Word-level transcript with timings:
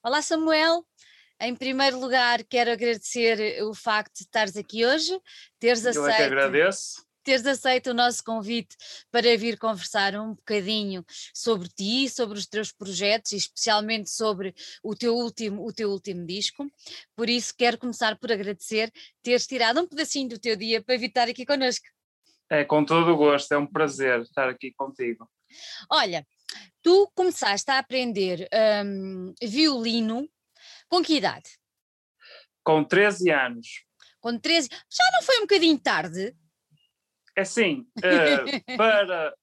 Olá, 0.00 0.22
Samuel. 0.22 0.86
Em 1.40 1.56
primeiro 1.56 1.98
lugar, 1.98 2.44
quero 2.44 2.70
agradecer 2.70 3.60
o 3.64 3.74
facto 3.74 4.14
de 4.14 4.22
estares 4.22 4.56
aqui 4.56 4.86
hoje, 4.86 5.20
teres 5.58 5.84
Eu 5.84 6.06
é 6.06 6.12
aceito, 6.12 6.32
agradeço. 6.32 7.04
teres 7.24 7.44
aceito 7.44 7.90
o 7.90 7.94
nosso 7.94 8.22
convite 8.22 8.76
para 9.10 9.36
vir 9.36 9.58
conversar 9.58 10.14
um 10.14 10.34
bocadinho 10.34 11.04
sobre 11.34 11.68
ti, 11.68 12.08
sobre 12.08 12.38
os 12.38 12.46
teus 12.46 12.70
projetos 12.70 13.32
e 13.32 13.36
especialmente 13.36 14.08
sobre 14.08 14.54
o 14.84 14.94
teu 14.94 15.16
último, 15.16 15.66
o 15.66 15.72
teu 15.72 15.90
último 15.90 16.24
disco. 16.24 16.64
Por 17.16 17.28
isso, 17.28 17.52
quero 17.56 17.76
começar 17.76 18.16
por 18.18 18.30
agradecer 18.30 18.92
teres 19.20 19.48
tirado 19.48 19.80
um 19.80 19.86
pedacinho 19.86 20.28
do 20.28 20.38
teu 20.38 20.54
dia 20.54 20.80
para 20.80 20.96
vir 20.96 21.08
estar 21.08 21.28
aqui 21.28 21.44
connosco. 21.44 21.86
É 22.48 22.64
com 22.64 22.84
todo 22.84 23.12
o 23.12 23.16
gosto, 23.16 23.52
é 23.52 23.58
um 23.58 23.66
prazer 23.66 24.20
estar 24.20 24.48
aqui 24.48 24.72
contigo. 24.72 25.28
Olha, 25.90 26.24
tu 26.88 27.06
começaste 27.14 27.70
a 27.70 27.76
aprender 27.78 28.48
hum, 28.82 29.34
violino 29.42 30.26
com 30.88 31.02
que 31.02 31.18
idade? 31.18 31.58
Com 32.64 32.82
13 32.82 33.30
anos. 33.30 33.84
Com 34.20 34.38
13? 34.38 34.70
Já 34.70 35.04
não 35.12 35.22
foi 35.22 35.36
um 35.36 35.42
bocadinho 35.42 35.78
tarde? 35.78 36.34
É 37.36 37.42
assim, 37.42 37.86
eh, 38.02 38.62
para, 38.74 39.34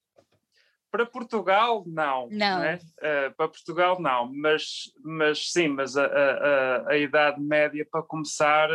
para 0.90 1.06
Portugal, 1.06 1.84
não. 1.86 2.28
Não. 2.32 2.64
é? 2.64 2.80
Eh, 3.00 3.30
para 3.30 3.46
Portugal, 3.48 4.00
não. 4.02 4.28
Mas, 4.34 4.90
mas 5.04 5.52
sim, 5.52 5.68
mas 5.68 5.96
a, 5.96 6.04
a, 6.04 6.08
a- 6.08 6.88
a 6.90 6.98
idade 6.98 7.40
média 7.40 7.86
para 7.88 8.02
começar 8.02 8.68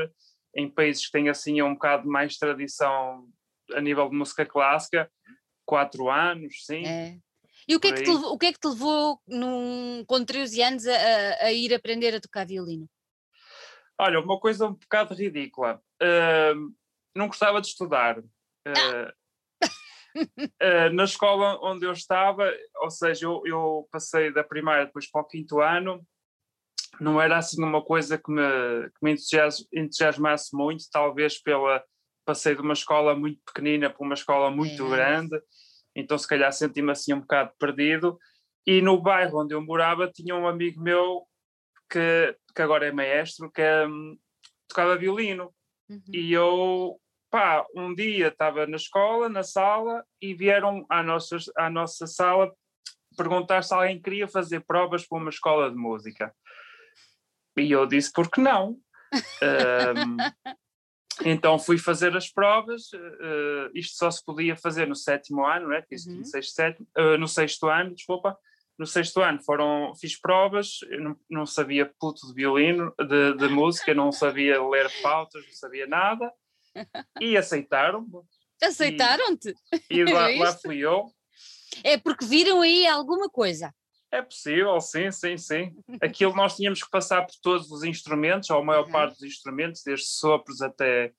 em 0.55 0.69
países 0.71 1.07
que 1.07 1.11
têm 1.11 1.27
assim 1.27 1.61
um 1.61 1.73
bocado 1.73 2.07
mais 2.07 2.37
tradição 2.37 3.27
a 3.73 3.81
nível 3.81 4.07
de 4.09 4.15
música 4.15 4.45
clássica, 4.45 5.11
4 5.65 6.09
anos, 6.09 6.65
sim. 6.65 6.85
É. 6.85 7.17
E 7.71 7.75
o 7.75 7.79
que, 7.79 7.87
é 7.87 7.93
que 7.93 8.03
te, 8.03 8.11
levou- 8.11 8.33
o 8.33 8.37
que 8.37 8.45
é 8.47 8.51
que 8.51 8.59
te 8.59 8.67
levou 8.67 9.21
num- 9.25 10.03
com 10.05 10.25
13 10.25 10.61
anos 10.61 10.85
a, 10.85 10.91
a- 11.45 11.53
ir 11.53 11.73
aprender 11.73 12.13
a 12.13 12.19
tocar 12.19 12.45
violino? 12.45 12.85
Olha, 13.97 14.19
uma 14.19 14.37
coisa 14.41 14.65
um 14.67 14.73
bocado 14.73 15.13
ridícula. 15.13 15.81
Ahm, 16.01 16.73
não 17.15 17.27
gostava 17.27 17.61
de 17.61 17.67
estudar. 17.67 18.21
Ah, 18.67 19.13
ah, 20.59 20.89
na 20.91 21.05
escola 21.05 21.57
onde 21.63 21.85
eu 21.85 21.93
estava, 21.93 22.51
ou 22.81 22.89
seja, 22.91 23.25
eu, 23.25 23.41
eu 23.45 23.87
passei 23.89 24.33
da 24.33 24.43
primária 24.43 24.85
depois 24.85 25.09
para 25.09 25.21
o 25.21 25.25
quinto 25.27 25.61
ano, 25.61 26.05
não 26.99 27.21
era 27.21 27.37
assim 27.37 27.63
uma 27.63 27.81
coisa 27.81 28.17
que 28.17 28.29
me, 28.29 28.41
que 28.89 28.97
me 29.01 29.11
entusias- 29.13 29.65
entusiasmasse 29.73 30.53
muito, 30.53 30.83
talvez 30.91 31.41
pela. 31.41 31.81
Passei 32.25 32.53
de 32.53 32.61
uma 32.61 32.73
escola 32.73 33.15
muito 33.15 33.39
pequenina 33.45 33.89
para 33.89 34.05
uma 34.05 34.13
escola 34.13 34.51
muito 34.51 34.85
É. 34.87 34.89
grande, 34.89 35.41
então 35.95 36.17
se 36.17 36.27
calhar 36.27 36.51
senti-me 36.51 36.91
assim 36.91 37.13
um 37.13 37.21
bocado 37.21 37.51
perdido. 37.59 38.17
E 38.65 38.81
no 38.81 39.01
bairro 39.01 39.41
onde 39.41 39.53
eu 39.53 39.61
morava 39.61 40.11
tinha 40.11 40.35
um 40.35 40.47
amigo 40.47 40.81
meu 40.81 41.25
que, 41.89 42.35
que 42.55 42.61
agora 42.61 42.87
é 42.87 42.91
maestro, 42.91 43.51
que 43.51 43.61
hum, 43.87 44.17
tocava 44.67 44.97
violino. 44.97 45.53
Uhum. 45.89 46.01
E 46.13 46.31
eu, 46.31 46.99
pá, 47.29 47.65
um 47.75 47.93
dia 47.93 48.27
estava 48.27 48.65
na 48.65 48.77
escola, 48.77 49.27
na 49.27 49.43
sala, 49.43 50.05
e 50.21 50.33
vieram 50.33 50.85
à 50.89 51.03
nossa, 51.03 51.37
à 51.57 51.69
nossa 51.69 52.07
sala 52.07 52.53
perguntar 53.17 53.61
se 53.63 53.73
alguém 53.73 54.01
queria 54.01 54.27
fazer 54.27 54.61
provas 54.61 55.05
para 55.05 55.17
uma 55.17 55.29
escola 55.29 55.69
de 55.69 55.75
música. 55.75 56.33
E 57.57 57.71
eu 57.71 57.85
disse, 57.85 58.11
por 58.11 58.29
que 58.31 58.39
não? 58.39 58.77
Ahm, 59.41 60.17
então 61.25 61.57
fui 61.59 61.77
fazer 61.77 62.15
as 62.15 62.29
provas, 62.31 62.89
eh, 62.93 63.69
isto 63.73 63.95
só 63.97 64.09
se 64.09 64.23
podia 64.23 64.55
fazer 64.55 64.87
no 64.87 64.95
sétimo 64.95 65.45
ano, 65.45 65.67
né? 65.69 65.83
Fiz 65.87 66.05
Uhum. 66.05 66.17
no, 66.17 66.25
sexto, 66.25 66.53
sétimo, 66.53 66.87
eh, 66.97 67.17
no 67.17 67.27
sexto 67.27 67.67
ano, 67.67 67.93
desculpa. 67.95 68.37
No 68.77 68.87
sexto 68.87 69.21
ano 69.21 69.39
foram, 69.43 69.93
fiz 69.99 70.19
provas, 70.19 70.79
não, 70.99 71.15
não 71.29 71.45
sabia 71.45 71.91
puto 71.99 72.25
de 72.27 72.33
violino, 72.33 72.91
de, 72.97 73.33
de 73.35 73.47
música, 73.47 73.93
não 73.93 74.11
sabia 74.11 74.63
ler 74.63 74.89
pautas, 75.03 75.45
não 75.45 75.53
sabia 75.53 75.85
nada, 75.85 76.31
e 77.19 77.37
aceitaram 77.37 78.07
Aceitaram-te? 78.63 79.53
e 79.89 80.03
lá, 80.05 80.31
É 80.31 80.37
lá 80.39 80.49
isto? 80.49 80.61
fui 80.63 80.79
eu. 80.79 81.05
É 81.83 81.97
porque 81.97 82.25
viram 82.25 82.61
aí 82.61 82.87
alguma 82.87 83.29
coisa. 83.29 83.73
É 84.11 84.21
possível, 84.21 84.79
sim, 84.81 85.09
sim, 85.09 85.37
sim. 85.37 85.71
Aquilo 86.01 86.35
nós 86.35 86.55
tínhamos 86.57 86.83
que 86.83 86.89
passar 86.89 87.21
por 87.25 87.33
todos 87.41 87.71
os 87.71 87.83
instrumentos, 87.83 88.49
ou 88.49 88.59
a 88.59 88.63
maior 88.63 88.85
Uhum. 88.85 88.91
parte 88.91 89.13
dos 89.13 89.23
instrumentos, 89.23 89.83
desde 89.85 90.05
sopros 90.07 90.61
até, 90.61 91.13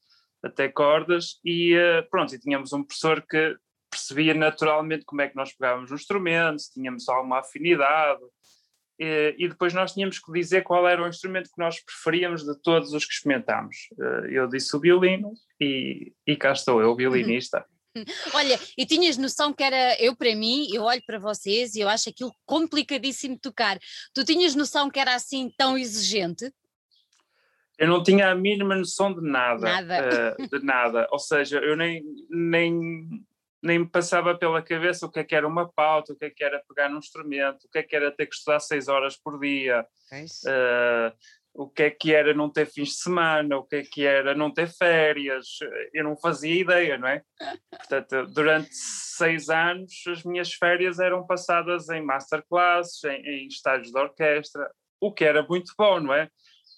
até 0.44 0.69
cordas, 0.69 1.41
e 1.42 1.75
eh, 1.75 2.02
pronto, 2.02 2.34
e 2.34 2.38
tínhamos 2.38 2.72
um 2.75 2.84
professor 2.84 3.22
que 3.22 3.56
percebia 3.91 4.34
naturalmente 4.34 5.04
como 5.06 5.22
é 5.22 5.28
que 5.28 5.36
nós 5.36 5.52
pegávamos 5.54 5.91
o 5.91 5.94
instrumento, 5.94 6.60
se 6.60 6.72
tínhamos 6.72 7.08
alguma 7.08 7.41
afinidade, 7.41 8.20
e, 8.98 9.34
e 9.38 9.48
depois 9.48 9.72
nós 9.72 9.92
tínhamos 9.94 10.19
que 10.19 10.31
dizer 10.32 10.62
qual 10.62 10.86
era 10.86 11.02
o 11.02 11.08
instrumento 11.08 11.47
que 11.47 11.58
nós 11.58 11.81
preferíamos 11.82 12.44
de 12.44 12.54
todos 12.62 12.92
os 12.92 13.06
que 13.06 13.12
experimentámos. 13.14 13.88
Eh, 13.98 14.28
eu 14.32 14.47
disse 14.48 14.76
o 14.76 14.81
violino, 14.81 15.32
e, 15.58 16.12
e 16.26 16.36
cá 16.36 16.52
estou 16.52 16.81
eu, 16.82 16.94
violinista. 16.94 17.64
Olha, 18.34 18.58
e 18.76 18.86
tinhas 18.86 19.16
noção 19.16 19.53
que 19.53 19.62
era, 19.62 20.00
eu 20.00 20.16
para 20.16 20.34
mim, 20.34 20.69
eu 20.72 20.82
olho 20.82 21.03
para 21.06 21.19
vocês 21.19 21.75
e 21.75 21.80
eu 21.80 21.88
acho 21.88 22.08
aquilo 22.08 22.32
complicadíssimo 22.44 23.34
de 23.34 23.41
tocar. 23.41 23.78
Tu 24.14 24.25
tinhas 24.25 24.54
noção 24.54 24.91
que 24.91 24.98
era 24.98 25.14
assim 25.14 25.50
tão 25.56 25.76
exigente? 25.76 26.52
Eu 27.78 27.88
não 27.88 28.02
tinha 28.02 28.31
a 28.31 28.34
mínima 28.34 28.76
noção 28.76 29.12
de 29.12 29.20
nada. 29.20 29.60
Nada. 29.60 29.97
eh, 29.97 30.36
de 30.47 30.64
nada. 30.64 31.08
Ou 31.10 31.19
seja, 31.19 31.58
eu 31.58 31.76
nem, 31.76 32.02
nem, 32.31 33.08
nem 33.62 33.78
me 33.81 33.88
passava 33.88 34.36
pela 34.36 34.62
cabeça 34.62 35.06
o 35.06 35.10
que 35.10 35.20
é 35.20 35.25
que 35.25 35.34
era 35.34 35.48
uma 35.48 35.69
pauta, 35.69 36.12
o 36.12 36.16
que 36.16 36.26
é 36.26 36.31
que 36.31 36.44
era 36.44 36.62
pegar 36.69 36.88
num 36.88 36.98
instrumento, 36.98 37.64
o 37.64 37.69
que 37.69 37.78
é 37.78 37.82
que 37.82 37.97
era 37.97 38.12
ter 38.12 38.26
que 38.26 38.34
estudar 38.34 38.60
seis 38.60 38.88
horas 38.88 39.16
por 39.16 39.38
dia, 39.41 39.86
eh, 40.47 41.12
o 41.54 41.68
que 41.68 41.82
é 41.82 41.90
que 41.90 42.14
era 42.14 42.32
não 42.32 42.48
ter 42.50 42.66
fins 42.66 42.88
de 42.90 42.94
semana, 42.96 43.58
o 43.58 43.64
que 43.64 43.76
é 43.76 43.82
que 43.82 44.06
era 44.06 44.34
não 44.34 44.50
ter 44.52 44.68
férias. 44.68 45.46
Eu 45.92 46.04
não 46.04 46.16
fazia 46.16 46.54
ideia, 46.60 46.96
não 46.96 47.08
é? 47.08 47.22
Portanto, 47.70 48.26
durante 48.32 48.70
seis 48.72 49.48
anos, 49.50 49.92
as 50.08 50.22
minhas 50.24 50.52
férias 50.54 50.98
eram 50.98 51.26
passadas 51.26 51.88
em 51.90 52.02
masterclasses, 52.02 53.02
em, 53.04 53.22
em 53.26 53.46
estágios 53.48 53.92
de 53.92 53.98
orquestra, 53.98 54.70
o 55.00 55.12
que 55.12 55.24
era 55.24 55.42
muito 55.42 55.72
bom, 55.76 56.00
não 56.00 56.14
é? 56.14 56.28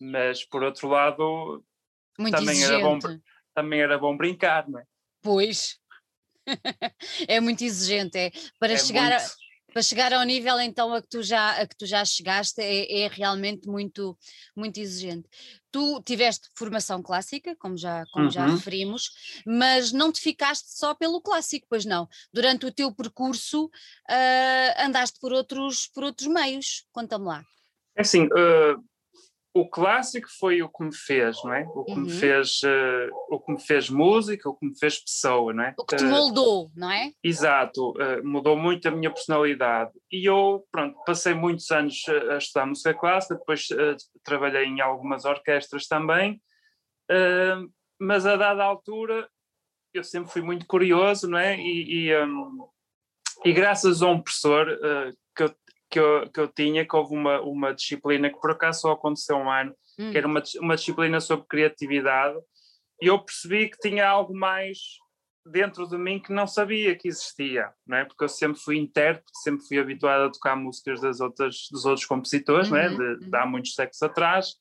Mas, 0.00 0.44
por 0.44 0.62
outro 0.64 0.88
lado, 0.88 1.64
Muito 2.18 2.36
Também 2.36 2.50
exigente. 2.54 2.74
era 2.74 2.82
bom 2.84 2.98
também 3.54 3.80
era 3.80 3.98
bom 3.98 4.16
brincar, 4.16 4.68
não 4.68 4.80
é? 4.80 4.84
Pois. 5.22 5.78
é 7.28 7.40
muito 7.40 7.62
exigente. 7.64 8.18
É. 8.18 8.30
Para, 8.58 8.72
É 8.72 8.76
chegar 8.76 9.12
a- 9.12 9.18
muito- 9.18 9.34
para 9.74 9.82
chegar 9.82 10.12
ao 10.12 10.22
nível 10.22 10.60
então 10.60 10.94
a 10.94 11.02
que 11.02 11.08
tu 11.08 11.20
já, 11.20 11.60
a 11.60 11.66
que 11.66 11.76
tu 11.76 11.84
já 11.84 12.04
chegaste 12.04 12.60
é, 12.62 13.02
é 13.02 13.08
realmente 13.08 13.66
muito, 13.68 14.16
muito 14.56 14.78
exigente. 14.78 15.28
Tu 15.72 16.00
tiveste 16.04 16.48
formação 16.54 17.02
clássica, 17.02 17.56
como 17.56 17.76
já, 17.76 18.06
como 18.12 18.30
já 18.30 18.46
Uhum. 18.46 18.54
referimos, 18.54 19.10
mas 19.44 19.90
não 19.90 20.12
te 20.12 20.20
ficaste 20.20 20.78
só 20.78 20.94
pelo 20.94 21.20
clássico, 21.20 21.66
pois 21.68 21.84
não. 21.84 22.08
Durante 22.32 22.64
o 22.66 22.72
teu 22.72 22.94
percurso 22.94 23.68
ah, 24.08 24.84
andaste 24.86 25.18
por 25.18 25.32
outros, 25.32 25.88
por 25.88 26.04
outros 26.04 26.28
meios. 26.28 26.86
Conta-me 26.92 27.24
lá. 27.24 27.42
É 27.96 28.02
assim, 28.02 28.28
eh, 28.36 28.76
o 29.56 29.68
clássico 29.68 30.26
foi 30.40 30.60
o 30.62 30.68
que 30.68 30.82
me 30.82 30.92
fez, 30.94 31.36
não 31.44 31.54
é? 31.54 31.62
O 31.74 31.84
que 31.84 31.92
Uhum. 31.92 32.00
me 32.00 32.10
fez, 32.10 32.60
eh, 32.64 33.08
o 33.30 33.38
que 33.38 33.52
me 33.52 33.60
fez 33.60 33.88
música, 33.88 34.48
o 34.50 34.56
que 34.56 34.66
me 34.66 34.76
fez 34.76 34.98
pessoa, 34.98 35.52
não 35.52 35.62
é? 35.62 35.74
O 35.78 35.84
que 35.86 35.94
te 35.96 36.02
Eh, 36.04 36.08
moldou, 36.08 36.72
não 36.74 36.90
é? 36.90 37.12
Exato, 37.22 37.94
eh, 38.00 38.20
mudou 38.22 38.56
muito 38.56 38.88
a 38.88 38.90
minha 38.90 39.10
personalidade. 39.12 39.92
E 40.10 40.28
eu, 40.28 40.66
pronto, 40.72 40.98
passei 41.06 41.34
muitos 41.34 41.70
anos 41.70 42.02
a 42.32 42.36
estudar 42.36 42.66
música 42.66 42.92
clássica, 42.94 43.36
depois 43.36 43.68
eh, 43.70 43.96
trabalhei 44.24 44.64
em 44.64 44.80
algumas 44.80 45.24
orquestras 45.24 45.86
também, 45.86 46.42
mas 48.00 48.26
a 48.26 48.34
dada 48.36 48.64
altura 48.64 49.28
eu 49.92 50.02
sempre 50.02 50.32
fui 50.32 50.42
muito 50.42 50.66
curioso, 50.66 51.28
não 51.30 51.38
é? 51.38 51.56
E, 51.56 52.08
e, 52.08 52.24
hum, 52.24 52.66
e 53.44 53.52
graças 53.52 54.02
a 54.02 54.08
um 54.08 54.20
professor 54.20 54.66
que, 55.36 55.44
eu, 55.44 55.54
que, 55.94 56.00
eu, 56.00 56.28
que 56.28 56.40
eu 56.40 56.48
tinha, 56.48 56.84
que 56.84 56.96
houve 56.96 57.14
uma, 57.14 57.40
uma 57.40 57.72
disciplina 57.72 58.28
que 58.28 58.40
por 58.40 58.50
acaso 58.50 58.80
só 58.82 58.90
aconteceu 58.92 59.36
um 59.36 59.48
ano, 59.50 59.72
Hum. 59.96 60.10
que 60.10 60.18
era 60.18 60.26
uma, 60.26 60.42
uma 60.58 60.74
disciplina 60.74 61.20
sobre 61.20 61.46
criatividade, 61.46 62.36
e 63.00 63.06
eu 63.06 63.16
percebi 63.20 63.70
que 63.70 63.78
tinha 63.78 64.04
algo 64.08 64.36
mais 64.36 64.76
dentro 65.46 65.86
de 65.86 65.96
mim 65.96 66.18
que 66.18 66.32
não 66.32 66.48
sabia 66.48 66.96
que 66.96 67.06
existia, 67.06 67.70
não 67.86 67.98
é? 67.98 68.04
Porque 68.04 68.24
eu 68.24 68.28
sempre 68.28 68.58
fui 68.60 68.76
intérprete, 68.76 69.30
sempre 69.44 69.64
fui 69.64 69.78
habituado 69.78 70.22
a 70.24 70.30
tocar 70.32 70.56
músicas 70.56 71.00
das 71.00 71.20
outras, 71.20 71.68
dos 71.70 71.84
outros 71.84 72.06
compositores, 72.06 72.68
não 72.70 72.78
é? 72.78 72.88
Uhum, 72.88 72.96
De, 73.20 73.30
de 73.30 73.36
há 73.36 73.46
muitos 73.46 73.72
séculos 73.74 74.02
atrás, 74.02 74.56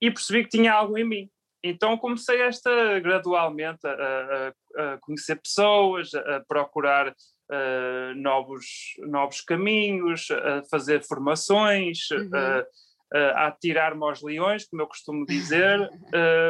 e 0.00 0.08
percebi 0.08 0.44
que 0.44 0.50
tinha 0.50 0.72
algo 0.72 0.96
em 0.96 1.04
mim. 1.04 1.28
Então 1.64 1.98
comecei 1.98 2.40
esta 2.42 3.00
gradualmente 3.00 3.84
a, 3.86 3.90
a- 3.90 4.94
a 4.94 4.98
conhecer 4.98 5.34
pessoas, 5.42 6.14
a 6.14 6.44
procurar 6.46 7.12
eh, 7.50 8.12
novos, 8.16 8.64
novos 8.98 9.40
caminhos, 9.40 10.30
a 10.30 10.62
fazer 10.70 11.02
formações, 11.04 12.10
Uhum. 12.10 12.30
a- 12.34 12.64
a 13.12 13.46
atirar-me 13.48 14.04
aos 14.04 14.22
leões, 14.22 14.68
como 14.68 14.82
eu 14.82 14.86
costumo 14.86 15.26
dizer, 15.26 15.80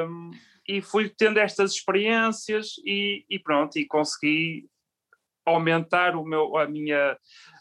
um, 0.07 0.31
e 0.69 0.83
fui 0.83 1.09
tendo 1.09 1.39
estas 1.41 1.73
experiências 1.73 2.75
e, 2.85 3.25
e 3.31 3.39
pronto, 3.39 3.79
e 3.79 3.87
consegui 3.87 4.69
aumentar 5.47 6.15
o 6.15 6.23
meu, 6.25 6.57
a, 6.59 6.67
minha, 6.69 7.13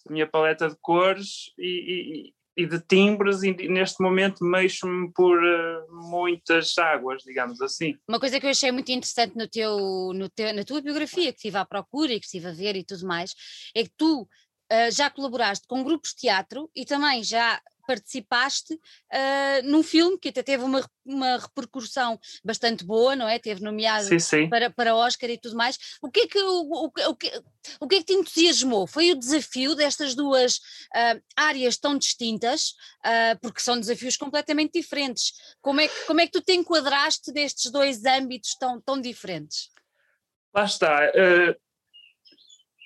a 0.07 0.11
minha 0.11 0.27
paleta 0.27 0.67
de 0.69 0.75
cores 0.81 1.53
e, 1.57 2.27
e- 2.27 2.33
e 2.59 2.65
de 2.65 2.77
timbres 2.81 3.41
e 3.41 3.53
neste 3.69 4.03
momento 4.03 4.43
mexo-me 4.43 5.09
por 5.13 5.37
uh, 5.41 6.09
muitas 6.09 6.77
águas, 6.77 7.23
digamos 7.23 7.61
assim. 7.61 7.97
Uma 8.05 8.19
coisa 8.19 8.37
que 8.37 8.45
eu 8.45 8.49
achei 8.49 8.69
muito 8.69 8.91
interessante 8.91 9.37
no 9.37 9.47
teu, 9.47 10.11
no 10.13 10.27
teu, 10.29 10.53
na 10.53 10.65
tua 10.65 10.81
biografia, 10.81 11.31
que 11.31 11.37
estive 11.37 11.57
à 11.57 11.63
procura 11.63 12.11
e 12.11 12.19
que 12.19 12.25
estive 12.25 12.47
a 12.47 12.51
ver 12.51 12.75
e 12.75 12.83
tudo 12.83 13.07
mais, 13.07 13.33
é 13.73 13.83
que 13.83 13.91
tu 13.95 14.23
uh, 14.23 14.91
já 14.91 15.09
colaboraste 15.09 15.65
com 15.67 15.85
grupos 15.85 16.09
de 16.09 16.17
teatro 16.17 16.69
e 16.75 16.83
também 16.83 17.23
já 17.23 17.61
participaste 17.89 18.75
uh, 18.75 19.63
num 19.63 19.81
filme 19.81 20.15
que 20.19 20.29
até 20.29 20.43
teve 20.43 20.63
uma, 20.63 20.87
uma 21.03 21.37
repercussão 21.37 22.19
bastante 22.45 22.85
boa, 22.85 23.15
não 23.15 23.27
é? 23.27 23.39
Teve 23.39 23.63
nomeado 23.63 24.07
sim, 24.07 24.19
sim. 24.19 24.47
Para, 24.47 24.69
para 24.69 24.95
Oscar 24.95 25.27
e 25.27 25.39
tudo 25.39 25.55
mais. 25.55 25.97
O 25.99 26.11
que, 26.11 26.19
é 26.19 26.27
que, 26.27 26.39
o, 26.39 26.61
o, 26.61 26.85
o, 26.85 27.15
que, 27.15 27.41
o 27.79 27.87
que 27.87 27.95
é 27.95 27.97
que 27.97 28.05
te 28.05 28.13
entusiasmou? 28.13 28.85
Foi 28.85 29.11
o 29.11 29.15
desafio 29.15 29.73
destas 29.73 30.13
duas 30.13 30.57
uh, 30.57 31.19
áreas 31.35 31.77
tão 31.77 31.97
distintas, 31.97 32.75
uh, 32.99 33.39
porque 33.41 33.59
são 33.59 33.79
desafios 33.79 34.15
completamente 34.15 34.73
diferentes. 34.79 35.33
Como 35.59 35.81
é, 35.81 35.87
que, 35.87 36.05
como 36.05 36.21
é 36.21 36.27
que 36.27 36.33
tu 36.33 36.41
te 36.41 36.53
enquadraste 36.53 37.31
nestes 37.31 37.71
dois 37.71 38.05
âmbitos 38.05 38.53
tão, 38.59 38.79
tão 38.79 39.01
diferentes? 39.01 39.71
Lá 40.53 40.65
está. 40.65 41.09
Uh 41.09 41.68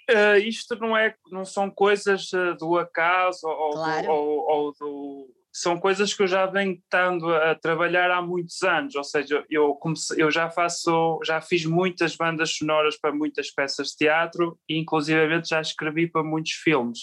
Uh, 0.10 0.38
isto 0.40 0.76
não, 0.76 0.98
é, 0.98 1.16
não 1.32 1.46
são 1.46 1.70
coisas 1.70 2.32
uh, 2.34 2.56
do 2.56 2.78
acaso 2.78 3.48
ou, 3.48 3.72
claro. 3.72 4.06
do, 4.06 4.12
ou, 4.12 4.50
ou, 4.50 4.74
do. 4.74 5.30
São 5.52 5.80
coisas 5.80 6.14
que 6.14 6.24
eu 6.24 6.28
já 6.28 6.46
venho 6.46 6.74
estando 6.74 7.34
a 7.34 7.56
trabalhar 7.56 8.10
há 8.12 8.22
muitos 8.22 8.64
anos, 8.64 8.96
ou 8.96 9.04
seja, 9.04 9.46
eu, 9.50 9.76
comecei, 9.76 10.22
eu 10.22 10.32
já 10.32 10.50
faço, 10.50 11.20
já 11.24 11.40
fiz 11.40 11.64
muitas 11.64 12.16
bandas 12.16 12.56
sonoras 12.56 12.98
para 12.98 13.14
muitas 13.14 13.52
peças 13.52 13.90
de 13.90 13.98
teatro 13.98 14.60
e 14.68 14.78
inclusivamente 14.78 15.50
já 15.50 15.62
escrevi 15.62 16.08
para 16.08 16.24
muitos 16.24 16.54
filmes. 16.54 17.00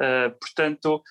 Uh, 0.00 0.34
portanto, 0.40 1.02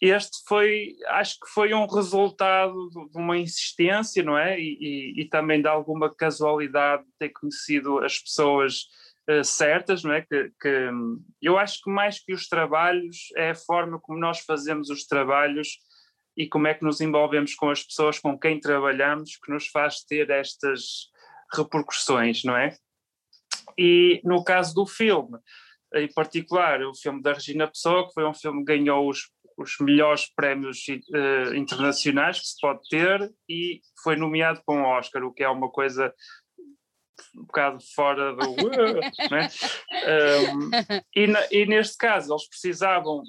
este 0.00 0.38
foi, 0.48 0.96
acho 1.08 1.38
que 1.38 1.48
foi 1.48 1.72
um 1.72 1.86
resultado 1.86 2.90
de 2.90 3.18
uma 3.18 3.38
insistência, 3.38 4.22
não 4.22 4.36
é? 4.36 4.58
E, 4.58 4.76
e, 4.80 5.22
e 5.22 5.24
também 5.28 5.62
de 5.62 5.68
alguma 5.68 6.12
casualidade 6.12 7.04
de 7.04 7.12
ter 7.18 7.28
conhecido 7.28 7.98
as 8.00 8.18
pessoas 8.18 8.86
uh, 9.30 9.44
certas, 9.44 10.02
não 10.02 10.12
é? 10.12 10.22
Que, 10.22 10.50
que, 10.60 10.90
eu 11.40 11.58
acho 11.58 11.80
que 11.82 11.90
mais 11.90 12.22
que 12.22 12.32
os 12.32 12.48
trabalhos 12.48 13.28
é 13.36 13.50
a 13.50 13.54
forma 13.54 14.00
como 14.00 14.18
nós 14.18 14.40
fazemos 14.40 14.90
os 14.90 15.06
trabalhos 15.06 15.78
e 16.36 16.48
como 16.48 16.66
é 16.66 16.74
que 16.74 16.84
nos 16.84 17.00
envolvemos 17.00 17.54
com 17.54 17.70
as 17.70 17.82
pessoas 17.82 18.18
com 18.18 18.38
quem 18.38 18.58
trabalhamos 18.58 19.36
que 19.36 19.52
nos 19.52 19.68
faz 19.68 20.04
ter 20.04 20.30
estas 20.30 21.10
repercussões, 21.52 22.42
não 22.44 22.56
é? 22.56 22.76
E 23.78 24.20
no 24.24 24.42
caso 24.42 24.74
do 24.74 24.86
filme, 24.86 25.38
em 25.94 26.12
particular, 26.12 26.82
o 26.82 26.94
filme 26.94 27.22
da 27.22 27.32
Regina 27.32 27.68
Pessoa, 27.68 28.06
que 28.06 28.14
foi 28.14 28.24
um 28.24 28.34
filme 28.34 28.64
que 28.64 28.76
ganhou 28.76 29.08
os, 29.08 29.30
os 29.56 29.76
melhores 29.80 30.26
prémios 30.34 30.84
uh, 30.88 31.54
internacionais 31.54 32.40
que 32.40 32.46
se 32.46 32.60
pode 32.60 32.80
ter 32.88 33.32
e 33.48 33.80
foi 34.02 34.16
nomeado 34.16 34.60
com 34.66 34.82
o 34.82 34.86
Oscar, 34.86 35.22
o 35.22 35.32
que 35.32 35.44
é 35.44 35.48
uma 35.48 35.70
coisa 35.70 36.12
um 37.34 37.44
bocado 37.44 37.78
fora 37.94 38.34
do. 38.34 38.54
né? 39.30 39.48
um, 40.52 40.70
e, 41.14 41.26
na, 41.26 41.40
e, 41.50 41.66
neste 41.66 41.96
caso, 41.96 42.32
eles 42.32 42.48
precisavam. 42.48 43.22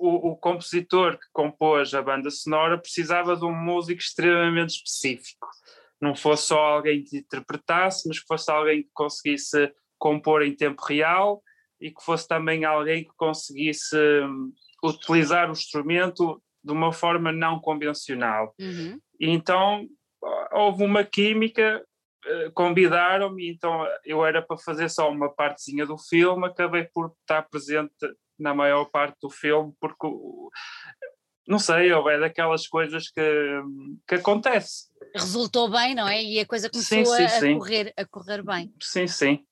O, 0.00 0.30
o, 0.30 0.36
compositor 0.36 1.18
que 1.18 1.26
compôs 1.32 1.92
a 1.92 2.00
banda 2.00 2.30
sonora 2.30 2.78
precisava 2.78 3.36
de 3.36 3.44
um 3.44 3.52
músico 3.52 4.00
extremamente 4.00 4.76
específico. 4.76 5.48
Não 6.00 6.14
fosse 6.14 6.46
só 6.46 6.56
alguém 6.56 7.02
que 7.02 7.18
interpretasse, 7.18 8.06
mas 8.06 8.20
que 8.20 8.26
fosse 8.28 8.48
alguém 8.48 8.84
que 8.84 8.90
conseguisse 8.94 9.72
compor 9.98 10.42
em 10.42 10.54
tempo 10.54 10.84
real 10.84 11.42
e 11.80 11.90
que 11.90 12.00
fosse 12.00 12.28
também 12.28 12.64
alguém 12.64 13.02
que 13.02 13.10
conseguisse 13.16 13.96
um, 13.96 14.52
utilizar 14.84 15.48
o 15.48 15.52
instrumento 15.52 16.40
de 16.62 16.72
uma 16.72 16.92
forma 16.92 17.32
não 17.32 17.58
convencional. 17.58 18.54
Uhum. 18.60 19.00
Então 19.20 19.84
houve 20.52 20.84
uma 20.84 21.04
química 21.04 21.84
convidaram-me, 22.54 23.50
então 23.50 23.86
eu 24.04 24.24
era 24.24 24.42
para 24.42 24.58
fazer 24.58 24.88
só 24.88 25.10
uma 25.10 25.32
partezinha 25.32 25.86
do 25.86 25.96
filme, 25.98 26.46
acabei 26.46 26.84
por 26.84 27.14
estar 27.20 27.42
presente 27.42 27.94
na 28.38 28.54
maior 28.54 28.84
parte 28.86 29.16
do 29.20 29.30
filme, 29.30 29.72
porque 29.80 30.06
não 31.46 31.58
sei, 31.58 31.90
é 31.90 32.18
daquelas 32.18 32.66
coisas 32.66 33.10
que, 33.10 33.62
que 34.06 34.16
acontece. 34.16 34.88
Resultou 35.14 35.70
bem, 35.70 35.94
não 35.94 36.06
é? 36.06 36.22
E 36.22 36.38
a 36.38 36.46
coisa 36.46 36.68
começou 36.68 37.04
sim, 37.04 37.16
sim, 37.16 37.24
a, 37.24 37.40
sim. 37.40 37.58
Correr, 37.58 37.92
a 37.96 38.04
correr 38.04 38.42
bem. 38.42 38.72
Sim, 38.82 39.06
sim. 39.06 39.44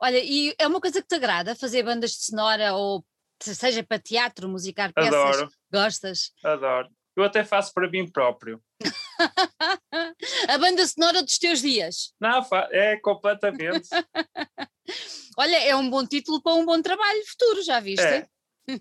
Olha, 0.00 0.18
e 0.22 0.54
é 0.58 0.66
uma 0.66 0.80
coisa 0.80 1.02
que 1.02 1.08
te 1.08 1.16
agrada 1.16 1.56
fazer 1.56 1.82
bandas 1.82 2.12
de 2.12 2.24
sonora 2.24 2.74
ou 2.74 3.04
seja 3.40 3.82
para 3.82 3.98
teatro, 3.98 4.48
musicar 4.48 4.92
peças? 4.92 5.14
Adoro. 5.14 5.48
Gostas? 5.72 6.32
Adoro. 6.44 6.88
Eu 7.16 7.24
até 7.24 7.44
faço 7.44 7.72
para 7.74 7.90
mim 7.90 8.10
próprio. 8.10 8.62
a 10.48 10.58
banda 10.58 10.86
sonora 10.86 11.22
dos 11.22 11.38
teus 11.38 11.60
dias. 11.60 12.12
Não, 12.20 12.46
é 12.70 12.96
completamente. 12.96 13.88
Olha, 15.38 15.56
é 15.56 15.76
um 15.76 15.88
bom 15.88 16.06
título 16.06 16.42
para 16.42 16.54
um 16.54 16.64
bom 16.64 16.80
trabalho 16.80 17.22
futuro, 17.26 17.62
já 17.62 17.80
viste? 17.80 18.04
É. 18.04 18.26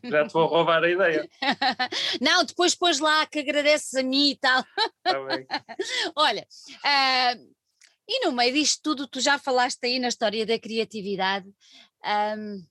Já 0.04 0.28
te 0.28 0.34
vou 0.34 0.46
roubar 0.46 0.84
a 0.84 0.90
ideia. 0.90 1.28
Não, 2.22 2.44
depois 2.44 2.76
pôs 2.76 3.00
lá 3.00 3.26
que 3.26 3.40
agradeces 3.40 3.94
a 3.96 4.04
mim 4.04 4.32
e 4.32 4.38
tal. 4.38 4.64
Tá 5.04 5.26
bem. 5.26 5.46
Olha, 6.16 6.48
uh, 6.86 7.54
e 8.08 8.26
no 8.26 8.32
meio 8.32 8.54
disto 8.54 8.82
tudo, 8.84 9.08
tu 9.08 9.20
já 9.20 9.40
falaste 9.40 9.84
aí 9.86 10.00
na 10.00 10.10
história 10.10 10.46
da 10.46 10.60
criatividade. 10.60 11.48
Um, 12.04 12.64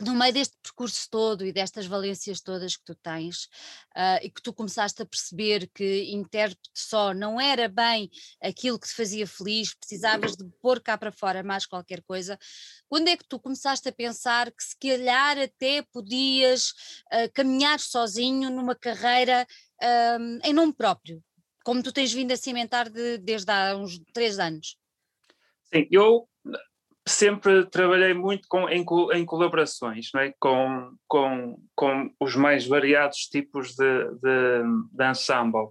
no 0.00 0.14
meio 0.14 0.32
deste 0.32 0.56
percurso 0.62 1.08
todo 1.08 1.44
e 1.44 1.52
destas 1.52 1.86
valências 1.86 2.40
todas 2.40 2.76
que 2.76 2.84
tu 2.84 2.94
tens, 2.96 3.44
uh, 3.96 4.18
e 4.22 4.30
que 4.30 4.42
tu 4.42 4.52
começaste 4.52 5.02
a 5.02 5.06
perceber 5.06 5.70
que 5.72 6.10
intérprete 6.10 6.70
só 6.74 7.14
não 7.14 7.40
era 7.40 7.68
bem 7.68 8.10
aquilo 8.40 8.78
que 8.78 8.88
te 8.88 8.94
fazia 8.94 9.26
feliz, 9.26 9.74
precisavas 9.74 10.36
de 10.36 10.44
pôr 10.60 10.80
cá 10.80 10.98
para 10.98 11.12
fora 11.12 11.42
mais 11.42 11.64
qualquer 11.64 12.02
coisa, 12.02 12.38
quando 12.88 13.08
é 13.08 13.16
que 13.16 13.26
tu 13.26 13.38
começaste 13.38 13.88
a 13.88 13.92
pensar 13.92 14.50
que 14.50 14.62
se 14.62 14.76
calhar 14.78 15.38
até 15.38 15.82
podias 15.82 16.70
uh, 17.12 17.30
caminhar 17.32 17.78
sozinho 17.78 18.50
numa 18.50 18.74
carreira 18.74 19.46
uh, 19.80 20.40
em 20.42 20.52
nome 20.52 20.72
próprio, 20.72 21.22
como 21.64 21.82
tu 21.82 21.92
tens 21.92 22.12
vindo 22.12 22.32
a 22.32 22.36
cimentar 22.36 22.90
de, 22.90 23.18
desde 23.18 23.50
há 23.50 23.76
uns 23.76 23.98
três 24.12 24.38
anos? 24.38 24.76
Sim, 25.72 25.88
eu 25.90 26.28
sempre 27.06 27.66
trabalhei 27.66 28.14
muito 28.14 28.48
com, 28.48 28.68
em, 28.68 28.84
em 29.12 29.24
colaborações, 29.26 30.10
não 30.14 30.22
é? 30.22 30.34
com, 30.40 30.96
com, 31.06 31.62
com 31.74 32.14
os 32.18 32.34
mais 32.34 32.66
variados 32.66 33.28
tipos 33.28 33.74
de, 33.74 34.04
de, 34.22 34.62
de 34.92 35.10
ensemble. 35.10 35.68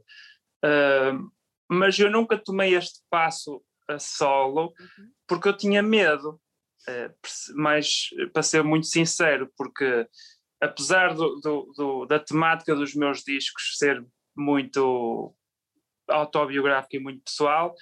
Uh, 0.63 1.31
mas 1.67 1.97
eu 1.97 2.09
nunca 2.09 2.37
tomei 2.37 2.75
este 2.75 2.99
passo 3.09 3.63
a 3.89 3.97
solo 3.97 4.73
uhum. 4.79 5.11
porque 5.27 5.49
eu 5.49 5.57
tinha 5.57 5.81
medo, 5.81 6.39
uh, 6.87 7.13
mas 7.55 8.09
para 8.31 8.43
ser 8.43 8.63
muito 8.63 8.85
sincero, 8.85 9.51
porque 9.57 10.07
apesar 10.61 11.15
do, 11.15 11.39
do, 11.39 11.73
do, 11.75 12.05
da 12.05 12.19
temática 12.19 12.75
dos 12.75 12.93
meus 12.93 13.23
discos 13.23 13.77
ser 13.77 14.05
muito 14.35 15.35
autobiográfica 16.07 16.97
e 16.97 16.99
muito 16.99 17.23
pessoal, 17.23 17.75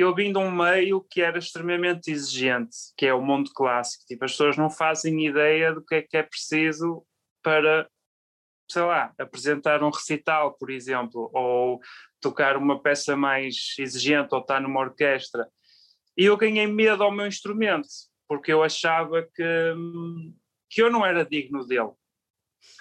eu 0.00 0.14
vim 0.14 0.32
de 0.32 0.38
um 0.38 0.50
meio 0.50 1.00
que 1.10 1.22
era 1.22 1.38
extremamente 1.38 2.10
exigente, 2.10 2.76
que 2.96 3.06
é 3.06 3.14
o 3.14 3.22
mundo 3.22 3.50
clássico. 3.54 4.04
Tipo, 4.06 4.24
as 4.26 4.32
pessoas 4.32 4.56
não 4.56 4.68
fazem 4.68 5.26
ideia 5.26 5.72
do 5.72 5.82
que 5.82 5.94
é 5.94 6.02
que 6.02 6.16
é 6.16 6.22
preciso 6.22 7.02
para, 7.42 7.88
sei 8.70 8.82
lá, 8.82 9.14
apresentar 9.18 9.82
um 9.82 9.90
recital, 9.90 10.52
por 10.58 10.70
exemplo, 10.70 11.30
ou 11.32 11.80
tocar 12.20 12.56
uma 12.56 12.80
peça 12.82 13.16
mais 13.16 13.74
exigente, 13.78 14.34
ou 14.34 14.40
estar 14.40 14.60
numa 14.60 14.80
orquestra. 14.80 15.48
E 16.16 16.24
eu 16.24 16.36
ganhei 16.36 16.66
medo 16.66 17.02
ao 17.02 17.12
meu 17.12 17.26
instrumento, 17.26 17.88
porque 18.28 18.52
eu 18.52 18.62
achava 18.62 19.22
que, 19.22 19.74
que 20.68 20.82
eu 20.82 20.90
não 20.90 21.06
era 21.06 21.24
digno 21.24 21.66
dele. 21.66 21.92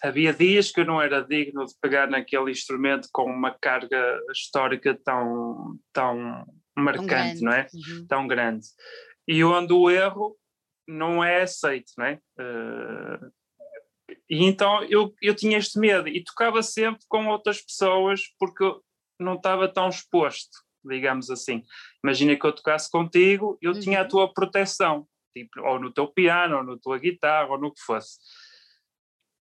Havia 0.04 0.34
dias 0.34 0.72
que 0.72 0.82
eu 0.82 0.86
não 0.86 1.02
era 1.02 1.22
digno 1.22 1.66
de 1.66 1.74
pegar 1.80 2.10
naquele 2.10 2.52
instrumento 2.52 3.08
com 3.14 3.24
uma 3.24 3.52
carga 3.52 4.20
histórica 4.32 5.00
tão, 5.04 5.80
tão 5.94 6.46
marcante, 6.76 7.42
não 7.42 7.52
é? 7.52 7.68
Uhum. 7.74 8.08
Tão 8.08 8.28
grande. 8.28 8.68
E 9.28 9.44
onde 9.44 9.74
o 9.74 9.90
erro 9.90 10.38
não 10.88 11.24
é 11.24 11.42
aceito, 11.42 11.92
não 11.98 12.06
é? 12.06 12.20
Uh, 12.40 13.32
e 14.30 14.44
então 14.44 14.84
eu, 14.84 15.14
eu 15.22 15.36
tinha 15.36 15.58
este 15.58 15.80
medo 15.80 16.08
e 16.08 16.24
tocava 16.24 16.62
sempre 16.62 17.04
com 17.08 17.28
outras 17.28 17.62
pessoas 17.62 18.22
porque 18.40 18.64
eu 18.64 18.84
não 19.20 19.36
estava 19.36 19.68
tão 19.68 19.90
exposto, 19.90 20.58
digamos 20.84 21.30
assim. 21.30 21.64
Imagina 22.04 22.36
que 22.36 22.46
eu 22.46 22.54
tocasse 22.54 22.90
contigo, 22.90 23.58
eu 23.62 23.74
uhum. 23.74 23.80
tinha 23.80 24.00
a 24.00 24.04
uhum. 24.04 24.08
tua 24.08 24.34
proteção, 24.34 25.08
tipo, 25.36 25.62
ou 25.62 25.80
no 25.80 25.92
teu 25.92 26.08
piano, 26.08 26.58
ou 26.58 26.64
na 26.64 26.78
tua 26.78 27.00
guitarra, 27.00 27.50
ou 27.50 27.60
no 27.60 27.74
que 27.74 27.82
fosse. 27.82 28.20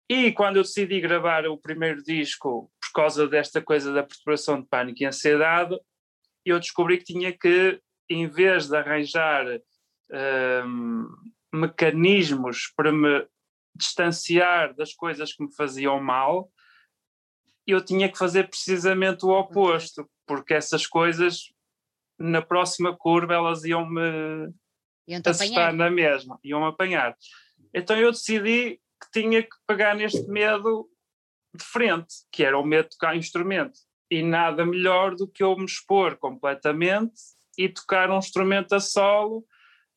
E 0.09 0.33
quando 0.33 0.57
eu 0.57 0.62
decidi 0.62 1.00
gravar 1.00 1.47
o 1.47 1.59
primeiro 1.59 2.03
disco, 2.03 2.71
por 2.81 2.93
causa 2.93 3.26
desta 3.26 3.62
coisa 3.62 3.93
da 3.93 4.03
perturbação 4.03 4.61
de 4.61 4.69
pânico 4.69 5.03
e 5.03 5.07
ansiedade, 5.07 5.76
eu 6.45 6.59
descobri 6.59 6.99
que 6.99 7.05
tinha 7.05 7.33
que, 7.37 7.81
em 8.09 8.27
vez 8.27 8.69
de 8.69 8.77
arranjar 8.77 9.47
um, 10.67 11.09
mecanismos 11.53 12.73
para 12.77 12.93
me 12.93 13.27
distanciar 13.75 14.75
das 14.75 14.95
coisas 14.95 15.33
que 15.33 15.43
me 15.43 15.55
faziam 15.55 16.01
mal, 16.01 16.51
eu 17.67 17.83
tinha 17.85 18.11
que 18.11 18.19
fazer 18.19 18.49
precisamente 18.49 19.25
o 19.25 19.31
oposto, 19.31 20.09
porque 20.27 20.55
essas 20.55 20.87
coisas 20.87 21.53
na 22.19 22.41
próxima 22.43 22.97
curva 22.97 23.35
elas 23.35 23.65
iam-me 23.65 24.53
acertar 25.25 25.75
na 25.75 25.91
mesma, 25.91 26.39
iam-me 26.45 26.67
apanhar. 26.67 27.17
Então 27.73 27.97
eu 27.97 28.13
decidi 28.13 28.81
que 29.01 29.21
tinha 29.21 29.43
que 29.43 29.57
pegar 29.67 29.95
neste 29.95 30.23
medo 30.29 30.89
de 31.55 31.65
frente, 31.65 32.15
que 32.31 32.45
era 32.45 32.59
o 32.59 32.65
medo 32.65 32.85
de 32.85 32.91
tocar 32.91 33.17
instrumento. 33.17 33.79
E 34.14 34.23
nada 34.23 34.64
melhor 34.64 35.14
do 35.16 35.26
que 35.26 35.42
eu 35.42 35.56
me 35.56 35.64
expor 35.64 36.16
completamente 36.16 37.14
e 37.59 37.68
tocar 37.68 38.11
um 38.11 38.18
instrumento 38.18 38.75
a 38.75 38.80
solo, 38.80 39.38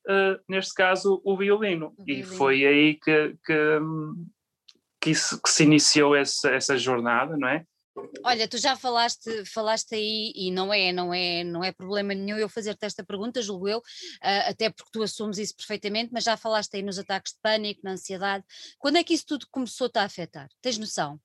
uh, 0.07 0.39
neste 0.47 0.74
caso 0.74 1.21
o 1.24 1.38
violino. 1.38 1.93
o 1.97 2.03
violino. 2.03 2.33
E 2.33 2.38
foi 2.38 2.65
aí 2.65 2.95
que, 2.95 3.38
que, 3.45 3.79
que, 5.00 5.09
isso, 5.12 5.41
que 5.41 5.50
se 5.50 5.63
iniciou 5.63 6.15
essa, 6.15 6.50
essa 6.50 6.77
jornada, 6.77 7.38
não 7.38 7.47
é? 7.47 7.63
Olha, 8.24 8.47
tu 8.47 8.57
já 8.57 8.75
falaste, 8.75 9.45
falaste 9.45 9.95
aí 9.95 10.31
e 10.36 10.51
não 10.51 10.74
é, 10.74 10.91
não 10.91 11.13
é, 11.13 11.43
não 11.43 11.63
é 11.63 11.71
problema 11.71 12.13
nenhum 12.13 12.38
eu 12.38 12.47
fazer-te 12.47 12.86
esta 12.86 13.03
pergunta, 13.03 13.41
julgo 13.41 13.67
eu, 13.67 13.79
uh, 13.79 14.50
até 14.50 14.69
porque 14.69 14.91
tu 14.91 15.01
assumes 15.01 15.38
isso 15.38 15.55
perfeitamente, 15.55 16.12
mas 16.13 16.24
já 16.24 16.38
falaste 16.38 16.75
aí 16.75 16.83
nos 16.83 17.00
ataques 17.00 17.33
de 17.33 17.39
pânico, 17.41 17.81
na 17.83 17.91
ansiedade. 17.91 18.43
Quando 18.77 18.97
é 18.97 19.03
que 19.03 19.13
isso 19.13 19.25
tudo 19.27 19.47
começou-te 19.50 19.97
a 19.97 20.03
afetar? 20.03 20.47
Tens 20.62 20.77
noção? 20.77 21.19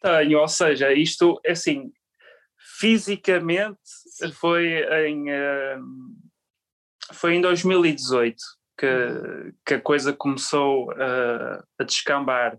Tenho, 0.00 0.38
ou 0.38 0.48
seja, 0.48 0.92
isto 0.92 1.40
é 1.44 1.52
assim, 1.52 1.92
fisicamente 2.78 3.78
foi 4.34 4.82
em 5.06 5.30
uh, 5.30 5.82
foi 7.12 7.34
em 7.34 7.40
2018 7.40 8.36
que, 8.78 8.86
uhum. 8.86 9.52
que 9.66 9.74
a 9.74 9.80
coisa 9.80 10.12
começou 10.12 10.90
uh, 10.92 11.62
a 11.78 11.84
descambar 11.84 12.58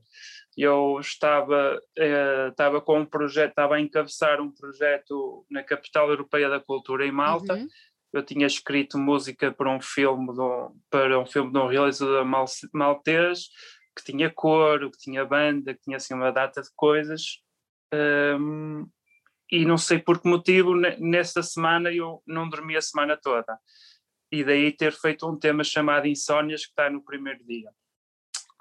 eu 0.57 0.99
estava, 0.99 1.81
eh, 1.97 2.49
estava 2.49 2.81
com 2.81 2.99
um 2.99 3.05
projeto, 3.05 3.51
estava 3.51 3.75
a 3.75 3.79
encabeçar 3.79 4.41
um 4.41 4.51
projeto 4.51 5.45
na 5.49 5.63
Capital 5.63 6.09
Europeia 6.09 6.49
da 6.49 6.59
Cultura 6.59 7.05
em 7.05 7.11
Malta. 7.11 7.55
Uhum. 7.55 7.67
Eu 8.11 8.23
tinha 8.23 8.45
escrito 8.45 8.97
música 8.97 9.51
para 9.51 9.71
um 9.71 9.79
filme 9.79 10.27
do, 10.27 10.75
para 10.89 11.17
um 11.17 11.25
filme 11.25 11.51
de 11.51 11.57
um 11.57 11.67
realizador 11.67 12.25
maltês 12.73 13.45
que 13.95 14.03
tinha 14.03 14.29
coro, 14.29 14.91
que 14.91 14.97
tinha 14.97 15.25
banda, 15.25 15.73
que 15.73 15.81
tinha 15.81 15.97
assim 15.97 16.13
uma 16.13 16.31
data 16.31 16.61
de 16.61 16.69
coisas. 16.75 17.41
Um, 17.93 18.87
e 19.51 19.65
não 19.65 19.77
sei 19.77 19.99
por 19.99 20.21
que 20.21 20.29
motivo, 20.29 20.73
nessa 20.75 21.43
semana 21.43 21.91
eu 21.91 22.23
não 22.25 22.49
dormi 22.49 22.77
a 22.77 22.81
semana 22.81 23.17
toda. 23.17 23.59
E 24.31 24.43
daí 24.43 24.71
ter 24.71 24.93
feito 24.93 25.29
um 25.29 25.37
tema 25.37 25.63
chamado 25.63 26.07
Insónias, 26.07 26.63
que 26.65 26.71
está 26.71 26.89
no 26.89 27.03
primeiro 27.03 27.43
dia 27.45 27.69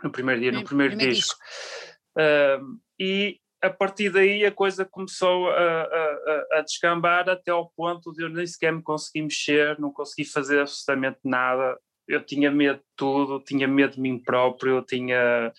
no 0.03 0.11
primeiro 0.11 0.41
dia, 0.41 0.53
no 0.53 0.65
primeiro, 0.65 0.97
primeiro 0.97 1.15
disco. 1.15 1.39
disco. 1.39 2.01
Uh, 2.19 2.81
e 2.99 3.39
a 3.63 3.71
partir 3.71 4.11
daí 4.11 4.45
a 4.45 4.53
coisa 4.53 4.85
começou 4.85 5.51
a, 5.51 5.83
a, 5.83 6.47
a, 6.59 6.63
descambar 6.63 7.29
até 7.29 7.51
ao 7.51 7.71
ponto 7.71 8.13
de 8.13 8.23
eu 8.23 8.29
nem 8.29 8.47
sequer 8.47 8.73
me 8.73 8.83
conseguir 8.83 9.23
mexer, 9.23 9.79
não 9.79 9.93
consegui 9.93 10.29
fazer 10.29 10.61
absolutamente 10.61 11.19
nada. 11.25 11.79
Eu 12.11 12.25
tinha 12.25 12.51
medo 12.51 12.79
de 12.79 12.87
tudo, 12.97 13.41
tinha 13.41 13.69
medo 13.69 13.95
de 13.95 14.01
mim 14.01 14.19
próprio, 14.19 14.83
tinha 14.83 15.53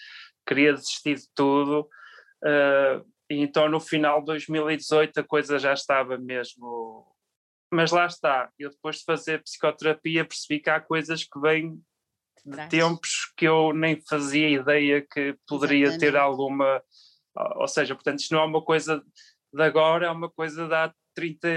queria 0.45 0.73
desistir 0.73 1.15
de 1.15 1.29
tudo. 1.33 1.87
Uh, 2.43 3.05
então 3.29 3.69
no 3.69 3.79
final 3.79 4.19
de 4.19 4.25
2018 4.27 5.19
a 5.19 5.23
coisa 5.23 5.57
já 5.57 5.73
estava 5.73 6.17
mesmo. 6.17 7.07
Mas 7.73 7.91
lá 7.91 8.05
está, 8.05 8.51
eu 8.59 8.69
depois 8.69 8.97
de 8.97 9.05
fazer 9.05 9.41
psicoterapia 9.43 10.25
percebi 10.25 10.59
que 10.59 10.69
há 10.69 10.79
coisas 10.79 11.23
que 11.23 11.39
vêm 11.39 11.81
de 12.45 12.67
tempos 12.67 13.31
que 13.37 13.47
eu 13.47 13.71
nem 13.71 14.01
fazia 14.01 14.49
ideia 14.49 15.01
que 15.01 15.37
poderia 15.47 15.85
Exatamente. 15.85 16.11
ter 16.11 16.17
alguma. 16.17 16.83
Ou 17.55 17.67
seja, 17.67 17.95
portanto, 17.95 18.19
isto 18.19 18.33
não 18.33 18.41
é 18.41 18.45
uma 18.45 18.61
coisa 18.61 19.01
de 19.53 19.63
agora, 19.63 20.07
é 20.07 20.11
uma 20.11 20.29
coisa 20.29 20.67
de 20.67 20.73
há 20.73 20.93
30, 21.13 21.47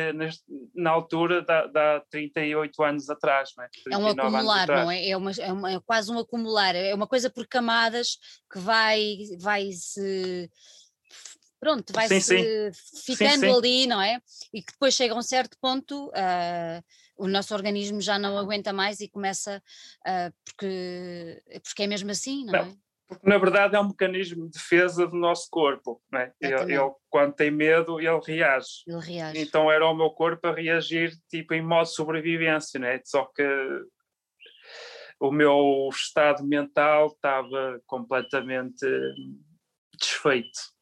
na 0.74 0.90
altura, 0.90 1.42
da, 1.42 1.96
há 1.96 2.00
38 2.10 2.82
anos 2.82 3.10
atrás. 3.10 3.50
Não 3.56 3.64
é? 3.64 3.68
é 3.90 3.98
um 3.98 4.06
acumular, 4.08 4.68
não 4.68 4.90
é? 4.90 5.08
É, 5.08 5.16
uma, 5.16 5.30
é, 5.30 5.52
uma, 5.52 5.72
é 5.72 5.80
quase 5.80 6.10
um 6.10 6.18
acumular, 6.18 6.74
é 6.74 6.94
uma 6.94 7.06
coisa 7.06 7.30
por 7.30 7.46
camadas 7.46 8.18
que 8.50 8.58
vai, 8.58 9.16
vai 9.38 9.70
se 9.72 10.50
pronto, 11.64 11.94
vai 11.94 12.06
sim, 12.08 12.20
sim. 12.20 12.44
ficando 13.06 13.40
sim, 13.40 13.50
ali, 13.50 13.86
não 13.86 14.00
é? 14.00 14.20
E 14.52 14.60
que 14.60 14.72
depois 14.72 14.92
chega 14.92 15.14
a 15.14 15.16
um 15.16 15.22
certo 15.22 15.56
ponto, 15.58 16.08
uh, 16.08 16.84
o 17.16 17.26
nosso 17.26 17.54
organismo 17.54 18.02
já 18.02 18.18
não 18.18 18.36
aguenta 18.36 18.70
mais 18.70 19.00
e 19.00 19.08
começa, 19.08 19.62
uh, 20.06 20.34
porque, 20.44 21.42
porque 21.62 21.82
é 21.84 21.86
mesmo 21.86 22.10
assim, 22.10 22.44
não, 22.44 22.52
não, 22.52 22.60
é? 22.60 22.76
Porque 23.06 23.28
na 23.28 23.36
verdade 23.36 23.76
é 23.76 23.80
um 23.80 23.88
mecanismo 23.88 24.46
de 24.46 24.52
defesa 24.52 25.06
do 25.06 25.16
nosso 25.16 25.48
corpo, 25.50 26.00
não 26.10 26.20
é? 26.20 26.32
Ele, 26.40 26.54
ele, 26.74 26.92
quando 27.10 27.34
tem 27.34 27.50
medo, 27.50 28.00
ele 28.00 28.20
reage. 28.26 28.82
Ele 28.86 29.00
reage. 29.00 29.40
Então 29.40 29.70
era 29.70 29.86
o 29.86 29.94
meu 29.94 30.10
corpo 30.10 30.46
a 30.46 30.54
reagir 30.54 31.12
tipo 31.28 31.54
em 31.54 31.62
modo 31.62 31.84
de 31.84 31.94
sobrevivência, 31.94 32.80
não 32.80 32.88
é? 32.88 33.00
Só 33.04 33.26
que 33.26 33.44
o 35.20 35.30
meu 35.30 35.88
estado 35.92 36.44
mental 36.44 37.08
estava 37.08 37.80
completamente 37.86 38.86
desfeito 39.98 40.74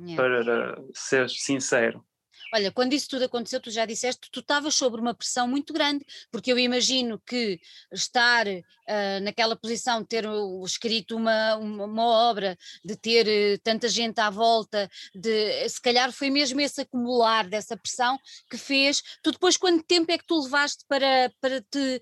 yeah. 0.00 0.16
para 0.16 0.82
ser 0.94 1.28
sincero. 1.30 2.05
Olha, 2.54 2.70
quando 2.70 2.92
isso 2.92 3.08
tudo 3.08 3.24
aconteceu, 3.24 3.60
tu 3.60 3.70
já 3.70 3.84
disseste, 3.84 4.30
tu 4.30 4.40
estavas 4.40 4.74
sobre 4.74 5.00
uma 5.00 5.14
pressão 5.14 5.48
muito 5.48 5.72
grande, 5.72 6.04
porque 6.30 6.52
eu 6.52 6.58
imagino 6.58 7.20
que 7.26 7.60
estar 7.92 8.46
uh, 8.46 9.20
naquela 9.22 9.56
posição, 9.56 10.04
ter 10.04 10.24
escrito 10.64 11.16
uma, 11.16 11.56
uma, 11.56 11.84
uma, 11.84 12.04
obra, 12.04 12.56
de 12.84 12.96
ter 12.96 13.26
uh, 13.26 13.60
tanta 13.62 13.88
gente 13.88 14.20
à 14.20 14.30
volta, 14.30 14.88
de, 15.14 15.68
se 15.68 15.80
calhar 15.80 16.12
foi 16.12 16.30
mesmo 16.30 16.60
esse 16.60 16.80
acumular 16.80 17.48
dessa 17.48 17.76
pressão 17.76 18.18
que 18.50 18.56
fez. 18.56 19.02
Tu 19.22 19.32
depois, 19.32 19.56
quanto 19.56 19.84
tempo 19.84 20.10
é 20.12 20.18
que 20.18 20.26
tu 20.26 20.40
levaste 20.42 20.84
para, 20.88 21.32
para 21.40 21.60
te 21.60 22.00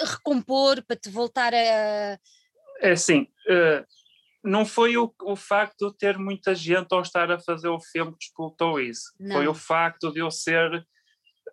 recompor, 0.00 0.82
para 0.82 0.96
te 0.96 1.10
voltar 1.10 1.52
a. 1.52 2.18
É 2.80 2.92
assim. 2.92 3.28
Uh 3.48 4.01
não 4.42 4.66
foi 4.66 4.96
o, 4.96 5.14
o 5.22 5.36
facto 5.36 5.90
de 5.90 5.96
ter 5.96 6.18
muita 6.18 6.54
gente 6.54 6.92
ao 6.92 7.02
estar 7.02 7.30
a 7.30 7.38
fazer 7.38 7.68
o 7.68 7.80
filme 7.80 8.12
que 8.12 8.18
disputou 8.18 8.80
isso. 8.80 9.12
Não. 9.18 9.36
Foi 9.36 9.46
o 9.46 9.54
facto 9.54 10.12
de 10.12 10.20
eu 10.20 10.30
ser 10.30 10.84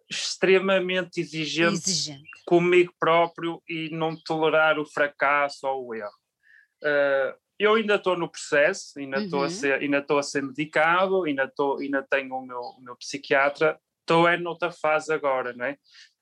extremamente 0.10 1.22
exigente, 1.22 1.90
exigente, 1.90 2.30
comigo 2.46 2.94
próprio 3.00 3.62
e 3.70 3.90
não 3.92 4.16
tolerar 4.16 4.80
o 4.80 4.86
fracasso 4.86 5.68
ou 5.68 5.88
o 5.88 5.96
erro. 5.96 6.10
Uh, 6.84 7.38
eu 7.60 7.76
ainda 7.76 7.96
estou 7.96 8.18
no 8.18 8.30
processo, 8.30 8.98
ainda 8.98 9.18
estou 9.18 9.42
uhum. 9.42 9.46
a 9.46 9.50
ser, 9.50 9.74
ainda 9.74 9.98
estou 10.00 10.18
a 10.18 10.24
ser 10.24 10.42
medicado, 10.42 11.26
ainda 11.26 11.44
estou, 11.44 11.78
ainda 11.78 12.02
tenho 12.02 12.34
o 12.34 12.46
meu, 12.46 12.60
o 12.60 12.82
meu 12.82 12.96
psiquiatra. 12.96 13.80
Estou 14.00 14.28
é 14.28 14.38
noutra 14.38 14.72
fase 14.72 15.14
agora, 15.14 15.54
não 15.54 15.66
é? 15.66 15.78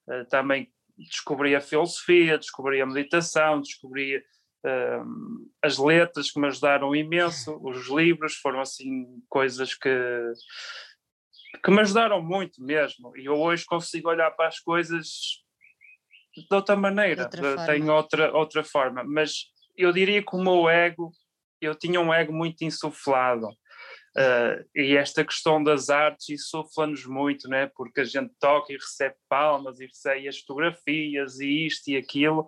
Uh, 0.09 0.25
também 0.25 0.69
descobri 0.97 1.55
a 1.55 1.61
filosofia, 1.61 2.37
descobri 2.37 2.81
a 2.81 2.85
meditação, 2.85 3.61
descobri 3.61 4.21
as 5.61 5.77
letras 5.77 6.31
que 6.31 6.39
me 6.39 6.47
ajudaram 6.47 6.95
imenso, 6.95 7.57
os 7.61 7.87
livros 7.87 8.35
foram 8.35 8.59
assim 8.59 9.21
coisas 9.29 9.73
que, 9.73 9.89
que 11.63 11.71
me 11.71 11.81
ajudaram 11.81 12.21
muito 12.21 12.61
mesmo. 12.63 13.15
E 13.17 13.25
eu 13.25 13.35
hoje 13.35 13.65
consigo 13.65 14.09
olhar 14.09 14.31
para 14.31 14.47
as 14.47 14.59
coisas 14.59 15.07
de 16.35 16.55
outra 16.55 16.75
maneira, 16.75 17.27
de 17.27 17.37
outra 17.37 17.65
tenho 17.65 17.91
outra, 17.91 18.31
outra 18.33 18.63
forma. 18.63 19.03
Mas 19.03 19.45
eu 19.75 19.91
diria 19.91 20.23
que 20.23 20.35
o 20.35 20.43
meu 20.43 20.69
ego, 20.69 21.11
eu 21.61 21.75
tinha 21.75 21.99
um 21.99 22.13
ego 22.13 22.33
muito 22.33 22.63
insuflado. 22.63 23.47
Uh, 24.17 24.65
e 24.75 24.97
esta 24.97 25.23
questão 25.23 25.63
das 25.63 25.91
artes 25.91 26.29
insufla-nos 26.29 27.05
muito, 27.05 27.47
né? 27.47 27.69
porque 27.75 28.01
a 28.01 28.03
gente 28.03 28.33
toca 28.39 28.73
e 28.73 28.75
recebe 28.75 29.15
palmas 29.29 29.79
e 29.79 29.85
recebe 29.85 30.27
as 30.27 30.39
fotografias 30.39 31.39
e 31.39 31.67
isto 31.67 31.89
e 31.89 31.97
aquilo, 31.97 32.47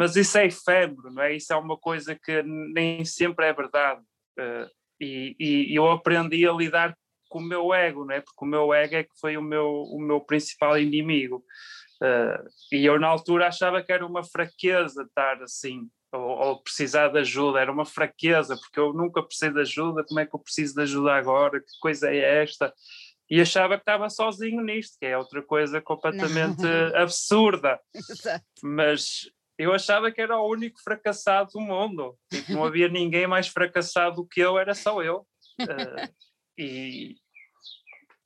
mas 0.00 0.16
isso 0.16 0.38
é 0.38 0.46
efêmero, 0.46 1.12
não 1.12 1.22
é? 1.22 1.36
Isso 1.36 1.52
é 1.52 1.56
uma 1.56 1.76
coisa 1.76 2.14
que 2.14 2.42
nem 2.42 3.04
sempre 3.04 3.44
é 3.44 3.52
verdade. 3.52 4.00
Uh, 4.38 4.66
e, 4.98 5.36
e, 5.38 5.74
eu 5.74 5.90
aprendi 5.90 6.48
a 6.48 6.52
lidar 6.52 6.96
com 7.28 7.38
o 7.38 7.42
meu 7.42 7.74
ego, 7.74 8.06
não 8.06 8.14
é? 8.14 8.22
Porque 8.22 8.42
o 8.42 8.48
meu 8.48 8.72
ego 8.72 8.94
é 8.94 9.02
que 9.02 9.20
foi 9.20 9.36
o 9.36 9.42
meu, 9.42 9.66
o 9.68 10.00
meu 10.00 10.18
principal 10.22 10.78
inimigo. 10.78 11.44
Uh, 12.02 12.48
e 12.72 12.82
eu, 12.82 12.98
na 12.98 13.08
altura, 13.08 13.48
achava 13.48 13.82
que 13.82 13.92
era 13.92 14.06
uma 14.06 14.24
fraqueza 14.24 15.02
estar 15.02 15.42
assim, 15.42 15.86
ou, 16.10 16.22
ou, 16.22 16.62
precisar 16.62 17.08
de 17.08 17.18
ajuda, 17.18 17.60
era 17.60 17.70
uma 17.70 17.84
fraqueza, 17.84 18.56
porque 18.56 18.80
eu 18.80 18.94
nunca 18.94 19.22
precisei 19.22 19.52
de 19.52 19.60
ajuda, 19.60 20.02
como 20.02 20.18
é 20.18 20.24
que 20.24 20.34
eu 20.34 20.40
preciso 20.40 20.76
de 20.76 20.80
ajuda 20.80 21.12
agora? 21.12 21.60
Que 21.60 21.78
coisa 21.78 22.08
é 22.08 22.42
esta? 22.42 22.72
E 23.28 23.38
achava 23.38 23.76
que 23.76 23.82
estava 23.82 24.08
sozinho 24.08 24.62
nisto, 24.62 24.96
que 24.98 25.04
é 25.04 25.18
outra 25.18 25.42
coisa 25.42 25.78
completamente 25.78 26.66
absurda. 26.96 27.78
Mas 28.64 29.28
eu 29.60 29.74
achava 29.74 30.10
que 30.10 30.20
era 30.20 30.38
o 30.38 30.48
único 30.48 30.80
fracassado 30.80 31.50
do 31.52 31.60
mundo. 31.60 32.16
Tipo, 32.30 32.52
não 32.52 32.64
havia 32.64 32.88
ninguém 32.88 33.26
mais 33.26 33.46
fracassado 33.46 34.16
do 34.16 34.26
que 34.26 34.40
eu, 34.40 34.58
era 34.58 34.74
só 34.74 35.02
eu. 35.02 35.26
Uh, 35.60 36.14
e, 36.56 37.16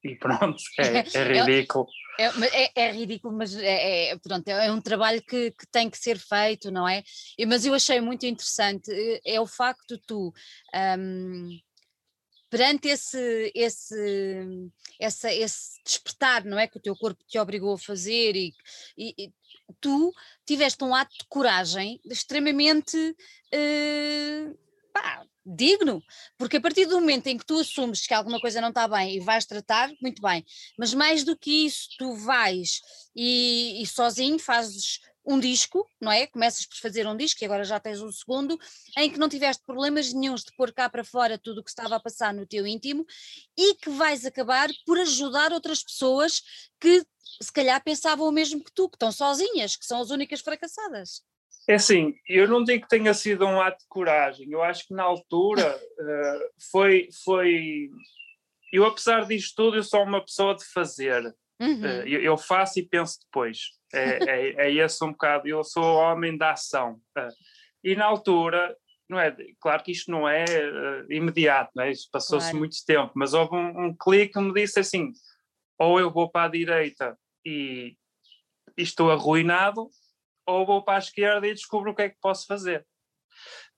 e 0.05 0.15
pronto, 0.17 0.63
é, 0.79 0.99
é, 0.99 1.03
ridículo. 1.43 1.87
É, 2.21 2.27
é, 2.27 2.71
é, 2.77 2.93
ridículo, 2.93 3.37
mas 3.37 3.57
é, 3.57 4.11
é, 4.11 4.19
pronto, 4.19 4.47
é 4.49 4.71
um 4.71 4.81
trabalho 4.81 5.21
que, 5.23 5.51
que, 5.51 5.67
tem 5.73 5.91
que 5.91 5.99
ser 5.99 6.19
feito, 6.19 6.71
não 6.71 6.89
é? 6.89 7.03
Mas 7.49 7.67
eu 7.67 7.75
achei 7.75 8.01
muito 8.01 8.25
interessante, 8.25 8.93
é 9.27 9.41
o 9.41 9.47
facto 9.47 9.97
de 9.97 10.03
tu 10.07 10.33
um, 10.97 11.49
perante 12.49 12.87
esse, 12.87 13.51
esse, 13.53 14.71
essa, 15.01 15.33
esse 15.33 15.83
despertar, 15.85 16.45
não 16.45 16.57
é? 16.57 16.69
Que 16.69 16.77
o 16.77 16.81
teu 16.81 16.95
corpo 16.95 17.21
te 17.27 17.37
obrigou 17.37 17.75
a 17.75 17.79
fazer 17.79 18.37
e, 18.37 18.55
e 18.97 19.33
tu 19.81 20.13
tiveste 20.47 20.83
um 20.85 20.95
ato 20.95 21.17
de 21.17 21.27
coragem 21.29 22.01
extremamente 22.05 22.97
uh, 22.97 24.59
pá, 24.93 25.27
digno, 25.45 26.03
porque 26.39 26.57
a 26.57 26.61
partir 26.61 26.87
do 26.87 27.01
momento 27.01 27.27
em 27.27 27.37
que 27.37 27.45
tu 27.45 27.59
assumes 27.59 28.07
que 28.07 28.15
alguma 28.15 28.41
coisa 28.41 28.61
não 28.61 28.71
está 28.71 28.89
bem 28.89 29.17
e 29.17 29.21
vais 29.21 29.45
tratar, 29.45 29.91
muito 30.01 30.23
bem, 30.23 30.45
mas 30.79 30.95
mais 30.95 31.23
do 31.25 31.37
que 31.37 31.67
isso, 31.67 31.89
tu 31.99 32.15
vais 32.17 32.81
e, 33.15 33.83
e 33.83 33.87
sozinho 33.87 34.39
fazes 34.39 35.01
um 35.25 35.39
disco, 35.39 35.89
não 36.01 36.13
é? 36.13 36.27
Começas 36.27 36.67
por 36.67 36.77
fazer 36.77 37.07
um 37.07 37.17
disco 37.17 37.43
e 37.43 37.47
agora 37.47 37.65
já 37.65 37.81
tens 37.81 38.01
um 38.03 38.13
segundo, 38.13 38.59
em 38.99 39.11
que 39.11 39.19
não 39.19 39.29
tiveste 39.29 39.63
problemas 39.65 40.13
nenhums 40.13 40.45
de 40.45 40.55
pôr 40.57 40.73
cá 40.73 40.89
para 40.89 41.05
fora 41.05 41.39
tudo 41.39 41.61
o 41.61 41.65
que 41.65 41.71
estava 41.71 41.97
a 41.97 42.01
passar 42.01 42.35
no 42.35 42.47
teu 42.47 42.67
íntimo 42.67 43.07
e 43.57 43.75
que 43.77 43.91
vais 43.91 44.27
acabar 44.27 44.69
por 44.85 44.99
ajudar 44.99 45.53
outras 45.53 45.83
pessoas 45.83 46.43
que 46.81 47.05
se 47.41 47.53
calhar 47.53 47.83
pensavam 47.83 48.29
o 48.29 48.33
mesmo 48.33 48.63
que 48.63 48.73
tu, 48.73 48.89
que 48.89 48.97
estão 48.97 49.11
sozinhas, 49.11 49.77
que 49.77 49.87
são 49.87 50.01
as 50.01 50.11
únicas 50.11 50.41
fracassadas. 50.41 51.23
É 51.67 51.75
assim, 51.75 52.15
eu 52.29 52.47
não 52.47 52.63
digo 52.63 52.83
que 52.83 52.89
tenha 52.91 53.15
sido 53.15 53.47
um 53.47 53.61
ato 53.61 53.79
de 53.79 53.89
coragem, 53.89 54.51
eu 54.51 54.63
acho 54.63 54.87
que 54.87 54.95
na 54.95 55.03
altura 55.03 55.77
uh, 55.77 56.41
foi, 56.71 57.09
foi. 57.25 57.89
Eu, 58.73 58.85
apesar 58.85 59.25
disto 59.25 59.55
tudo, 59.57 59.77
eu 59.77 59.83
sou 59.83 60.03
uma 60.03 60.23
pessoa 60.23 60.55
de 60.55 60.65
fazer. 60.65 61.35
Uhum. 61.61 61.81
Uh, 61.81 62.07
eu, 62.07 62.21
eu, 62.21 62.37
faço 62.37 62.79
e 62.79 62.83
penso 62.83 63.19
depois. 63.21 63.71
É, 63.95 64.19
é, 64.25 64.67
é 64.67 64.73
esse 64.73 65.05
um 65.05 65.13
bocado. 65.13 65.49
Eu 65.49 65.63
sou 65.65 65.85
homem 65.97 66.37
da 66.37 66.53
ação. 66.53 67.01
Uh, 67.17 67.33
e 67.83 67.95
na 67.95 68.07
altura, 68.07 68.77
não 69.09 69.21
é? 69.21 69.35
Claro 69.61 69.83
que 69.83 69.93
isto 69.93 70.11
não 70.11 70.29
é 70.29 70.45
imediato, 71.11 71.71
não 71.75 71.85
é? 71.85 71.91
Isso 71.91 72.09
passou-se 72.11 72.47
claro. 72.47 72.59
muito 72.59 72.77
tempo, 72.87 73.13
mas 73.15 73.35
houve 73.35 73.55
um, 73.55 73.87
um 73.87 73.97
clique 73.97 74.33
que 74.35 74.41
me 74.41 74.53
disse 74.55 74.81
assim: 74.81 75.13
ou 75.79 76.01
eu 76.01 76.11
vou 76.11 76.31
para 76.31 76.47
a 76.47 76.51
direita 76.51 77.19
e, 77.45 77.97
e 78.77 78.83
estou 78.83 79.11
arruinado, 79.11 79.89
ou 80.47 80.67
vou 80.67 80.83
para 80.83 80.97
a 80.97 80.99
esquerda 80.99 81.47
e 81.47 81.55
descubro 81.55 81.91
o 81.91 81.95
que 81.95 82.03
é 82.03 82.09
que 82.09 82.19
posso 82.21 82.47
fazer. 82.47 82.87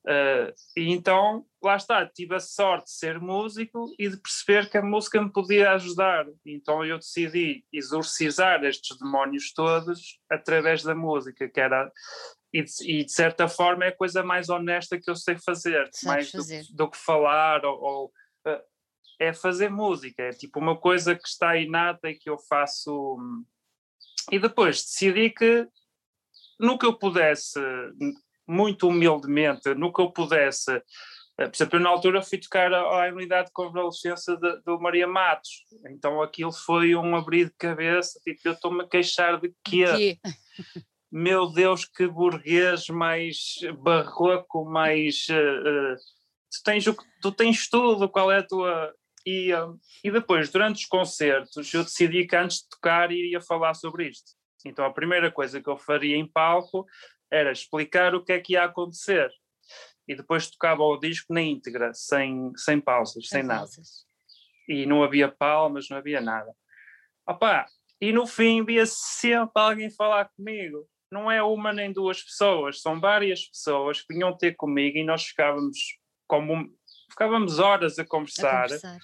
Uh, 0.06 0.54
e 0.76 0.92
então, 0.92 1.44
lá 1.66 1.76
está, 1.76 2.06
tive 2.06 2.35
a 2.35 2.40
sorte 2.40 2.87
de 2.87 2.92
ser 2.92 3.20
músico 3.20 3.92
e 3.99 4.08
de 4.08 4.16
perceber 4.16 4.70
que 4.70 4.78
a 4.78 4.82
música 4.82 5.20
me 5.20 5.30
podia 5.30 5.73
ajudar. 5.73 6.26
Então 6.44 6.85
eu 6.85 6.96
decidi 6.96 7.64
exorcizar 7.73 8.64
estes 8.64 8.96
demónios 8.99 9.52
todos 9.52 10.18
através 10.30 10.82
da 10.82 10.94
música, 10.94 11.49
que 11.49 11.61
era, 11.61 11.90
e 12.52 12.62
de, 12.62 12.70
e 12.82 13.04
de 13.04 13.12
certa 13.12 13.49
forma 13.49 13.85
é 13.85 13.88
a 13.88 13.96
coisa 13.96 14.23
mais 14.23 14.49
honesta 14.49 14.99
que 14.99 15.11
eu 15.11 15.16
sei 15.16 15.37
fazer, 15.38 15.88
Sabes 15.92 16.02
mais 16.04 16.30
fazer. 16.30 16.62
Do, 16.68 16.76
do, 16.76 16.90
que 16.90 16.96
falar 16.96 17.64
ou, 17.64 17.82
ou 17.82 18.06
uh, 18.46 18.62
é 19.20 19.32
fazer 19.32 19.68
música, 19.68 20.23
é 20.23 20.30
tipo 20.30 20.58
uma 20.58 20.76
coisa 20.76 21.14
que 21.14 21.28
está 21.28 21.56
inata 21.56 22.08
e 22.08 22.14
que 22.14 22.30
eu 22.30 22.38
faço. 22.38 23.16
Hum, 23.18 23.44
e 24.30 24.38
depois 24.38 24.82
decidi 24.82 25.30
que 25.30 25.68
no 26.58 26.78
que 26.78 26.87
eu 26.87 26.99
pudesse, 26.99 27.61
muito 28.46 28.88
humildemente, 28.88 29.75
no 29.75 29.92
que 29.92 30.00
eu 30.00 30.11
pudesse, 30.11 30.70
eh, 30.70 30.82
por 31.36 31.50
exemplo, 31.54 31.78
eu 31.78 31.82
na 31.82 31.90
altura 31.90 32.22
fui 32.22 32.38
tocar 32.38 32.72
à 32.72 33.08
unidade 33.12 33.48
de 33.48 33.52
convalescença 33.52 34.36
do 34.64 34.80
Maria 34.80 35.06
Matos, 35.06 35.50
então 35.90 36.22
aquilo 36.22 36.52
foi 36.52 36.96
um 36.96 37.14
abrir 37.14 37.46
de 37.46 37.54
cabeça, 37.58 38.18
tipo, 38.24 38.40
eu 38.44 38.52
estou-me 38.52 38.82
a 38.82 38.88
queixar 38.88 39.38
de 39.38 39.52
quê? 39.62 40.18
Meu 41.12 41.48
Deus, 41.48 41.84
que 41.84 42.06
burguês 42.06 42.88
mais 42.88 43.58
barroco, 43.78 44.64
mais... 44.64 45.26
Uh, 45.28 45.94
uh, 45.94 45.96
tu, 46.50 46.62
tens, 46.64 46.84
tu 47.22 47.32
tens 47.32 47.68
tudo, 47.68 48.08
qual 48.08 48.30
é 48.30 48.38
a 48.38 48.42
tua... 48.42 48.92
E, 49.24 49.52
uh, 49.54 49.78
e 50.02 50.10
depois, 50.10 50.50
durante 50.50 50.76
os 50.76 50.84
concertos, 50.86 51.72
eu 51.72 51.84
decidi 51.84 52.26
que 52.26 52.36
antes 52.36 52.58
de 52.58 52.68
tocar 52.68 53.12
iria 53.12 53.40
falar 53.40 53.74
sobre 53.74 54.08
isto. 54.08 54.32
Então 54.64 54.84
a 54.84 54.92
primeira 54.92 55.30
coisa 55.30 55.62
que 55.62 55.68
eu 55.68 55.76
faria 55.76 56.16
em 56.16 56.26
palco 56.26 56.86
era 57.30 57.52
explicar 57.52 58.14
o 58.14 58.25
que 58.25 58.32
é 58.32 58.40
que 58.40 58.54
ia 58.54 58.64
acontecer. 58.64 59.30
E 60.06 60.14
depois 60.14 60.50
tocava 60.50 60.82
o 60.82 60.97
disco 60.97 61.32
na 61.32 61.42
íntegra, 61.42 61.92
sem, 61.92 62.52
sem 62.56 62.80
pausas, 62.80 63.28
sem, 63.28 63.40
sem 63.40 63.42
nada. 63.42 63.69
E 64.69 64.86
não 64.86 65.02
havia 65.02 65.28
palmas, 65.28 65.88
não 65.88 65.97
havia 65.97 66.21
nada. 66.21 66.52
Opa, 67.26 67.66
e 68.00 68.12
no 68.12 68.26
fim 68.26 68.64
via 68.64 68.86
sempre 68.86 69.60
alguém 69.60 69.90
falar 69.90 70.30
comigo. 70.36 70.88
Não 71.10 71.30
é 71.30 71.42
uma 71.42 71.73
nem 71.73 71.92
duas 71.92 72.23
pessoas, 72.23 72.80
são 72.80 73.00
várias 73.00 73.47
pessoas 73.47 74.00
que 74.02 74.12
vinham 74.12 74.36
ter 74.36 74.54
comigo 74.56 74.99
e 74.99 75.04
nós 75.04 75.25
ficávamos 75.25 75.78
como 76.26 76.69
ficávamos 77.10 77.58
horas 77.58 77.99
a 77.99 78.04
conversar. 78.04 78.64
A 78.64 78.69
conversar. 78.69 78.99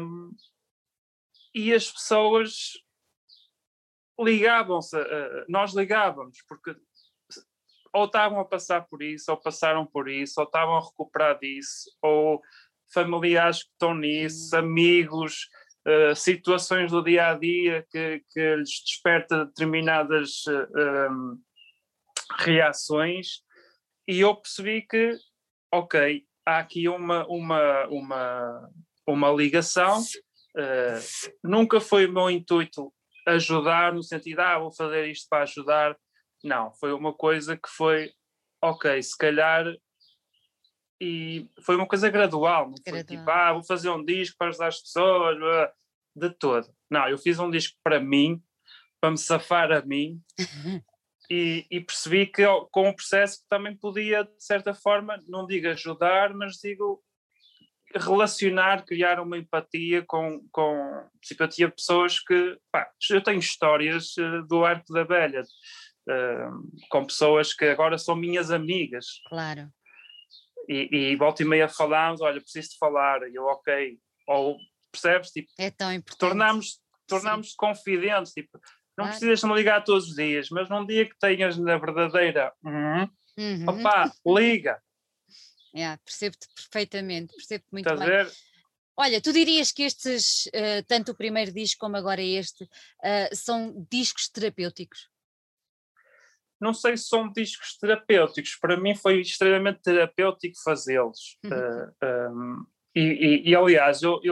Um, 0.00 0.30
e 1.54 1.72
as 1.72 1.90
pessoas 1.90 2.72
ligavam-se, 4.18 4.96
uh, 4.96 5.44
nós 5.48 5.74
ligávamos, 5.74 6.38
porque 6.48 6.74
ou 7.94 8.06
estavam 8.06 8.40
a 8.40 8.44
passar 8.44 8.86
por 8.88 9.02
isso, 9.02 9.30
ou 9.30 9.36
passaram 9.36 9.86
por 9.86 10.08
isso, 10.08 10.40
ou 10.40 10.46
estavam 10.46 10.76
a 10.76 10.80
recuperar 10.80 11.38
disso, 11.38 11.88
ou 12.02 12.42
familiares 12.92 13.62
que 13.62 13.70
estão 13.70 13.94
nisso, 13.94 14.56
amigos, 14.56 15.48
uh, 15.86 16.14
situações 16.16 16.90
do 16.90 17.02
dia 17.02 17.28
a 17.28 17.34
dia 17.34 17.86
que, 17.90 18.22
que 18.30 18.56
lhes 18.56 18.82
desperta 18.84 19.46
determinadas 19.46 20.44
uh, 20.46 21.12
um, 21.12 21.40
reações, 22.40 23.44
e 24.08 24.20
eu 24.20 24.34
percebi 24.34 24.82
que, 24.82 25.16
ok, 25.72 26.24
há 26.44 26.58
aqui 26.58 26.88
uma, 26.88 27.24
uma, 27.26 27.86
uma, 27.86 28.70
uma 29.06 29.30
ligação. 29.30 30.00
Uh, 30.56 31.00
nunca 31.42 31.80
foi 31.80 32.06
o 32.06 32.12
meu 32.12 32.28
intuito 32.28 32.92
ajudar 33.26 33.92
no 33.92 34.02
sentido, 34.02 34.40
ah, 34.40 34.58
vou 34.58 34.72
fazer 34.72 35.08
isto 35.08 35.28
para 35.28 35.44
ajudar. 35.44 35.96
Não, 36.44 36.70
foi 36.74 36.92
uma 36.92 37.14
coisa 37.14 37.56
que 37.56 37.68
foi, 37.68 38.12
ok, 38.62 39.02
se 39.02 39.16
calhar. 39.16 39.64
E 41.00 41.48
foi 41.62 41.74
uma 41.74 41.88
coisa 41.88 42.10
gradual, 42.10 42.68
não 42.68 42.76
foi 42.86 43.02
tipo, 43.02 43.28
ah, 43.28 43.54
vou 43.54 43.64
fazer 43.64 43.90
um 43.90 44.04
disco 44.04 44.36
para 44.38 44.48
ajudar 44.48 44.68
as 44.68 44.80
pessoas, 44.80 45.36
de 46.14 46.30
todo. 46.30 46.68
Não, 46.88 47.08
eu 47.08 47.18
fiz 47.18 47.38
um 47.38 47.50
disco 47.50 47.76
para 47.82 47.98
mim, 47.98 48.42
para 49.00 49.10
me 49.10 49.18
safar 49.18 49.72
a 49.72 49.82
mim, 49.82 50.22
e, 51.30 51.66
e, 51.70 51.80
percebi 51.80 52.26
que 52.26 52.44
com 52.70 52.88
o 52.88 52.94
processo 52.94 53.42
também 53.48 53.76
podia, 53.76 54.24
de 54.24 54.44
certa 54.44 54.72
forma, 54.72 55.20
não 55.26 55.46
digo 55.46 55.68
ajudar, 55.68 56.32
mas 56.32 56.56
digo 56.56 57.02
relacionar, 57.96 58.84
criar 58.84 59.20
uma 59.20 59.38
empatia 59.38 60.04
com, 60.06 60.46
com 60.50 61.08
simpatia 61.22 61.68
de 61.68 61.74
pessoas 61.74 62.18
que, 62.18 62.58
pá, 62.70 62.88
eu 63.10 63.22
tenho 63.22 63.38
histórias 63.38 64.16
uh, 64.16 64.42
do 64.46 64.64
Arco 64.64 64.92
da 64.92 65.04
Velha, 65.04 65.42
uh, 66.08 66.88
com 66.88 67.06
pessoas 67.06 67.52
que 67.52 67.64
agora 67.66 67.98
são 67.98 68.16
minhas 68.16 68.50
amigas. 68.50 69.06
Claro. 69.28 69.68
E, 70.68 71.12
e 71.12 71.16
volta 71.16 71.42
e 71.42 71.46
meia 71.46 71.68
falamos, 71.68 72.20
olha, 72.20 72.40
preciso 72.40 72.70
de 72.70 72.78
falar, 72.78 73.28
e 73.28 73.34
eu, 73.34 73.44
ok, 73.44 73.98
ou 74.26 74.56
percebes, 74.90 75.30
tipo, 75.30 75.48
é 75.58 75.70
tão 75.70 75.92
importante. 75.92 76.20
tornamos, 76.20 76.80
tornamos 77.06 77.54
confidentes, 77.54 78.32
tipo, 78.32 78.58
não 78.96 79.04
claro. 79.04 79.10
precisas 79.10 79.42
me 79.44 79.54
ligar 79.56 79.84
todos 79.84 80.08
os 80.08 80.14
dias, 80.14 80.48
mas 80.50 80.70
num 80.70 80.86
dia 80.86 81.06
que 81.06 81.18
tenhas 81.18 81.58
na 81.58 81.76
verdadeira, 81.76 82.50
uhum, 82.64 83.08
uhum. 83.36 83.68
opá, 83.68 84.10
liga, 84.24 84.80
Yeah, 85.74 86.00
percebo-te 86.04 86.46
perfeitamente, 86.54 87.34
percebo-te 87.34 87.72
muito 87.72 87.92
Estás 87.92 88.08
bem. 88.08 88.34
Olha, 88.96 89.20
tu 89.20 89.32
dirias 89.32 89.72
que 89.72 89.82
estes, 89.82 90.46
uh, 90.46 90.84
tanto 90.86 91.10
o 91.10 91.16
primeiro 91.16 91.52
disco 91.52 91.80
como 91.80 91.96
agora 91.96 92.22
este, 92.22 92.62
uh, 92.62 93.34
são 93.34 93.84
discos 93.90 94.28
terapêuticos? 94.28 95.08
Não 96.60 96.72
sei 96.72 96.96
se 96.96 97.04
são 97.04 97.30
discos 97.30 97.76
terapêuticos, 97.78 98.56
para 98.60 98.76
mim 98.76 98.94
foi 98.94 99.20
extremamente 99.20 99.82
terapêutico 99.82 100.54
fazê-los. 100.64 101.38
Uhum. 101.44 101.50
Uh, 101.50 101.94
eh, 102.00 102.28
um, 102.30 102.66
e, 102.94 103.00
e, 103.00 103.50
e, 103.50 103.56
aliás, 103.56 104.02
eu 104.02 104.22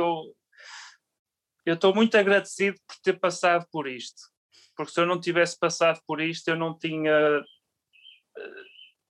estou 1.67 1.95
muito 1.95 2.17
agradecido 2.17 2.79
por 2.87 2.97
ter 3.03 3.19
passado 3.19 3.67
por 3.73 3.89
isto, 3.89 4.23
porque 4.77 4.93
se 4.93 5.01
eu 5.01 5.07
não 5.07 5.21
tivesse 5.21 5.59
passado 5.59 6.01
por 6.07 6.21
isto, 6.21 6.49
eu 6.49 6.57
não 6.57 6.79
tinha 6.79 7.43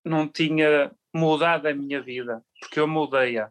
não 0.04 0.26
tinha 0.26 0.90
mudado 1.14 1.66
a 1.66 1.74
minha 1.74 2.00
vida, 2.02 2.42
porque 2.60 2.80
eu 2.80 2.88
mudei-a. 2.88 3.48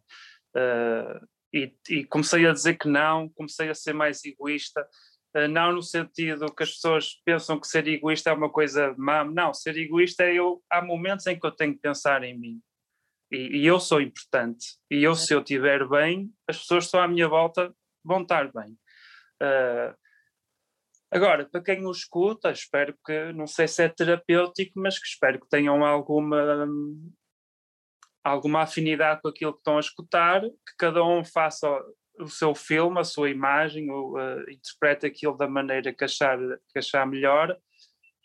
Uh, 0.55 1.27
e, 1.53 1.73
e, 1.89 2.05
comecei 2.05 2.45
a 2.45 2.53
dizer 2.53 2.77
que 2.77 2.87
não, 2.87 3.29
comecei 3.29 3.69
a 3.69 3.75
ser 3.75 3.93
mais 3.93 4.23
egoísta, 4.23 4.87
não 5.49 5.73
no 5.73 5.81
sentido 5.81 6.53
que 6.53 6.63
as 6.63 6.71
pessoas 6.71 7.21
pensam 7.23 7.59
que 7.59 7.67
ser 7.67 7.87
egoísta 7.87 8.29
é 8.29 8.33
uma 8.33 8.49
coisa 8.49 8.93
má, 8.97 9.23
não, 9.23 9.53
ser 9.53 9.77
egoísta 9.77 10.23
é 10.23 10.33
eu, 10.33 10.61
há 10.69 10.81
momentos 10.81 11.25
em 11.27 11.39
que 11.39 11.45
eu 11.45 11.51
tenho 11.51 11.73
que 11.73 11.79
pensar 11.79 12.23
em 12.23 12.37
mim, 12.37 12.61
e, 13.31 13.59
e 13.59 13.65
eu 13.65 13.79
sou 13.79 14.01
importante, 14.01 14.77
e 14.89 15.03
eu 15.03 15.15
se 15.15 15.33
eu 15.33 15.39
estiver 15.39 15.87
bem, 15.87 16.31
as 16.47 16.59
pessoas 16.59 16.83
que 16.83 16.87
estão 16.87 17.01
à 17.01 17.07
minha 17.07 17.27
volta 17.27 17.73
vão 18.03 18.21
estar 18.21 18.51
bem. 18.51 18.77
Uh, 19.41 19.95
Agora, 21.13 21.45
para 21.45 21.61
quem 21.61 21.85
o 21.85 21.91
escuta, 21.91 22.51
espero 22.51 22.97
que, 23.05 23.33
não 23.33 23.45
sei 23.45 23.67
se 23.67 23.83
é 23.83 23.89
terapêutico, 23.89 24.79
mas 24.79 24.97
que 24.97 25.05
espero 25.05 25.41
que 25.41 25.49
tenham 25.49 25.83
alguma 25.83 26.65
alguma 28.23 28.61
afinidade 28.61 29.19
com 29.21 29.27
aquilo 29.27 29.51
que 29.51 29.59
estão 29.59 29.77
a 29.77 29.81
escutar, 29.81 30.41
que 30.41 30.75
cada 30.77 31.03
um 31.03 31.25
faça 31.25 31.67
o 32.19 32.27
seu 32.27 32.53
filme, 32.53 32.99
a 32.99 33.03
sua 33.03 33.29
imagem, 33.29 33.89
ou, 33.89 34.13
uh, 34.13 34.41
interprete 34.49 35.05
aquilo 35.05 35.37
da 35.37 35.47
maneira 35.47 35.93
que 35.93 36.03
achar, 36.03 36.37
que 36.71 36.79
achar 36.79 37.05
melhor. 37.05 37.57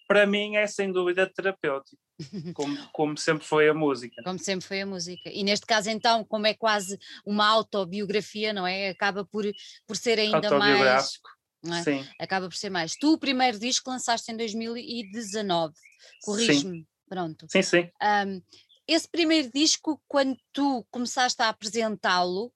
Para 0.09 0.27
mim 0.27 0.57
é 0.57 0.67
sem 0.67 0.93
dúvida 0.93 1.27
terapêutico, 1.27 2.01
como, 2.55 2.77
como 2.93 3.19
sempre 3.19 3.45
foi 3.45 3.69
a 3.69 3.75
música. 3.75 4.23
Como 4.23 4.39
sempre 4.39 4.67
foi 4.67 4.81
a 4.81 4.87
música. 4.87 5.31
E 5.31 5.43
neste 5.43 5.67
caso, 5.67 5.91
então, 5.91 6.25
como 6.25 6.47
é 6.47 6.55
quase 6.55 6.99
uma 7.25 7.47
autobiografia, 7.47 8.53
não 8.53 8.67
é? 8.67 8.91
Acaba 8.91 9.25
por, 9.25 9.45
por 9.87 9.97
ser 9.97 10.19
ainda 10.19 10.59
mais. 10.59 11.19
É? 11.65 11.83
Sim. 11.83 12.07
Acaba 12.21 12.49
por 12.49 12.55
ser 12.55 12.71
mais. 12.71 12.95
Tu, 12.97 13.13
o 13.13 13.19
primeiro 13.19 13.59
disco, 13.59 13.91
lançaste 13.91 14.31
em 14.31 14.37
2019. 14.37 15.75
Corrige-me. 16.23 16.87
Pronto. 17.09 17.47
Sim, 17.49 17.63
sim. 17.63 17.91
Um, 18.03 18.43
esse 18.87 19.09
primeiro 19.09 19.51
disco, 19.53 20.01
quando 20.07 20.37
tu 20.53 20.87
começaste 20.91 21.43
a 21.43 21.49
apresentá-lo, 21.49 22.53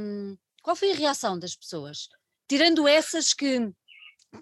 um, 0.00 0.36
qual 0.62 0.76
foi 0.76 0.92
a 0.92 0.96
reação 0.96 1.38
das 1.38 1.54
pessoas? 1.54 2.08
Tirando 2.48 2.86
essas 2.86 3.32
que, 3.32 3.72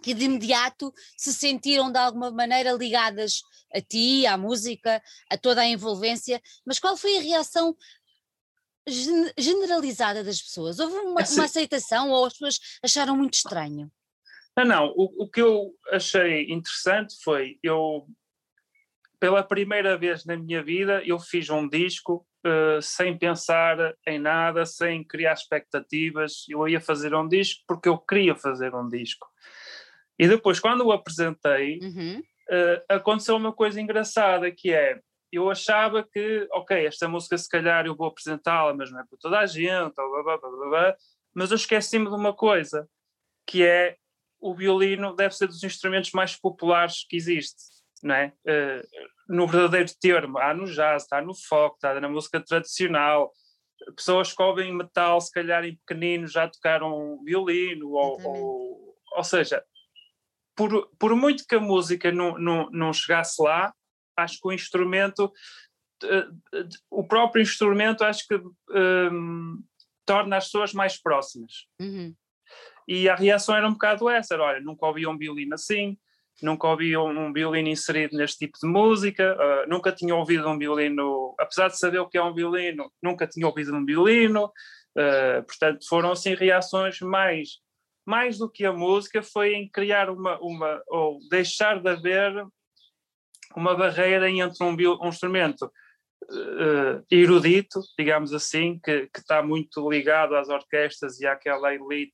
que 0.02 0.14
de 0.14 0.24
imediato 0.24 0.92
se 1.16 1.32
sentiram 1.32 1.90
de 1.90 1.98
alguma 1.98 2.30
maneira 2.30 2.72
ligadas 2.72 3.42
a 3.74 3.80
ti, 3.80 4.26
à 4.26 4.36
música, 4.36 5.02
a 5.30 5.36
toda 5.36 5.60
a 5.60 5.66
envolvência, 5.66 6.40
mas 6.64 6.78
qual 6.78 6.96
foi 6.96 7.18
a 7.18 7.22
reação 7.22 7.76
generalizada 9.36 10.22
das 10.22 10.40
pessoas? 10.40 10.78
Houve 10.78 10.94
uma, 10.96 11.22
uma 11.22 11.44
aceitação 11.44 12.10
ou 12.10 12.24
as 12.24 12.34
pessoas 12.34 12.60
acharam 12.82 13.16
muito 13.16 13.34
estranho? 13.34 13.90
Não, 14.56 14.64
não. 14.64 14.94
O, 14.96 15.24
o 15.24 15.28
que 15.28 15.42
eu 15.42 15.74
achei 15.90 16.50
interessante 16.50 17.16
foi 17.22 17.58
eu 17.62 18.06
pela 19.18 19.42
primeira 19.42 19.96
vez 19.96 20.24
na 20.24 20.36
minha 20.36 20.62
vida, 20.62 21.02
eu 21.04 21.18
fiz 21.18 21.48
um 21.50 21.68
disco 21.68 22.26
uh, 22.46 22.80
sem 22.80 23.16
pensar 23.16 23.94
em 24.06 24.18
nada, 24.18 24.64
sem 24.64 25.02
criar 25.04 25.32
expectativas. 25.32 26.44
Eu 26.48 26.66
ia 26.68 26.80
fazer 26.80 27.14
um 27.14 27.26
disco 27.26 27.62
porque 27.66 27.88
eu 27.88 27.98
queria 27.98 28.34
fazer 28.34 28.74
um 28.74 28.88
disco. 28.88 29.26
E 30.18 30.26
depois, 30.28 30.60
quando 30.60 30.86
o 30.86 30.92
apresentei, 30.92 31.78
uhum. 31.82 32.20
uh, 32.20 32.84
aconteceu 32.88 33.36
uma 33.36 33.52
coisa 33.52 33.80
engraçada 33.80 34.50
que 34.50 34.72
é 34.72 35.00
eu 35.32 35.50
achava 35.50 36.02
que, 36.04 36.48
ok, 36.52 36.86
esta 36.86 37.08
música 37.08 37.36
se 37.36 37.48
calhar 37.48 37.84
eu 37.84 37.96
vou 37.96 38.06
apresentá-la, 38.06 38.72
mas 38.72 38.90
não 38.90 39.00
é 39.00 39.04
para 39.04 39.18
toda 39.18 39.38
a 39.40 39.44
gente, 39.44 39.94
blá, 39.94 40.22
blá, 40.22 40.38
blá, 40.38 40.68
blá, 40.68 40.96
mas 41.34 41.50
eu 41.50 41.56
esqueci-me 41.56 42.08
de 42.08 42.14
uma 42.14 42.32
coisa, 42.32 42.88
que 43.44 43.62
é 43.62 43.96
o 44.40 44.54
violino 44.54 45.14
deve 45.14 45.34
ser 45.34 45.48
dos 45.48 45.62
instrumentos 45.64 46.12
mais 46.12 46.36
populares 46.36 47.04
que 47.06 47.16
existe 47.16 47.76
não 48.02 48.14
é? 48.14 48.32
Uh, 48.44 48.86
no 49.28 49.46
verdadeiro 49.46 49.90
termo, 50.00 50.38
há 50.38 50.54
no 50.54 50.66
jazz, 50.66 51.02
está 51.02 51.20
no 51.20 51.34
folk, 51.34 51.76
está 51.76 51.98
na 52.00 52.08
música 52.08 52.40
tradicional. 52.40 53.32
Pessoas 53.94 54.32
que 54.32 54.42
ouvem 54.42 54.74
metal, 54.74 55.20
se 55.20 55.30
calhar 55.30 55.64
em 55.64 55.76
pequenino, 55.76 56.26
já 56.26 56.48
tocaram 56.48 57.22
violino, 57.22 57.90
ou, 57.90 58.20
ou, 58.22 58.98
ou, 59.12 59.24
seja, 59.24 59.62
por, 60.54 60.88
por 60.98 61.14
muito 61.14 61.46
que 61.46 61.56
a 61.56 61.60
música 61.60 62.10
não, 62.10 62.38
não, 62.38 62.70
não 62.70 62.92
chegasse 62.92 63.42
lá, 63.42 63.74
acho 64.16 64.40
que 64.40 64.48
o 64.48 64.52
instrumento, 64.52 65.26
uh, 66.04 66.68
o 66.90 67.06
próprio 67.06 67.42
instrumento, 67.42 68.02
acho 68.02 68.26
que 68.26 68.40
um, 68.70 69.62
torna 70.06 70.36
as 70.36 70.44
pessoas 70.46 70.72
mais 70.72 71.00
próximas. 71.00 71.66
Uhum. 71.80 72.14
E 72.88 73.08
a 73.08 73.16
reação 73.16 73.54
era 73.54 73.68
um 73.68 73.72
bocado 73.72 74.08
essa: 74.08 74.34
era, 74.34 74.44
olha, 74.44 74.60
nunca 74.60 74.86
ouvi 74.86 75.06
um 75.06 75.18
violino 75.18 75.54
assim, 75.54 75.98
nunca 76.42 76.68
ouvi 76.68 76.96
um, 76.96 77.32
violino 77.32 77.68
inserido 77.68 78.16
neste 78.16 78.46
tipo 78.46 78.58
de 78.60 78.68
música, 78.68 79.36
uh, 79.36 79.68
nunca 79.68 79.92
tinha 79.92 80.14
ouvido 80.14 80.48
um 80.48 80.58
violino, 80.58 81.34
apesar 81.38 81.68
de 81.68 81.78
saber 81.78 81.98
o 81.98 82.08
que 82.08 82.18
é 82.18 82.22
um 82.22 82.34
violino, 82.34 82.92
nunca 83.02 83.26
tinha 83.26 83.46
ouvido 83.46 83.74
um 83.74 83.84
violino, 83.84 84.46
uh, 84.46 85.42
portanto 85.46 85.86
foram 85.88 86.12
assim 86.12 86.34
reações 86.34 87.00
mais, 87.00 87.60
mais 88.04 88.38
do 88.38 88.50
que 88.50 88.64
a 88.64 88.72
música, 88.72 89.22
foi 89.22 89.54
em 89.54 89.68
criar 89.68 90.10
uma, 90.10 90.38
uma 90.40 90.82
ou 90.88 91.18
deixar 91.30 91.80
de 91.80 91.88
haver 91.88 92.32
uma 93.56 93.74
barreira 93.74 94.30
entre 94.30 94.62
um, 94.62 94.76
um 95.02 95.08
instrumento 95.08 95.64
uh, 95.64 97.04
erudito, 97.10 97.80
digamos 97.98 98.34
assim, 98.34 98.78
que, 98.84 99.06
que, 99.06 99.20
está 99.20 99.42
muito 99.42 99.88
ligado 99.88 100.36
às 100.36 100.50
orquestras 100.50 101.18
e 101.18 101.26
àquela 101.26 101.74
elite 101.74 102.12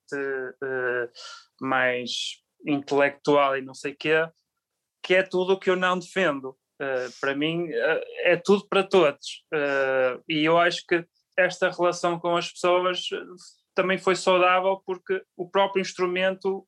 mais 1.60 2.41
intelectual 2.66 3.56
e 3.56 3.62
não 3.62 3.74
sei 3.74 3.92
o 3.92 3.96
quê, 3.96 4.28
que 5.02 5.14
é 5.14 5.22
tudo 5.22 5.54
o 5.54 5.58
que 5.58 5.70
eu 5.70 5.76
não 5.76 5.98
defendo. 5.98 6.56
Uh, 6.80 7.20
para 7.20 7.34
mim 7.34 7.68
uh, 7.68 8.00
é 8.24 8.36
tudo 8.36 8.66
para 8.68 8.82
todos. 8.82 9.44
Uh, 9.52 10.22
e 10.28 10.44
eu 10.44 10.58
acho 10.58 10.84
que 10.86 11.04
esta 11.36 11.70
relação 11.70 12.18
com 12.18 12.36
as 12.36 12.50
pessoas 12.50 13.08
também 13.74 13.98
foi 13.98 14.16
saudável 14.16 14.82
porque 14.84 15.22
o 15.36 15.48
próprio 15.48 15.80
instrumento 15.80 16.66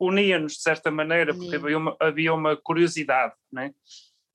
unia-nos 0.00 0.54
de 0.54 0.62
certa 0.62 0.90
maneira, 0.90 1.32
porque 1.32 1.54
havia 1.54 1.78
uma, 1.78 1.96
havia 2.00 2.34
uma 2.34 2.56
curiosidade, 2.56 3.34
né? 3.52 3.72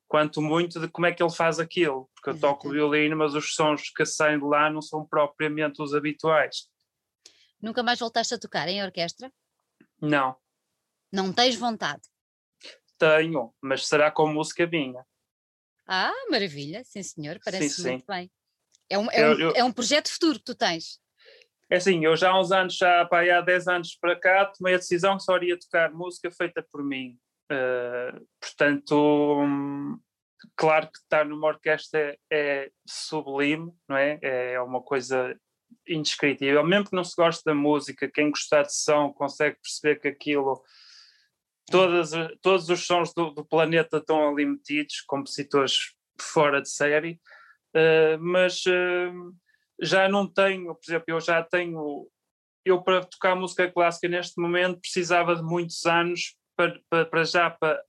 quanto 0.08 0.42
muito 0.42 0.80
de 0.80 0.88
como 0.88 1.08
é 1.08 1.12
que 1.12 1.22
ele 1.22 1.32
faz 1.32 1.60
aquilo, 1.60 2.10
porque 2.16 2.30
eu 2.30 2.40
toco 2.40 2.70
violino, 2.70 3.18
mas 3.18 3.34
os 3.34 3.54
sons 3.54 3.90
que 3.90 4.06
saem 4.06 4.40
de 4.40 4.46
lá 4.46 4.70
não 4.70 4.82
são 4.82 5.06
propriamente 5.06 5.82
os 5.82 5.94
habituais. 5.94 6.70
Nunca 7.62 7.84
mais 7.84 8.00
voltaste 8.00 8.34
a 8.34 8.40
tocar 8.40 8.68
em 8.68 8.84
orquestra? 8.84 9.32
Não. 10.02 10.36
Não 11.12 11.32
tens 11.34 11.56
vontade? 11.56 12.02
Tenho, 12.98 13.54
mas 13.62 13.88
será 13.88 14.10
com 14.10 14.28
música 14.28 14.66
minha. 14.66 15.06
Ah, 15.88 16.14
maravilha, 16.30 16.84
sim 16.84 17.04
senhor, 17.04 17.40
parece 17.44 17.70
sim, 17.70 17.90
muito 17.90 18.02
sim. 18.02 18.06
bem. 18.08 18.32
É 18.90 18.98
um, 18.98 19.12
é, 19.12 19.22
eu, 19.22 19.28
um, 19.28 19.40
eu, 19.40 19.52
é 19.56 19.64
um 19.64 19.72
projeto 19.72 20.10
futuro 20.10 20.40
que 20.40 20.46
tu 20.46 20.56
tens. 20.56 21.00
É 21.70 21.78
assim, 21.78 22.06
eu 22.06 22.16
já 22.16 22.30
há 22.30 22.40
uns 22.40 22.52
anos, 22.52 22.78
já 22.78 23.06
pá, 23.06 23.22
há 23.22 23.42
10 23.42 23.68
anos 23.68 23.96
para 23.96 24.16
cá, 24.16 24.46
tomei 24.46 24.76
a 24.76 24.78
decisão 24.78 25.18
que 25.18 25.24
só 25.24 25.36
iria 25.36 25.60
tocar 25.60 25.92
música 25.92 26.32
feita 26.32 26.66
por 26.72 26.84
mim. 26.84 27.18
Uh, 27.52 28.26
portanto, 28.40 28.96
hum, 29.42 30.00
claro 30.56 30.88
que 30.92 31.00
estar 31.00 31.26
numa 31.26 31.48
orquestra 31.48 32.00
é, 32.00 32.18
é 32.32 32.72
sublime, 32.88 33.72
não 33.88 33.98
é? 33.98 34.20
É 34.22 34.62
uma 34.62 34.82
coisa 34.82 35.36
indescritível. 35.88 36.64
Mesmo 36.64 36.90
que 36.90 36.96
não 36.96 37.04
se 37.04 37.16
goste 37.16 37.44
da 37.44 37.54
música, 37.54 38.10
quem 38.12 38.30
gostar 38.30 38.64
de 38.64 38.76
som 38.76 39.12
consegue 39.12 39.58
perceber 39.62 40.00
que 40.00 40.08
aquilo 40.08 40.62
Todas, 41.70 42.12
todos 42.42 42.70
os 42.70 42.86
sons 42.86 43.14
do, 43.14 43.32
do, 43.32 43.44
planeta 43.44 43.98
estão 43.98 44.30
ali 44.30 44.46
metidos, 44.46 45.02
compositores 45.02 45.96
fora 46.20 46.62
de 46.62 46.70
série, 46.70 47.20
uh, 47.76 48.20
mas 48.20 48.64
uh, 48.68 49.36
já 49.82 50.08
não 50.08 50.32
tenho, 50.32 50.76
por 50.76 50.84
exemplo, 50.88 51.06
eu 51.08 51.20
já 51.20 51.44
tenho, 51.44 52.08
eu 52.64 52.82
para 52.84 53.04
tocar 53.04 53.36
música 53.36 53.70
clássica 53.72 54.08
neste 54.08 54.40
momento 54.40 54.80
precisava 54.80 55.36
de 55.36 55.44
muitos 55.44 55.86
anos 55.86 56.38
para, 56.56 56.80
para, 56.90 57.06
para 57.06 57.24
já 57.24 57.50
para 57.50 57.82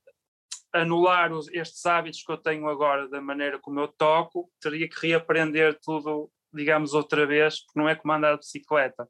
anular 0.72 1.32
os, 1.32 1.48
estes 1.52 1.84
hábitos 1.86 2.22
que 2.22 2.32
eu 2.32 2.38
tenho 2.38 2.68
agora 2.68 3.08
da 3.08 3.20
maneira 3.20 3.58
como 3.58 3.80
eu 3.80 3.88
toco, 3.88 4.50
teria 4.60 4.88
que 4.88 5.06
reaprender 5.06 5.78
tudo, 5.82 6.30
digamos, 6.52 6.94
outra 6.94 7.26
vade, 7.26 7.56
porque 7.66 7.78
não 7.78 7.88
é 7.88 7.94
como 7.94 8.12
andar 8.12 8.32
de 8.32 8.40
bicicleta. 8.40 9.08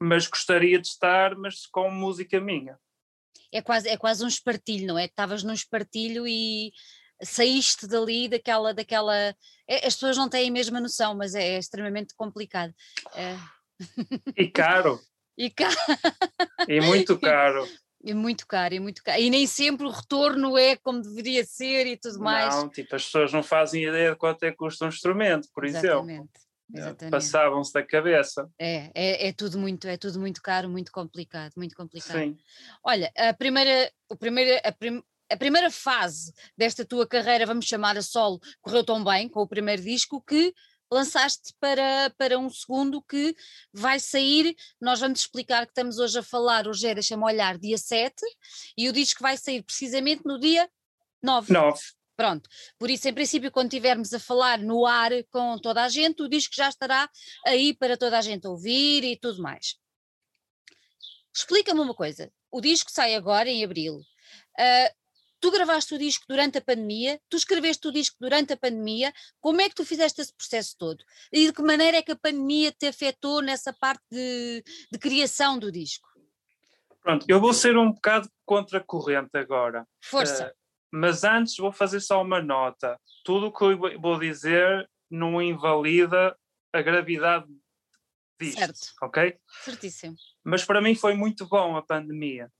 Mas 0.00 0.26
gostaria 0.26 0.80
de 0.80 0.88
estar, 0.88 1.36
mas 1.36 1.66
com 1.66 1.90
música 1.90 2.40
minha. 2.40 2.78
É 3.52 3.60
quase, 3.60 3.88
é 3.88 3.96
quase 3.96 4.24
um 4.24 4.28
espartilho, 4.28 4.86
não 4.86 4.98
é? 4.98 5.06
Estavas 5.06 5.42
num 5.42 5.52
espartilho 5.52 6.26
e 6.26 6.72
saíste 7.22 7.86
dali 7.86 8.28
daquela, 8.28 8.72
daquela. 8.72 9.14
É, 9.68 9.86
as 9.86 9.94
pessoas 9.94 10.16
não 10.16 10.28
têm 10.28 10.48
a 10.48 10.52
mesma 10.52 10.80
noção, 10.80 11.14
mas 11.14 11.34
é, 11.34 11.54
é 11.54 11.58
extremamente 11.58 12.14
complicado. 12.14 12.72
É... 13.14 13.36
E 14.36 14.48
caro. 14.48 15.00
e 15.36 15.50
caro. 15.50 15.76
E 16.68 16.80
muito 16.80 17.18
caro. 17.18 17.68
E 18.02 18.14
muito 18.14 18.46
caro, 18.46 18.74
e 18.74 18.80
muito 18.80 19.02
caro. 19.02 19.20
E 19.20 19.28
nem 19.28 19.46
sempre 19.46 19.86
o 19.86 19.90
retorno 19.90 20.56
é 20.56 20.74
como 20.76 21.02
deveria 21.02 21.44
ser 21.44 21.86
e 21.86 21.98
tudo 21.98 22.18
mais. 22.20 22.54
Não, 22.54 22.68
tipo, 22.68 22.96
as 22.96 23.04
pessoas 23.04 23.32
não 23.32 23.42
fazem 23.42 23.84
ideia 23.84 24.12
de 24.12 24.16
quanto 24.16 24.42
é 24.44 24.50
que 24.50 24.56
custa 24.56 24.86
um 24.86 24.88
instrumento, 24.88 25.48
por 25.52 25.64
Exatamente. 25.64 26.12
exemplo. 26.12 26.30
Passavam-se 27.10 27.72
da 27.72 27.82
cabeça. 27.82 28.48
É, 28.58 28.90
é, 28.94 29.28
é, 29.28 29.32
tudo 29.32 29.58
muito, 29.58 29.86
é 29.86 29.96
tudo 29.96 30.20
muito 30.20 30.40
caro, 30.42 30.68
muito 30.68 30.92
complicado, 30.92 31.52
muito 31.56 31.76
complicado. 31.76 32.18
Sim. 32.18 32.38
Olha, 32.84 33.12
a 33.16 33.32
primeira, 33.32 33.92
o 34.08 34.16
primeira, 34.16 34.60
a, 34.64 34.72
prim, 34.72 35.02
a 35.30 35.36
primeira 35.36 35.70
fase 35.70 36.32
desta 36.56 36.84
tua 36.84 37.06
carreira, 37.06 37.46
vamos 37.46 37.66
chamar 37.66 37.96
a 37.96 38.02
solo, 38.02 38.40
correu 38.60 38.84
tão 38.84 39.02
bem 39.02 39.28
com 39.28 39.40
o 39.40 39.48
primeiro 39.48 39.82
disco 39.82 40.20
que 40.20 40.54
lançaste 40.92 41.54
para, 41.60 42.12
para 42.18 42.38
um 42.38 42.50
segundo 42.50 43.00
que 43.00 43.34
vai 43.72 44.00
sair. 44.00 44.56
Nós 44.80 45.00
vamos 45.00 45.20
explicar 45.20 45.64
que 45.64 45.70
estamos 45.70 45.98
hoje 45.98 46.18
a 46.18 46.22
falar, 46.22 46.66
hoje 46.66 46.86
é, 46.88 46.94
deixa-me 46.94 47.24
olhar, 47.24 47.56
dia 47.56 47.78
7, 47.78 48.14
e 48.76 48.88
o 48.88 48.92
disco 48.92 49.22
vai 49.22 49.36
sair 49.36 49.62
precisamente 49.62 50.22
no 50.24 50.38
dia 50.38 50.68
9. 51.22 51.52
9. 51.52 51.80
Pronto, 52.20 52.50
por 52.78 52.90
isso, 52.90 53.08
em 53.08 53.14
princípio, 53.14 53.50
quando 53.50 53.72
estivermos 53.72 54.12
a 54.12 54.20
falar 54.20 54.58
no 54.58 54.84
ar 54.84 55.10
com 55.30 55.56
toda 55.56 55.82
a 55.82 55.88
gente, 55.88 56.20
o 56.20 56.28
disco 56.28 56.54
já 56.54 56.68
estará 56.68 57.08
aí 57.46 57.72
para 57.72 57.96
toda 57.96 58.18
a 58.18 58.20
gente 58.20 58.46
ouvir 58.46 59.02
e 59.04 59.16
tudo 59.16 59.40
mais. 59.40 59.78
Explica-me 61.34 61.80
uma 61.80 61.94
coisa: 61.94 62.30
o 62.50 62.60
disco 62.60 62.90
sai 62.90 63.14
agora 63.14 63.48
em 63.48 63.64
abril. 63.64 63.94
Uh, 63.94 64.94
tu 65.40 65.50
gravaste 65.50 65.94
o 65.94 65.98
disco 65.98 66.26
durante 66.28 66.58
a 66.58 66.60
pandemia, 66.60 67.18
tu 67.26 67.38
escreveste 67.38 67.88
o 67.88 67.90
disco 67.90 68.18
durante 68.20 68.52
a 68.52 68.56
pandemia, 68.58 69.14
como 69.40 69.62
é 69.62 69.70
que 69.70 69.76
tu 69.76 69.86
fizeste 69.86 70.20
esse 70.20 70.34
processo 70.34 70.76
todo? 70.76 71.02
E 71.32 71.46
de 71.46 71.54
que 71.54 71.62
maneira 71.62 71.96
é 71.96 72.02
que 72.02 72.12
a 72.12 72.16
pandemia 72.16 72.70
te 72.70 72.86
afetou 72.86 73.40
nessa 73.40 73.72
parte 73.72 74.04
de, 74.10 74.62
de 74.92 74.98
criação 74.98 75.58
do 75.58 75.72
disco? 75.72 76.06
Pronto, 77.00 77.24
eu 77.26 77.40
vou 77.40 77.54
ser 77.54 77.78
um 77.78 77.92
bocado 77.92 78.28
contracorrente 78.44 79.38
agora. 79.38 79.88
Força. 80.02 80.48
Uh, 80.48 80.59
mas 80.92 81.24
antes 81.24 81.56
vou 81.56 81.72
fazer 81.72 82.00
só 82.00 82.22
uma 82.22 82.42
nota. 82.42 82.98
Tudo 83.24 83.46
o 83.46 83.52
que 83.52 83.64
eu 83.64 84.00
vou 84.00 84.18
dizer 84.18 84.88
não 85.10 85.40
invalida 85.40 86.36
a 86.72 86.82
gravidade 86.82 87.46
disto, 88.40 88.58
certo. 88.58 88.78
ok? 89.02 89.38
Certíssimo. 89.64 90.16
Mas 90.44 90.64
para 90.64 90.80
mim 90.80 90.94
foi 90.94 91.14
muito 91.14 91.46
bom 91.46 91.76
a 91.76 91.82
pandemia. 91.82 92.50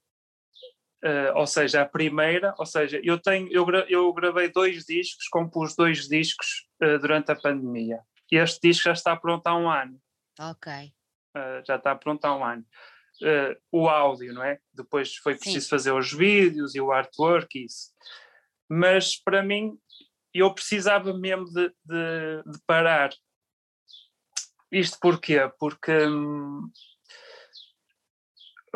Uh, 1.02 1.32
ou 1.34 1.46
seja, 1.46 1.80
a 1.80 1.86
primeira, 1.86 2.54
ou 2.58 2.66
seja, 2.66 3.00
eu 3.02 3.18
tenho, 3.18 3.50
eu, 3.50 3.64
gra, 3.64 3.86
eu 3.88 4.12
gravei 4.12 4.50
dois 4.50 4.84
discos, 4.84 5.28
compus 5.28 5.74
dois 5.74 6.06
discos 6.06 6.68
uh, 6.82 6.98
durante 6.98 7.32
a 7.32 7.36
pandemia. 7.36 8.00
E 8.30 8.36
este 8.36 8.68
disco 8.68 8.84
já 8.84 8.92
está 8.92 9.16
pronto 9.16 9.46
há 9.46 9.56
um 9.56 9.70
ano. 9.70 9.98
Ok. 10.38 10.70
Uh, 11.34 11.64
já 11.66 11.76
está 11.76 11.94
pronto 11.96 12.22
há 12.26 12.36
um 12.36 12.44
ano. 12.44 12.66
O 13.70 13.88
áudio, 13.88 14.32
não 14.32 14.42
é? 14.42 14.58
Depois 14.72 15.14
foi 15.16 15.34
preciso 15.34 15.64
Sim. 15.64 15.70
fazer 15.70 15.92
os 15.92 16.12
vídeos 16.12 16.74
e 16.74 16.80
o 16.80 16.92
artwork 16.92 17.58
e 17.58 17.66
isso. 17.66 17.90
Mas 18.68 19.16
para 19.16 19.42
mim, 19.42 19.76
eu 20.32 20.52
precisava 20.54 21.12
mesmo 21.12 21.44
de, 21.46 21.68
de, 21.84 22.42
de 22.46 22.58
parar. 22.66 23.10
Isto 24.70 24.98
porquê? 25.00 25.50
Porque 25.58 26.06
hum, 26.06 26.70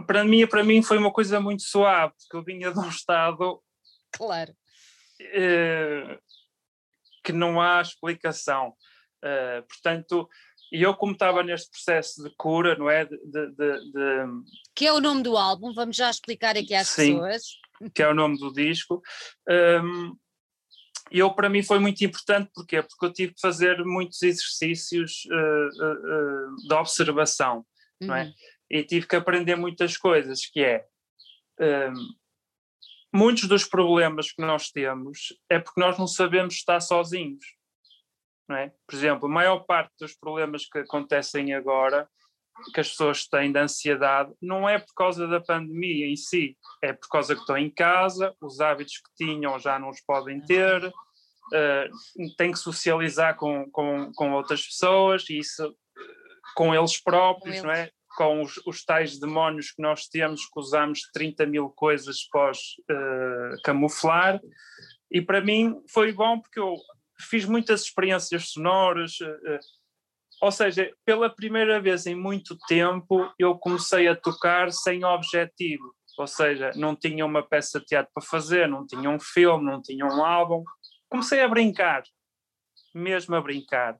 para 0.07 0.25
mim, 0.25 0.47
para 0.47 0.65
mim 0.65 0.83
foi 0.83 0.99
uma 0.99 1.13
coisa 1.13 1.41
muito 1.41 1.63
suave, 1.63 2.13
porque 2.19 2.37
eu 2.37 2.45
vinha 2.45 2.73
de 2.73 2.79
um 2.79 2.89
estado. 2.89 3.63
Claro. 4.13 4.53
Uh, 5.21 6.19
que 7.23 7.33
não 7.33 7.61
há 7.61 7.81
explicação. 7.81 8.75
Uh, 9.25 9.63
portanto, 9.67 10.29
eu, 10.73 10.95
como 10.95 11.13
estava 11.13 11.43
neste 11.43 11.71
processo 11.71 12.23
de 12.23 12.31
cura, 12.37 12.77
não 12.77 12.91
é? 12.91 13.05
De, 13.05 13.17
de, 13.17 13.51
de, 13.53 14.27
que 14.75 14.87
é 14.87 14.93
o 14.93 15.01
nome 15.01 15.23
do 15.23 15.37
álbum, 15.37 15.73
vamos 15.73 15.97
já 15.97 16.11
explicar 16.11 16.57
aqui 16.57 16.75
às 16.75 16.89
sim, 16.89 17.15
pessoas. 17.15 17.43
Que 17.95 18.03
é 18.03 18.09
o 18.09 18.15
nome 18.15 18.39
do 18.39 18.53
disco. 18.53 19.03
Um, 19.49 20.17
eu, 21.11 21.33
para 21.33 21.49
mim, 21.49 21.63
foi 21.63 21.79
muito 21.79 22.05
importante, 22.05 22.51
porquê? 22.55 22.83
Porque 22.83 23.07
eu 23.07 23.13
tive 23.13 23.35
que 23.35 23.41
fazer 23.41 23.85
muitos 23.85 24.23
exercícios 24.23 25.25
uh, 25.27 26.67
de 26.67 26.75
observação, 26.75 27.59
uhum. 28.01 28.09
não 28.09 28.15
é? 28.17 28.25
Uhum 28.25 28.33
e 28.71 28.83
tive 28.83 29.07
que 29.07 29.17
aprender 29.17 29.57
muitas 29.57 29.97
coisas, 29.97 30.47
que 30.47 30.61
é 30.61 30.85
um, 31.61 31.95
muitos 33.15 33.47
dos 33.47 33.65
problemas 33.65 34.33
que 34.33 34.43
nós 34.43 34.71
temos 34.71 35.33
é 35.49 35.59
porque 35.59 35.81
nós 35.81 35.99
não 35.99 36.07
sabemos 36.07 36.55
estar 36.55 36.81
sozinhos. 36.81 37.45
É? 38.51 38.71
Por 38.87 38.95
exemplo, 38.95 39.27
a 39.27 39.33
maior 39.33 39.61
parte 39.61 39.93
dos 39.99 40.15
problemas 40.15 40.67
que 40.67 40.79
acontecem 40.79 41.55
agora, 41.55 42.07
que 42.75 42.81
as 42.81 42.91
pessoas 42.91 43.27
têm 43.27 43.51
de 43.51 43.59
ansiedade, 43.59 44.33
não 44.41 44.69
é 44.69 44.79
por 44.79 44.93
causa 44.95 45.27
da 45.27 45.41
pandemia 45.41 46.07
em 46.07 46.17
si, 46.17 46.57
é 46.83 46.93
por 46.93 47.09
causa 47.09 47.35
que 47.35 47.41
estão 47.41 47.57
em 47.57 47.71
casa, 47.71 48.35
os 48.41 48.61
hábitos 48.61 48.99
que 48.99 49.25
tinham 49.25 49.59
já 49.59 49.79
não 49.79 49.89
os 49.89 50.01
podem 50.03 50.41
ter, 50.41 50.87
uh, 50.87 52.35
têm 52.37 52.53
que 52.53 52.59
socializar 52.59 53.37
com, 53.37 53.69
com, 53.71 54.13
com 54.15 54.33
outras 54.33 54.67
pessoas, 54.67 55.29
e 55.31 55.39
isso 55.39 55.75
com 56.55 56.75
eles 56.75 57.01
próprios, 57.03 57.61
com 57.61 57.67
eles. 57.71 57.79
não 57.79 57.85
é? 57.85 57.91
com 58.17 58.43
os, 58.43 58.59
os, 58.65 58.85
tais 58.85 59.19
demónios 59.19 59.73
que 59.73 59.83
nós 59.83 60.07
temos, 60.07 60.43
que 60.43 60.61
usamos 60.61 61.01
30 61.13 61.47
mil 61.47 61.69
coisas 61.71 62.23
pós 62.31 62.59
uh, 62.89 63.61
camuflar, 63.65 64.41
e 65.11 65.21
para 65.21 65.41
mim 65.41 65.83
foi 65.89 66.13
bom 66.13 66.41
porque 66.41 66.61
eu 66.61 66.77
fiz 67.25 67.45
muitas 67.45 67.83
experiências 67.83 68.51
sonoras, 68.51 69.19
uh, 69.21 69.59
ou 70.41 70.51
seja, 70.51 70.93
pela 71.05 71.31
primeira 71.31 71.81
vez 71.81 72.07
em 72.07 72.15
muito 72.15 72.57
tempo 72.69 73.33
eu 73.39 73.57
comecei 73.57 74.09
a 74.09 74.17
tocar 74.17 74.73
sem 74.73 75.05
objetivo, 75.05 75.95
ou 76.19 76.27
seja, 76.27 76.71
não 76.77 76.95
tinha 76.95 77.25
uma 77.25 77.43
peça 77.43 77.81
de 77.81 77.87
teatro 77.87 78.13
para 78.15 78.25
fazer, 78.25 78.69
não 78.69 78.87
tinha 78.87 79.09
um 79.09 79.19
filme, 79.19 79.65
não 79.65 79.81
tinha 79.81 80.05
um 80.05 80.25
álbum, 80.25 80.63
comecei 81.09 81.41
a 81.41 81.49
brincar, 81.49 82.03
mesmo 82.95 83.35
a 83.35 83.41
brincar. 83.41 83.99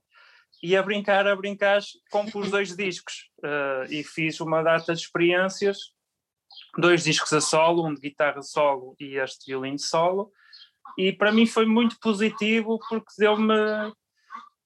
E 0.63 0.75
a 0.75 0.81
brincar, 0.81 1.27
a 1.27 1.35
brincar, 1.35 1.81
compus 2.09 2.49
dois 2.49 2.75
discos 2.77 3.29
uh, 3.39 3.91
e 3.91 4.03
fiz 4.03 4.39
uma 4.39 4.63
data 4.63 4.93
de 4.93 5.01
experiências, 5.01 5.77
dois 6.77 7.03
discos 7.03 7.33
a 7.33 7.41
solo, 7.41 7.85
um 7.85 7.93
de 7.93 8.01
guitarra 8.01 8.41
solo 8.41 8.95
e 8.99 9.17
este 9.17 9.47
violino 9.47 9.79
solo, 9.79 10.31
e 10.97 11.11
para 11.11 11.31
mim 11.31 11.45
foi 11.45 11.65
muito 11.65 11.97
positivo 11.99 12.79
porque 12.89 13.11
deu-me. 13.17 13.53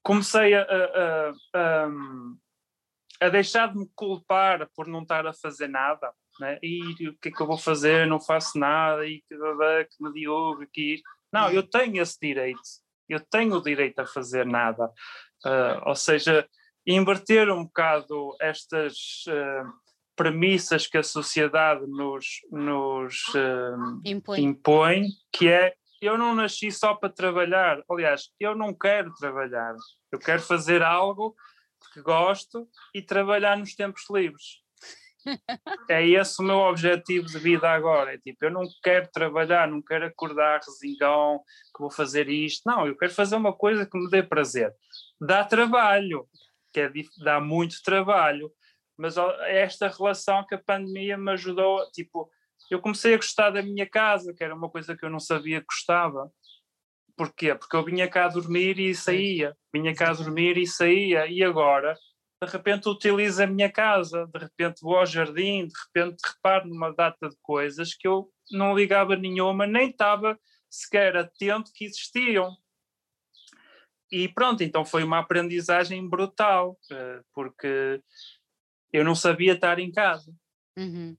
Comecei 0.01 0.55
a, 0.55 0.61
a, 0.61 1.31
a, 1.53 1.89
a, 3.21 3.29
deixar 3.29 3.71
de 3.71 3.79
me 3.79 3.89
culpar 3.95 4.67
por 4.75 4.87
não 4.87 5.01
estar 5.01 5.27
a 5.27 5.33
fazer 5.33 5.67
nada. 5.67 6.11
Né? 6.39 6.57
E 6.63 7.09
o 7.09 7.17
que 7.17 7.29
é 7.29 7.31
que 7.31 7.41
eu 7.41 7.45
vou 7.45 7.57
fazer? 7.57 8.07
Não 8.07 8.19
faço 8.19 8.57
nada, 8.57 9.05
e 9.05 9.21
que, 9.27 9.35
que 9.35 10.03
medíocre, 10.03 10.67
que. 10.71 11.01
Não, 11.31 11.51
eu 11.51 11.61
tenho 11.61 12.01
esse 12.01 12.17
direito. 12.19 12.61
Eu 13.07 13.19
tenho 13.19 13.55
o 13.55 13.61
direito 13.61 13.99
a 13.99 14.05
fazer 14.05 14.45
nada. 14.45 14.85
Uh, 15.45 15.81
ou 15.85 15.95
seja, 15.95 16.47
inverter 16.85 17.49
um 17.49 17.65
bocado 17.65 18.35
estas 18.39 19.25
uh, 19.27 19.73
premissas 20.15 20.87
que 20.87 20.97
a 20.97 21.03
sociedade 21.03 21.85
nos, 21.87 22.25
nos 22.51 23.23
uh, 23.29 24.01
impõe. 24.05 24.41
impõe, 24.41 25.05
que 25.31 25.47
é 25.47 25.73
eu 26.01 26.17
não 26.17 26.35
nasci 26.35 26.71
só 26.71 26.93
para 26.93 27.09
trabalhar. 27.09 27.81
Aliás, 27.89 28.29
eu 28.39 28.55
não 28.55 28.73
quero 28.73 29.13
trabalhar. 29.15 29.75
Eu 30.11 30.19
quero 30.19 30.41
fazer 30.41 30.81
algo 30.81 31.35
que 31.93 32.01
gosto 32.01 32.67
e 32.93 33.01
trabalhar 33.01 33.57
nos 33.57 33.75
tempos 33.75 34.03
livres. 34.09 34.61
é 35.89 36.07
esse 36.07 36.41
o 36.41 36.45
meu 36.45 36.57
objetivo 36.57 37.27
de 37.27 37.37
vida 37.39 37.69
agora. 37.69 38.13
É 38.13 38.17
tipo, 38.17 38.45
eu 38.45 38.51
não 38.51 38.63
quero 38.83 39.09
trabalhar, 39.11 39.67
não 39.67 39.81
quero 39.81 40.05
acordar 40.05 40.61
resingão, 40.61 41.41
que 41.75 41.81
vou 41.81 41.91
fazer 41.91 42.29
isto. 42.29 42.63
Não, 42.65 42.87
eu 42.87 42.97
quero 42.97 43.13
fazer 43.13 43.35
uma 43.35 43.53
coisa 43.53 43.85
que 43.85 43.97
me 43.97 44.09
dê 44.09 44.23
prazer 44.23 44.73
dá 45.19 45.43
trabalho, 45.43 46.27
que 46.73 46.79
é, 46.79 46.91
dá 47.17 47.39
muito 47.39 47.81
trabalho, 47.83 48.51
mas 48.97 49.15
esta 49.47 49.87
relação 49.87 50.45
que 50.45 50.55
a 50.55 50.63
pandemia 50.63 51.17
me 51.17 51.31
ajudou, 51.31 51.89
tipo, 51.91 52.29
eu 52.69 52.81
comecei 52.81 53.13
a 53.13 53.17
gostar 53.17 53.49
da 53.51 53.61
minha 53.61 53.87
casa, 53.87 54.33
que 54.33 54.43
era 54.43 54.55
uma 54.55 54.69
coisa 54.69 54.95
que 54.95 55.03
eu 55.03 55.09
não 55.09 55.19
sabia 55.19 55.59
que 55.59 55.67
gostava. 55.67 56.31
Porquê? 57.17 57.53
Porque 57.55 57.75
eu 57.75 57.83
vinha 57.83 58.07
cá 58.07 58.27
dormir 58.27 58.79
e 58.79 58.95
saía, 58.95 59.55
vinha 59.73 59.93
cá 59.93 60.13
dormir 60.13 60.57
e 60.57 60.65
saía, 60.65 61.27
e 61.27 61.43
agora, 61.43 61.97
de 62.41 62.49
repente, 62.49 62.87
utilizo 62.87 63.43
a 63.43 63.47
minha 63.47 63.69
casa, 63.69 64.25
de 64.27 64.39
repente 64.39 64.81
vou 64.81 64.95
ao 64.95 65.05
jardim, 65.05 65.67
de 65.67 65.73
repente 65.85 66.21
reparo 66.25 66.69
numa 66.69 66.93
data 66.93 67.27
de 67.27 67.35
coisas 67.41 67.93
que 67.93 68.07
eu 68.07 68.31
não 68.51 68.73
ligava 68.73 69.15
nenhuma, 69.17 69.67
nem 69.67 69.89
estava 69.89 70.39
sequer 70.69 71.17
atento 71.17 71.71
que 71.73 71.83
existiam. 71.83 72.55
E 74.11 74.27
pronto, 74.29 74.63
então 74.63 74.85
foi 74.85 75.03
uma 75.03 75.19
aprendizagem 75.19 76.07
brutal, 76.07 76.79
eh, 76.91 77.21
porque 77.33 78.01
eu 78.91 79.03
não 79.03 79.13
sabia 79.13 79.53
estar 79.53 79.77
em 79.77 79.91
casa. 79.91 80.33
Uhum. 80.77 81.15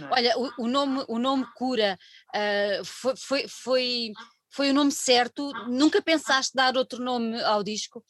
É? 0.00 0.08
Olha, 0.10 0.38
o, 0.38 0.64
o, 0.64 0.68
nome, 0.68 1.04
o 1.08 1.18
nome 1.18 1.46
Cura 1.54 1.98
uh, 2.34 2.84
foi, 2.84 3.16
foi, 3.16 3.48
foi, 3.48 4.12
foi 4.50 4.70
o 4.70 4.74
nome 4.74 4.90
certo? 4.90 5.50
Nunca 5.68 6.02
pensaste 6.02 6.52
dar 6.54 6.76
outro 6.76 7.02
nome 7.02 7.40
ao 7.42 7.62
disco? 7.62 8.04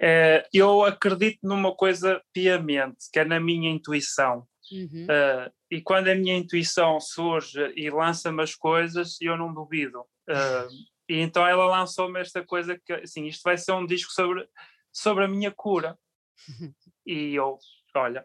É, 0.00 0.46
eu 0.52 0.84
acredito 0.84 1.40
numa 1.42 1.74
coisa 1.74 2.22
piamente, 2.32 3.10
que 3.12 3.18
é 3.18 3.24
na 3.24 3.40
minha 3.40 3.70
intuição. 3.70 4.46
Uhum. 4.70 5.04
Uh, 5.04 5.52
e 5.70 5.80
quando 5.80 6.08
a 6.08 6.14
minha 6.14 6.36
intuição 6.36 7.00
surge 7.00 7.72
e 7.74 7.90
lança-me 7.90 8.42
as 8.42 8.54
coisas, 8.54 9.20
eu 9.20 9.36
não 9.36 9.52
duvido. 9.52 10.00
Uh, 10.28 10.68
e 11.08 11.18
então 11.20 11.46
ela 11.46 11.66
lançou-me 11.66 12.20
esta 12.20 12.44
coisa 12.44 12.78
que, 12.78 12.92
assim, 12.92 13.26
isto 13.26 13.42
vai 13.42 13.56
ser 13.56 13.72
um 13.72 13.86
disco 13.86 14.12
sobre, 14.12 14.46
sobre 14.92 15.24
a 15.24 15.28
minha 15.28 15.50
cura. 15.50 15.98
E 17.10 17.34
eu, 17.34 17.58
olha, 17.96 18.22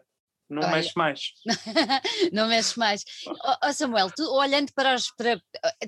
não 0.48 0.62
olha. 0.62 0.72
mexe 0.72 0.92
mais. 0.96 1.20
não 2.32 2.48
mexe 2.48 2.78
mais. 2.78 3.04
Oh, 3.62 3.72
Samuel, 3.72 4.10
tu 4.10 4.22
olhando 4.32 4.72
para, 4.74 4.94
os, 4.94 5.10
para 5.16 5.40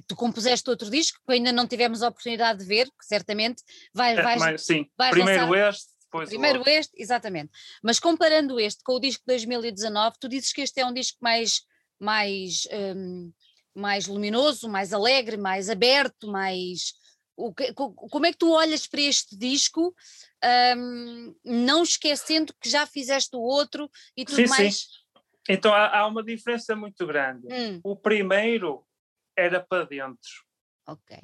tu 0.07 0.16
compuseste 0.16 0.69
outro 0.71 0.90
disco 0.90 1.19
que 1.27 1.35
ainda 1.35 1.53
não 1.53 1.66
tivemos 1.66 2.03
a 2.03 2.09
oportunidade 2.09 2.61
de 2.61 2.64
ver, 2.64 2.87
que 2.87 3.07
certamente 3.07 3.62
vai, 3.95 4.14
vais, 4.14 4.42
é, 4.42 4.45
mas, 4.45 4.64
sim, 4.64 4.87
vais 4.97 5.12
primeiro 5.12 5.47
lançar... 5.47 5.69
este, 5.71 5.97
depois 6.07 6.29
Primeiro 6.29 6.62
este, 6.66 6.92
exatamente. 7.01 7.51
Mas 7.83 8.01
comparando 8.01 8.59
este 8.59 8.83
com 8.83 8.95
o 8.95 9.01
disco 9.01 9.23
de 9.27 9.35
2019, 9.35 10.16
tu 10.21 10.29
dizes 10.29 10.53
que 10.53 10.62
este 10.62 10.81
é 10.81 10.87
um 10.87 10.92
disco 10.92 11.19
mais, 11.21 11.62
mais 11.99 12.66
um, 12.73 13.33
mais 13.75 14.07
luminoso, 14.07 14.69
mais 14.69 14.92
alegre, 14.92 15.37
mais 15.37 15.69
aberto, 15.69 16.29
mais. 16.29 16.95
O 17.37 17.53
que, 17.53 17.72
como 17.75 18.27
é 18.27 18.33
que 18.33 18.38
tu 18.38 18.51
olhas 18.51 18.87
para 18.87 19.01
este 19.03 19.37
disco, 19.37 19.94
um, 20.77 21.35
não 21.44 21.83
esquecendo 21.83 22.55
que 22.61 22.68
já 22.68 22.87
fizeste 22.87 23.37
o 23.37 23.40
outro 23.40 23.90
e 24.16 24.25
tudo 24.25 24.37
sim, 24.37 24.49
mais? 24.49 24.79
Sim. 24.79 24.87
Então 25.49 25.72
há, 25.72 25.99
há, 25.99 26.07
uma 26.07 26.25
diferença 26.25 26.75
muito 26.75 27.07
grande. 27.07 27.46
Hum. 27.53 27.81
O 27.85 27.94
primeiro 27.94 28.85
era 29.37 29.61
para 29.61 29.85
dentro. 29.85 30.31
Ok. 30.87 31.18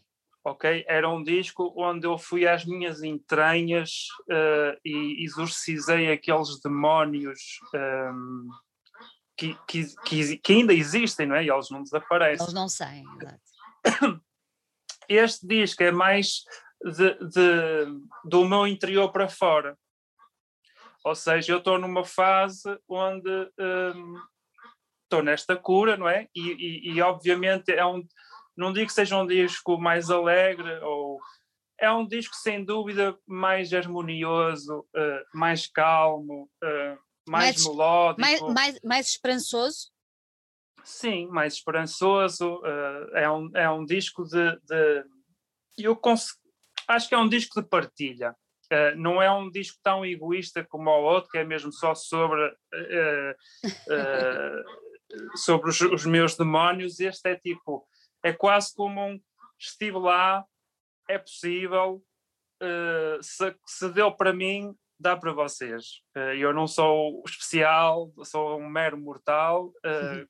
Ok? 0.44 0.84
Era 0.88 1.08
um 1.08 1.22
disco 1.22 1.72
onde 1.76 2.06
eu 2.06 2.18
fui 2.18 2.46
às 2.46 2.64
minhas 2.64 3.02
entranhas 3.02 4.08
uh, 4.22 4.78
e 4.84 5.24
exorcizei 5.24 6.10
aqueles 6.10 6.60
demónios 6.60 7.58
um, 7.74 8.48
que, 9.36 9.56
que, 9.66 9.86
que, 10.04 10.36
que, 10.38 10.52
ainda 10.52 10.74
existem, 10.74 11.26
não 11.26 11.36
é? 11.36 11.44
E 11.44 11.50
eles 11.50 11.70
não 11.70 11.82
desaparecem. 11.82 12.44
Eles 12.44 12.54
não 12.54 12.68
saem, 12.68 13.04
exato. 13.16 14.22
Este 15.14 15.46
disco 15.46 15.82
é 15.82 15.90
mais 15.90 16.42
de, 16.82 17.14
de, 17.28 17.86
do 18.24 18.44
meu 18.44 18.66
interior 18.66 19.10
para 19.12 19.28
fora. 19.28 19.76
Ou 21.04 21.14
seja, 21.14 21.52
eu 21.52 21.58
estou 21.58 21.78
numa 21.78 22.04
fase 22.04 22.78
onde 22.88 23.30
um, 23.58 24.14
estou 25.04 25.22
nesta 25.22 25.56
cura, 25.56 25.96
não 25.96 26.08
é? 26.08 26.28
E, 26.34 26.40
e, 26.40 26.92
e, 26.92 27.02
obviamente 27.02 27.72
é 27.72 27.84
um, 27.84 28.02
não 28.56 28.72
digo 28.72 28.86
que 28.86 28.92
seja 28.92 29.16
um 29.16 29.26
disco 29.26 29.78
mais 29.78 30.10
alegre 30.10 30.78
ou 30.80 31.20
é 31.78 31.90
um 31.90 32.06
disco 32.06 32.34
sem 32.36 32.64
dúvida 32.64 33.18
mais 33.26 33.72
harmonioso, 33.74 34.80
uh, 34.80 35.24
mais 35.34 35.66
calmo, 35.66 36.48
uh, 36.62 36.98
mais, 37.28 37.56
mais, 37.56 37.66
melódico. 37.66 38.20
Mais, 38.20 38.40
mais, 38.40 38.80
mais 38.82 39.08
esperançoso? 39.08 39.91
Sim, 40.84 41.26
mais 41.28 41.54
esperançoso. 41.54 42.56
Uh, 42.56 43.16
é, 43.16 43.30
um, 43.30 43.50
é 43.54 43.70
um 43.70 43.84
disco 43.84 44.24
de. 44.24 44.56
de 44.64 45.04
eu 45.78 45.98
acho 46.88 47.08
que 47.08 47.14
é 47.14 47.18
um 47.18 47.28
disco 47.28 47.60
de 47.60 47.68
partilha. 47.68 48.34
Uh, 48.72 48.96
não 48.96 49.20
é 49.20 49.30
um 49.30 49.50
disco 49.50 49.78
tão 49.82 50.04
egoísta 50.04 50.64
como 50.64 50.90
o 50.90 51.02
outro, 51.02 51.30
que 51.30 51.38
é 51.38 51.44
mesmo 51.44 51.72
só 51.72 51.94
sobre, 51.94 52.46
uh, 52.46 53.34
sobre 55.36 55.70
os, 55.70 55.80
os, 55.80 56.06
meus 56.06 56.36
demónios. 56.36 56.98
Este 56.98 57.30
é 57.30 57.36
tipo, 57.36 57.86
é 58.22 58.32
quase 58.32 58.74
como 58.74 59.00
um 59.00 59.20
estive 59.58 59.98
lá, 59.98 60.44
é 61.08 61.18
possível, 61.18 62.02
se, 63.20 63.54
se 63.64 63.88
deu 63.90 64.10
para 64.10 64.32
mim, 64.32 64.74
dá 65.02 65.16
para 65.16 65.32
vocês. 65.32 66.00
eu 66.38 66.52
não 66.54 66.66
sou 66.66 67.22
especial, 67.26 68.12
sou 68.24 68.58
um 68.58 68.68
mero 68.68 68.96
mortal, 68.96 69.72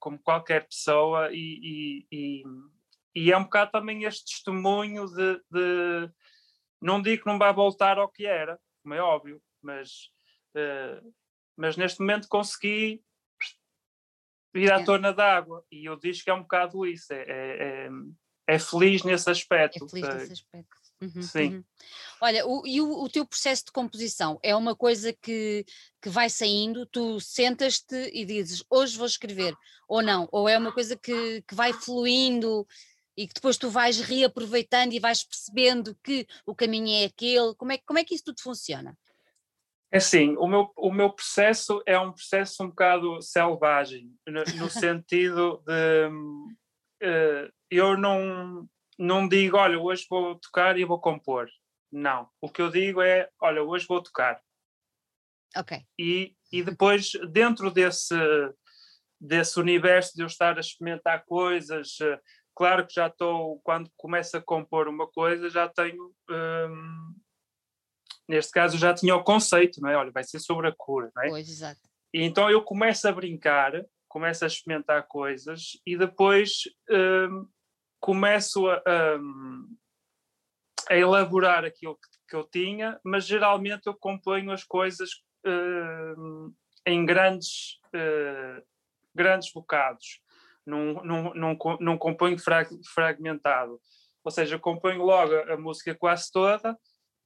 como 0.01 0.19
qualquer 0.19 0.67
pessoa, 0.67 1.29
e, 1.33 2.07
e, 2.11 2.43
e, 3.15 3.33
é 3.33 3.37
um 3.37 3.45
bocado 3.45 3.71
também 3.71 4.05
este 4.05 4.25
testemunho 4.25 5.07
de, 5.07 5.41
de 5.51 6.11
não 6.81 7.01
digo 7.01 7.23
que 7.23 7.31
não 7.31 7.39
vai 7.39 7.53
voltar 7.53 7.99
ao 7.99 8.09
que 8.09 8.27
era, 8.27 8.59
como 8.83 8.95
é 8.95 9.01
óbvio, 9.01 9.41
mas, 9.63 10.11
uh, 10.57 11.15
mas 11.57 11.77
neste 11.77 12.01
momento 12.01 12.27
consegui 12.29 13.03
ir 14.55 14.73
à 14.73 14.81
é. 14.81 14.85
tona 14.85 15.13
d'água 15.13 15.65
e 15.71 15.85
eu 15.85 15.97
digo 15.97 16.19
que 16.23 16.29
é 16.29 16.35
um 16.35 16.43
bocado 16.43 16.85
isso, 16.85 17.13
é, 17.13 17.23
é, 17.23 17.87
é, 17.87 17.91
é 18.49 18.59
feliz 18.59 19.05
nesse 19.05 19.31
aspecto. 19.31 19.85
É 19.85 19.89
feliz 19.89 20.09
nesse 20.09 20.31
eh, 20.31 20.33
aspecto. 20.33 20.82
Uhum, 21.03 21.23
Sim. 21.23 21.55
Uhum. 21.57 21.65
Olha, 22.21 22.47
o, 22.47 22.65
e 22.65 22.81
o, 22.81 23.03
o, 23.03 23.09
teu 23.09 23.27
processo 23.27 23.65
de 23.65 23.73
composição 23.73 24.39
é 24.41 24.55
uma 24.55 24.77
coisa 24.77 25.13
que, 25.13 25.67
que 26.01 26.09
vai 26.09 26.31
saindo, 26.31 26.87
tu 26.87 27.19
sentas-te 27.19 28.09
e 28.15 28.25
dizes 28.25 28.63
hoje 28.71 28.97
vou 28.97 29.07
escrever, 29.07 29.53
ou 29.89 30.01
não, 30.01 30.29
ou 30.31 30.49
é 30.49 30.57
uma 30.57 30.71
coisa 30.71 30.97
que, 30.97 31.43
que 31.43 31.57
vai 31.57 31.73
fluindo 31.73 32.65
e 33.17 33.27
que 33.27 33.35
depois 33.35 33.57
tu 33.57 33.69
vais 33.69 33.99
reaproveitando 33.99 34.93
e 34.93 35.01
vais 35.01 35.25
percebendo 35.25 35.97
que 36.05 36.25
o 36.47 36.55
caminho 36.55 37.03
é 37.03 37.07
aquele? 37.07 37.53
Como 37.57 37.73
é, 37.73 37.79
como 37.79 37.99
é 37.99 38.05
que 38.05 38.15
isso 38.15 38.25
tudo 38.27 38.41
funciona? 38.41 38.97
É 39.91 39.97
assim, 39.97 40.37
o 40.39 40.47
meu, 40.47 40.73
o 40.77 40.93
meu 40.93 41.11
processo 41.11 41.83
é 41.85 41.99
um 41.99 42.13
processo 42.13 42.63
um 42.63 42.69
bocado 42.69 43.21
selvagem, 43.21 44.15
no, 44.25 44.45
no 44.57 44.71
sentido 44.71 45.63
de 45.67 46.07
uh, 47.05 47.53
eu 47.69 47.99
não, 47.99 48.69
não 48.99 49.29
digo, 49.29 49.57
olha, 49.57 49.79
hoje 49.79 50.07
vou 50.09 50.39
tocar 50.39 50.79
e 50.79 50.85
vou 50.85 51.01
compor. 51.01 51.49
Não. 51.91 52.29
O 52.41 52.49
que 52.49 52.63
eu 52.63 52.71
digo 52.71 53.03
é, 53.03 53.29
olha, 53.41 53.63
hoje 53.63 53.87
vou 53.87 54.03
tocar. 54.03 54.41
Ok. 55.57 55.79
E, 55.99 56.35
e 56.51 56.63
depois, 56.63 57.13
dentro 57.31 57.71
desse, 57.71 58.15
desse 59.21 59.61
universo 59.61 60.15
de 60.15 60.23
eu 60.23 60.27
estar 60.27 60.57
a 60.57 60.61
experimentar 60.61 61.25
coisas, 61.25 61.99
Claro 62.55 62.87
que 62.87 62.95
já 62.95 63.07
estou, 63.07 63.61
quando 63.63 63.91
começo 63.97 64.37
a 64.37 64.43
compor 64.43 64.87
uma 64.87 65.09
coisa, 65.09 65.49
já 65.49 65.69
tenho. 65.69 66.15
Hum, 66.31 67.15
neste 68.29 68.53
caso, 68.53 68.77
já 68.77 68.93
tinha 68.95 69.17
o 69.17 69.25
conceito, 69.25 69.81
não 69.81 69.89
é? 69.89 69.97
Olha, 69.97 70.11
vai 70.11 70.23
ser 70.23 70.39
sobre 70.39 70.69
a 70.69 70.75
cura, 70.77 71.11
não 71.17 71.23
é? 71.23 71.29
Pois, 71.29 71.49
exato. 71.49 71.81
E 72.13 72.23
então 72.23 72.51
eu 72.51 72.63
começo 72.63 73.09
a 73.09 73.13
brincar, 73.13 73.73
começo 74.07 74.45
a 74.45 74.47
experimentar 74.47 75.07
coisas 75.09 75.81
e 75.87 75.97
depois 75.97 76.65
hum, 76.91 77.49
começo 78.03 78.69
a, 78.69 78.75
a, 78.75 79.19
a, 80.91 80.97
elaborar 80.97 81.65
aquilo 81.65 81.95
que, 81.95 82.09
que, 82.29 82.37
eu 82.37 82.45
tinha, 82.45 83.01
mas 83.05 83.25
geralmente 83.25 83.87
eu 83.87 83.95
componho 83.95 84.51
as 84.51 84.65
coisas 84.65 85.11
hum, 85.47 86.53
em 86.85 87.07
grandes, 87.07 87.79
uh, 87.95 88.61
grandes 89.15 89.53
bocados 89.53 90.21
não, 90.67 90.95
não, 91.05 91.35
não, 91.35 91.59
não 91.81 91.99
componho 91.99 92.37
fragmentado. 92.95 93.81
Ou 94.25 94.31
seja, 94.31 94.59
componho 94.59 95.03
logo 95.03 95.35
a 95.35 95.57
música 95.57 95.95
quase 95.95 96.31
toda, 96.31 96.77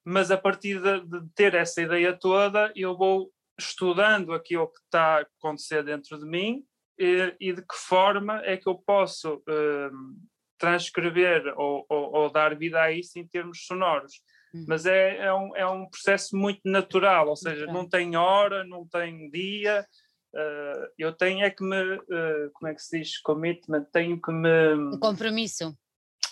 mas 0.04 0.30
a 0.30 0.38
partir 0.38 0.80
de, 0.80 1.00
de 1.00 1.28
ter 1.34 1.54
essa 1.54 1.82
ideia 1.82 2.16
toda, 2.18 2.72
eu 2.74 2.96
vou 2.96 3.30
estudando 3.58 4.34
aquilo 4.34 4.68
que 4.68 4.78
está 4.80 5.18
a 5.18 5.20
acontecer 5.20 5.82
dentro 5.82 6.18
de 6.18 6.26
mim 6.26 6.64
e, 6.98 7.34
e 7.40 7.52
de 7.52 7.62
que 7.62 7.74
forma 7.74 8.42
é 8.44 8.56
que 8.56 8.68
eu 8.68 8.74
posso 8.74 9.36
uh, 9.36 10.16
transcrever 10.58 11.54
ou, 11.56 11.84
ou, 11.88 12.14
ou, 12.14 12.30
dar 12.30 12.56
vida 12.56 12.80
a 12.80 12.90
isso 12.90 13.18
em 13.18 13.26
termos 13.26 13.66
sonoros. 13.66 14.20
Uhum. 14.54 14.64
Mas 14.68 14.86
é, 14.86 15.16
é, 15.18 15.32
um, 15.32 15.56
é 15.56 15.66
um 15.66 15.88
processo 15.88 16.36
muito 16.36 16.60
natural, 16.64 17.28
ou 17.28 17.36
seja, 17.36 17.66
não 17.66 17.88
tem 17.88 18.16
hora, 18.16 18.64
não 18.64 18.86
tem 18.86 19.30
dia, 19.30 19.86
uh, 20.34 20.88
eu 20.98 21.12
tenho 21.12 21.44
é 21.44 21.50
que 21.50 21.62
me, 21.62 21.96
uh, 21.96 22.50
como 22.54 22.70
é 22.70 22.74
que 22.74 22.82
se 22.82 22.98
diz, 22.98 23.18
commitment, 23.20 23.84
tenho 23.92 24.20
que 24.20 24.32
me... 24.32 24.74
Um 24.74 24.98
compromisso. 24.98 25.76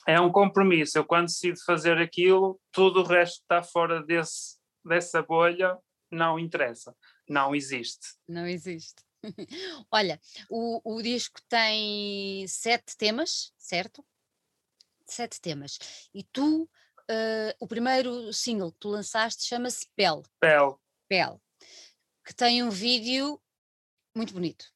É 0.07 0.21
um 0.21 0.31
compromisso, 0.31 0.99
eu 0.99 1.05
quando 1.05 1.27
decido 1.27 1.59
fazer 1.65 1.99
aquilo, 1.99 2.61
tudo 2.71 3.01
o 3.01 3.05
resto 3.05 3.39
que 3.39 3.45
está 3.45 3.63
fora 3.63 4.03
desse, 4.03 4.59
dessa 4.85 5.23
bolha 5.23 5.79
não 6.11 6.39
interessa, 6.39 6.95
não 7.29 7.55
existe. 7.55 8.07
Não 8.29 8.47
existe. 8.47 9.03
Olha, 9.91 10.21
o, 10.51 10.97
o 10.97 11.03
disco 11.03 11.41
tem 11.49 12.47
sete 12.47 12.97
temas, 12.97 13.53
certo? 13.59 14.05
Sete 15.07 15.41
temas. 15.41 15.79
E 16.15 16.23
tu, 16.23 16.65
uh, 16.65 17.55
o 17.61 17.67
primeiro 17.67 18.33
single 18.33 18.73
que 18.73 18.79
tu 18.79 18.89
lançaste 18.89 19.45
chama-se 19.45 19.87
Pel. 19.95 20.23
Pel. 20.41 20.81
Pel. 21.09 21.41
Que 22.25 22.35
tem 22.35 22.63
um 22.63 22.71
vídeo 22.71 23.41
muito 24.17 24.33
bonito. 24.33 24.73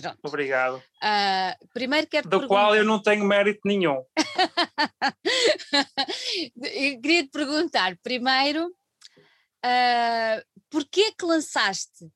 Pronto. 0.00 0.18
Obrigado. 0.22 0.76
Uh, 0.76 1.68
primeiro 1.74 2.06
quero 2.06 2.28
Do 2.28 2.46
qual 2.46 2.74
eu 2.74 2.84
não 2.84 3.02
tenho 3.02 3.24
mérito 3.24 3.60
nenhum. 3.64 4.04
queria 7.02 7.24
te 7.24 7.30
perguntar, 7.30 7.98
primeiro, 8.00 8.68
uh, 8.68 10.44
porquê 10.70 11.12
que 11.12 11.24
lançaste 11.24 12.08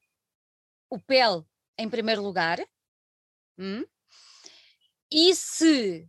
o 0.89 1.01
PEL 1.01 1.45
em 1.77 1.89
primeiro 1.89 2.23
lugar? 2.23 2.65
Hum? 3.59 3.85
E 5.11 5.35
se 5.35 6.09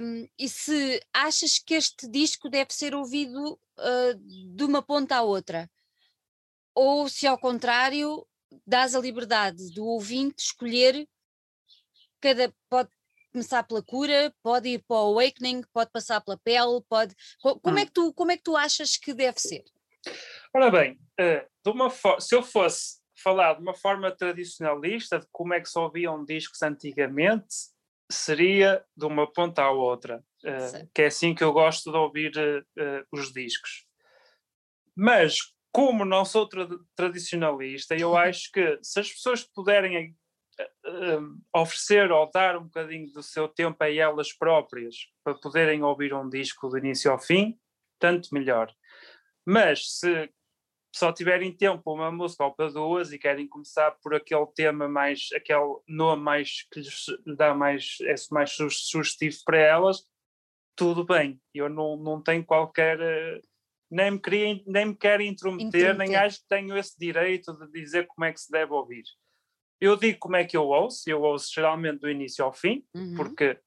um, 0.00 0.28
e 0.38 0.48
se 0.48 1.02
achas 1.12 1.58
que 1.58 1.74
este 1.74 2.08
disco 2.08 2.48
deve 2.48 2.72
ser 2.72 2.94
ouvido 2.94 3.58
uh, 3.78 4.14
de 4.54 4.64
uma 4.64 4.82
ponta 4.82 5.16
à 5.16 5.22
outra? 5.22 5.70
Ou 6.74 7.08
se 7.08 7.26
ao 7.26 7.38
contrário, 7.38 8.26
dás 8.66 8.94
a 8.94 9.00
liberdade 9.00 9.72
do 9.72 9.84
ouvinte 9.84 10.44
escolher 10.44 11.08
cada 12.20 12.52
pode 12.68 12.90
começar 13.32 13.62
pela 13.64 13.82
cura, 13.82 14.34
pode 14.42 14.68
ir 14.68 14.84
para 14.86 14.96
o 14.96 15.18
awakening, 15.18 15.62
pode 15.72 15.90
passar 15.90 16.20
pela 16.20 16.38
pele, 16.38 16.80
pode 16.88 17.14
como 17.40 17.76
hum. 17.76 17.78
é 17.78 17.84
que 17.86 17.92
tu 17.92 18.12
como 18.14 18.32
é 18.32 18.36
que 18.36 18.42
tu 18.42 18.56
achas 18.56 18.96
que 18.96 19.12
deve 19.12 19.38
ser? 19.38 19.64
Ora 20.54 20.70
bem, 20.70 20.98
eh, 21.18 21.46
de 21.64 21.70
uma 21.70 21.90
se 21.90 22.34
eu 22.34 22.42
fosse 22.42 23.00
falar 23.16 23.54
de 23.54 23.62
uma 23.62 23.74
forma 23.74 24.10
tradicionalista 24.10 25.18
de 25.18 25.26
como 25.32 25.54
é 25.54 25.60
que 25.60 25.68
se 25.68 25.78
ouviam 25.78 26.24
discos 26.24 26.62
antigamente, 26.62 27.54
seria 28.10 28.84
de 28.96 29.04
uma 29.06 29.30
ponta 29.30 29.62
à 29.62 29.70
outra, 29.70 30.24
eh, 30.44 30.86
que 30.94 31.02
é 31.02 31.06
assim 31.06 31.34
que 31.34 31.42
eu 31.42 31.52
gosto 31.52 31.90
de 31.90 31.96
ouvir 31.96 32.32
eh, 32.36 33.04
os 33.12 33.32
discos. 33.32 33.86
Mas 34.94 35.36
como 35.72 36.04
não 36.06 36.24
sou 36.24 36.48
tra 36.48 36.66
tradicionalista, 36.94 37.94
eu 37.94 38.16
acho 38.16 38.50
que 38.52 38.78
se 38.82 39.00
as 39.00 39.12
pessoas 39.12 39.44
puderem 39.44 40.16
uh, 40.86 41.60
oferecer 41.60 42.10
ou 42.10 42.30
dar 42.30 42.56
um 42.56 42.64
bocadinho 42.64 43.12
do 43.12 43.22
seu 43.22 43.46
tempo 43.46 43.76
a 43.82 43.92
elas 43.92 44.32
próprias 44.32 44.94
para 45.22 45.34
poderem 45.34 45.82
ouvir 45.82 46.14
um 46.14 46.28
disco 46.28 46.68
do 46.68 46.78
início 46.78 47.10
ao 47.10 47.18
fim, 47.18 47.58
tanto 47.98 48.32
melhor. 48.32 48.72
Mas 49.44 49.98
se, 49.98 50.30
só 50.96 51.12
tiverem 51.12 51.54
tempo 51.54 51.82
para 51.82 51.92
uma 51.92 52.10
música 52.10 52.44
ou 52.44 52.52
para 52.52 52.70
duas 52.70 53.12
e 53.12 53.18
querem 53.18 53.46
começar 53.46 53.90
por 54.02 54.14
aquele 54.14 54.46
tema 54.54 54.88
mais, 54.88 55.28
aquele 55.34 55.78
nome 55.86 56.22
mais 56.22 56.66
que 56.72 56.80
lhes 56.80 57.04
dá 57.36 57.54
mais, 57.54 57.98
é 58.00 58.14
mais 58.30 58.56
sugestivo 58.70 59.36
para 59.44 59.58
elas, 59.58 60.06
tudo 60.74 61.04
bem. 61.04 61.38
Eu 61.54 61.68
não, 61.68 61.96
não 61.96 62.22
tenho 62.22 62.44
qualquer. 62.44 62.98
Eh, 62.98 63.40
nem 63.90 64.12
me, 64.12 64.18
queria, 64.18 64.62
nem 64.66 64.86
me 64.86 64.96
quero 64.96 65.22
intrometer, 65.22 65.96
nem 65.96 66.16
acho 66.16 66.40
que 66.40 66.48
tenho 66.48 66.76
esse 66.76 66.98
direito 66.98 67.52
de 67.52 67.70
dizer 67.70 68.06
como 68.06 68.24
é 68.24 68.32
que 68.32 68.40
se 68.40 68.50
deve 68.50 68.72
ouvir. 68.72 69.04
Eu 69.78 69.96
digo 69.96 70.18
como 70.18 70.36
é 70.36 70.44
que 70.44 70.56
eu 70.56 70.64
ouço, 70.64 71.08
eu 71.08 71.20
ouço 71.20 71.52
geralmente 71.54 72.00
do 72.00 72.10
início 72.10 72.42
ao 72.42 72.54
fim, 72.54 72.84
uhum. 72.94 73.14
porque 73.16 73.60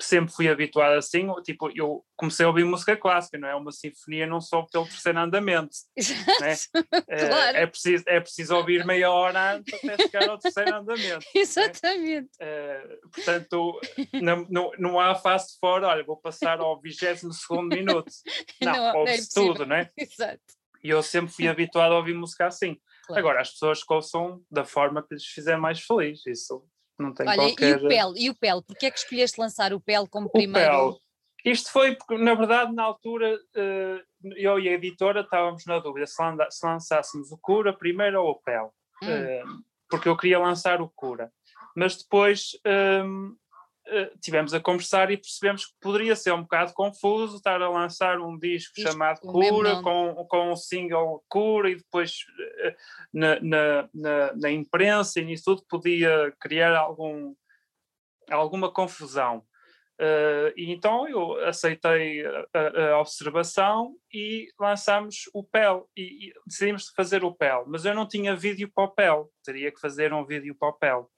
sempre 0.00 0.32
fui 0.32 0.48
habituado 0.48 0.94
assim, 0.94 1.26
tipo, 1.44 1.70
eu 1.74 2.04
comecei 2.16 2.44
a 2.44 2.48
ouvir 2.48 2.64
música 2.64 2.96
clássica, 2.96 3.38
não 3.38 3.48
é? 3.48 3.54
Uma 3.54 3.70
sinfonia 3.70 4.26
não 4.26 4.40
só 4.40 4.62
pelo 4.62 4.86
terceiro 4.86 5.18
andamento. 5.18 5.76
Né? 6.40 6.54
claro. 7.28 7.56
é, 7.56 7.62
é, 7.62 7.66
preciso, 7.66 8.04
é 8.06 8.20
preciso 8.20 8.56
ouvir 8.56 8.84
meia 8.84 9.10
hora 9.10 9.54
antes 9.54 9.72
até 9.74 9.96
chegar 10.02 10.28
ao 10.28 10.38
terceiro 10.38 10.74
andamento. 10.76 11.24
Exatamente. 11.34 12.30
Né? 12.40 12.46
É, 12.46 12.98
portanto, 13.12 13.80
não, 14.14 14.46
não, 14.50 14.70
não 14.78 15.00
há 15.00 15.14
fase 15.14 15.56
fora, 15.60 15.88
olha, 15.88 16.04
vou 16.04 16.16
passar 16.16 16.60
ao 16.60 16.80
22 16.80 17.20
segundo 17.36 17.74
minuto. 17.74 18.10
Não, 18.60 18.72
não 18.72 18.96
ouve-se 19.00 19.38
é 19.38 19.42
tudo, 19.42 19.64
não 19.64 19.76
é? 19.76 19.90
Exato. 19.96 20.42
E 20.82 20.90
eu 20.90 21.02
sempre 21.02 21.32
fui 21.32 21.48
habituado 21.48 21.92
a 21.92 21.98
ouvir 21.98 22.14
música 22.14 22.46
assim. 22.46 22.76
Claro. 23.06 23.20
Agora, 23.20 23.40
as 23.40 23.50
pessoas 23.50 23.80
ouçam 23.88 24.42
da 24.50 24.64
forma 24.64 25.02
que 25.02 25.14
lhes 25.14 25.24
fizer 25.24 25.56
mais 25.56 25.80
feliz, 25.80 26.26
isso 26.26 26.66
não 26.98 27.12
tem 27.12 27.26
Olha, 27.28 27.36
qualquer... 27.36 27.80
e 27.80 27.84
o 27.84 27.88
PEL? 27.88 28.12
E 28.16 28.30
o 28.30 28.34
PEL? 28.34 28.62
Porquê 28.62 28.86
é 28.86 28.90
que 28.90 28.98
escolheste 28.98 29.40
lançar 29.40 29.72
o 29.72 29.80
PEL 29.80 30.06
como 30.08 30.30
primeiro? 30.30 30.72
O 30.72 30.92
PEL. 30.92 31.00
Isto 31.44 31.70
foi 31.70 31.94
porque, 31.94 32.16
na 32.16 32.34
verdade, 32.34 32.72
na 32.72 32.84
altura, 32.84 33.38
eh, 33.54 34.02
eu 34.36 34.58
e 34.58 34.68
a 34.68 34.72
editora 34.72 35.20
estávamos 35.20 35.66
na 35.66 35.78
dúvida 35.78 36.06
se, 36.06 36.16
lançássemos 36.62 37.30
o 37.30 37.38
Cura 37.38 37.76
primeiro 37.76 38.22
ou 38.22 38.30
o 38.30 38.40
PEL. 38.40 38.72
Hum. 39.02 39.08
Eh, 39.08 39.42
porque 39.88 40.08
eu 40.08 40.16
queria 40.16 40.38
lançar 40.38 40.80
o 40.80 40.88
Cura. 40.88 41.30
Mas 41.76 41.96
depois 41.98 42.52
eh, 43.86 44.10
tivemos 44.18 44.54
a 44.54 44.60
conversar 44.60 45.10
e 45.10 45.16
percebemos 45.18 45.66
que 45.66 45.74
poderia 45.78 46.16
ser 46.16 46.32
um 46.32 46.42
bocado 46.42 46.72
confuso 46.72 47.36
estar 47.36 47.60
a 47.60 47.68
lançar 47.68 48.18
um 48.18 48.38
disco 48.38 48.72
Isto, 48.78 48.90
chamado 48.90 49.20
Cura, 49.20 49.82
com, 49.82 50.26
com 50.26 50.52
um 50.52 50.56
single 50.56 51.22
Cura, 51.28 51.68
e 51.68 51.76
depois 51.76 52.12
uh, 52.12 52.74
na, 53.12 53.38
na, 53.40 53.88
na, 53.92 54.32
na, 54.36 54.50
imprensa 54.50 55.20
e 55.20 55.24
nisso 55.26 55.44
tudo 55.44 55.66
podia 55.68 56.34
criar 56.40 56.74
algum, 56.74 57.34
alguma 58.30 58.72
confusão. 58.72 59.44
Uh, 60.00 60.50
e 60.56 60.72
então 60.72 61.06
eu 61.06 61.38
aceitei 61.44 62.24
a, 62.26 62.94
a, 62.94 63.00
observação 63.00 63.94
e 64.12 64.48
lançámos 64.58 65.28
o 65.32 65.44
PEL 65.44 65.88
e, 65.94 66.28
e, 66.28 66.32
decidimos 66.46 66.88
fazer 66.96 67.22
o 67.22 67.34
PEL, 67.34 67.64
mas 67.68 67.84
eu 67.84 67.94
não 67.94 68.08
tinha 68.08 68.34
vídeo 68.34 68.68
para 68.74 68.84
o 68.84 68.88
PEL, 68.88 69.30
teria 69.44 69.70
que 69.70 69.78
fazer 69.78 70.12
um 70.12 70.24
vídeo 70.24 70.56
para 70.58 70.68
o 70.68 70.72
PEL 70.72 71.10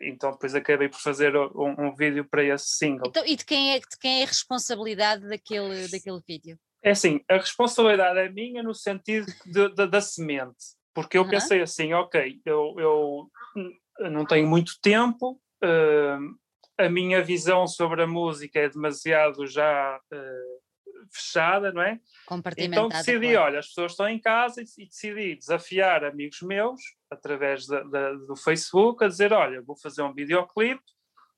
então 0.00 0.32
depois 0.32 0.54
acabei 0.54 0.88
por 0.88 1.00
fazer 1.00 1.36
um, 1.36 1.74
um, 1.78 1.94
vídeo 1.94 2.24
para 2.24 2.42
esse 2.42 2.76
single. 2.76 3.08
Então, 3.08 3.24
e 3.26 3.36
de 3.36 3.44
quem, 3.44 3.74
é, 3.74 3.78
de 3.78 3.98
quem 4.00 4.20
é 4.20 4.24
a 4.24 4.26
responsabilidade 4.26 5.28
daquele, 5.28 5.88
daquele 5.88 6.20
vídeo? 6.26 6.58
É 6.82 6.90
assim, 6.90 7.20
a 7.28 7.34
responsabilidade 7.34 8.18
é 8.18 8.28
minha 8.28 8.62
no 8.62 8.74
sentido 8.74 9.26
de, 9.44 9.68
de, 9.74 9.86
da 9.86 10.00
semente, 10.00 10.76
porque 10.94 11.18
eu 11.18 11.22
uhum. 11.22 11.30
pensei 11.30 11.60
assim, 11.60 11.92
ok, 11.92 12.40
eu, 12.44 12.74
eu 12.78 14.10
não 14.10 14.24
tenho 14.24 14.46
muito 14.46 14.78
tempo, 14.80 15.40
uh, 15.64 16.36
a 16.78 16.88
minha 16.88 17.22
visão 17.22 17.66
sobre 17.66 18.02
a 18.02 18.06
música 18.06 18.60
é 18.60 18.68
demasiado 18.68 19.46
já 19.46 19.98
uh, 20.12 21.06
fechada, 21.12 21.72
não 21.72 21.82
é? 21.82 21.98
Então 22.58 22.88
decidi, 22.88 23.32
claro. 23.32 23.46
olha, 23.46 23.58
as 23.58 23.68
pessoas 23.68 23.92
estão 23.92 24.08
em 24.08 24.20
casa 24.20 24.62
e, 24.62 24.64
e 24.78 24.86
decidi 24.86 25.36
desafiar 25.36 26.04
amigos 26.04 26.40
meus 26.42 26.80
através 27.10 27.66
da, 27.66 27.82
da, 27.82 28.12
do 28.12 28.36
Facebook 28.36 29.04
a 29.04 29.08
dizer, 29.08 29.32
olha, 29.32 29.62
vou 29.62 29.76
fazer 29.76 30.02
um 30.02 30.12
videoclipe, 30.12 30.82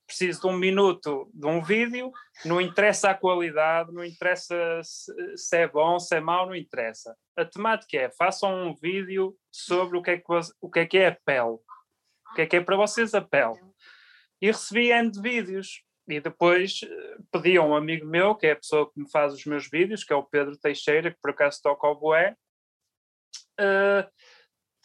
preciso 0.05 0.41
de 0.41 0.47
um 0.47 0.57
minuto 0.57 1.29
de 1.33 1.45
um 1.45 1.61
vídeo, 1.61 2.11
não 2.43 2.59
interessa 2.59 3.11
a 3.11 3.15
qualidade, 3.15 3.93
não 3.93 4.03
interessa 4.03 4.81
se, 4.83 5.55
é 5.55 5.67
bom, 5.67 5.99
se 5.99 6.15
é 6.15 6.19
mau, 6.19 6.47
não 6.47 6.55
interessa. 6.55 7.15
A 7.37 7.45
temática 7.45 7.95
é, 7.95 8.09
façam 8.09 8.67
um 8.67 8.73
vídeo 8.73 9.37
sobre 9.51 9.97
o 9.97 10.01
que 10.01 10.11
é 10.11 10.17
que, 10.17 10.23
o 10.59 10.69
que, 10.69 10.79
é, 10.79 10.85
que 10.87 10.97
é 10.97 11.07
a 11.09 11.17
pele, 11.23 11.59
o 12.31 12.33
que 12.35 12.41
é 12.41 12.45
que 12.47 12.55
é 12.55 12.61
para 12.61 12.75
vocês 12.75 13.13
a 13.13 13.21
pele. 13.21 13.59
E 14.41 14.47
recebi 14.47 14.89
N 14.89 15.11
de 15.11 15.21
vídeos, 15.21 15.83
e 16.07 16.19
depois 16.19 16.79
eh, 16.83 17.17
pedi 17.31 17.55
a 17.55 17.61
um 17.61 17.75
amigo 17.75 18.05
meu, 18.07 18.33
que 18.33 18.47
é 18.47 18.53
a 18.53 18.55
pessoa 18.55 18.91
que 18.91 18.99
me 18.99 19.09
faz 19.11 19.33
os 19.33 19.45
meus 19.45 19.69
vídeos, 19.69 20.03
que 20.03 20.11
é 20.11 20.15
o 20.15 20.23
Pedro 20.23 20.57
Teixeira, 20.57 21.11
que 21.11 21.19
por 21.21 21.29
acaso 21.31 21.61
toca 21.61 21.85
ao 21.85 21.99
boé, 21.99 22.35
uh, 23.59 24.09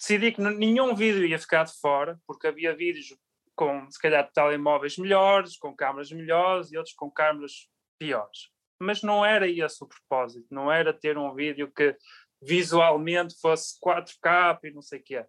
decidi 0.05 0.33
que 0.33 0.41
nenhum 0.43 0.95
vídeo 0.95 1.25
ia 1.25 1.39
ficar 1.39 1.65
de 1.65 1.73
fora, 1.81 2.21
porque 2.27 2.47
havia 2.47 2.77
vídeos 2.77 3.17
com, 3.57 3.91
se 3.91 3.99
calhar, 3.99 4.31
telemóveis 4.33 4.99
melhores, 4.99 5.57
com 5.57 5.75
câmaras 5.75 6.13
melhores 6.13 6.71
e 6.71 6.77
outros 6.77 6.95
com 6.95 7.11
câmaras 7.11 7.69
piores. 7.99 8.51
Mas 8.79 9.03
não 9.03 9.25
era 9.25 9.49
esse 9.49 9.83
o 9.83 9.89
propósito, 9.89 10.47
não 10.51 10.71
era 10.71 10.93
ter 10.93 11.17
um 11.17 11.35
vídeo 11.35 11.73
que 11.73 11.97
visualmente 12.43 13.35
fosse 13.41 13.79
4K 13.81 14.59
e 14.65 14.71
não 14.73 14.83
sei 14.83 15.01
o 15.01 15.03
quê. 15.03 15.25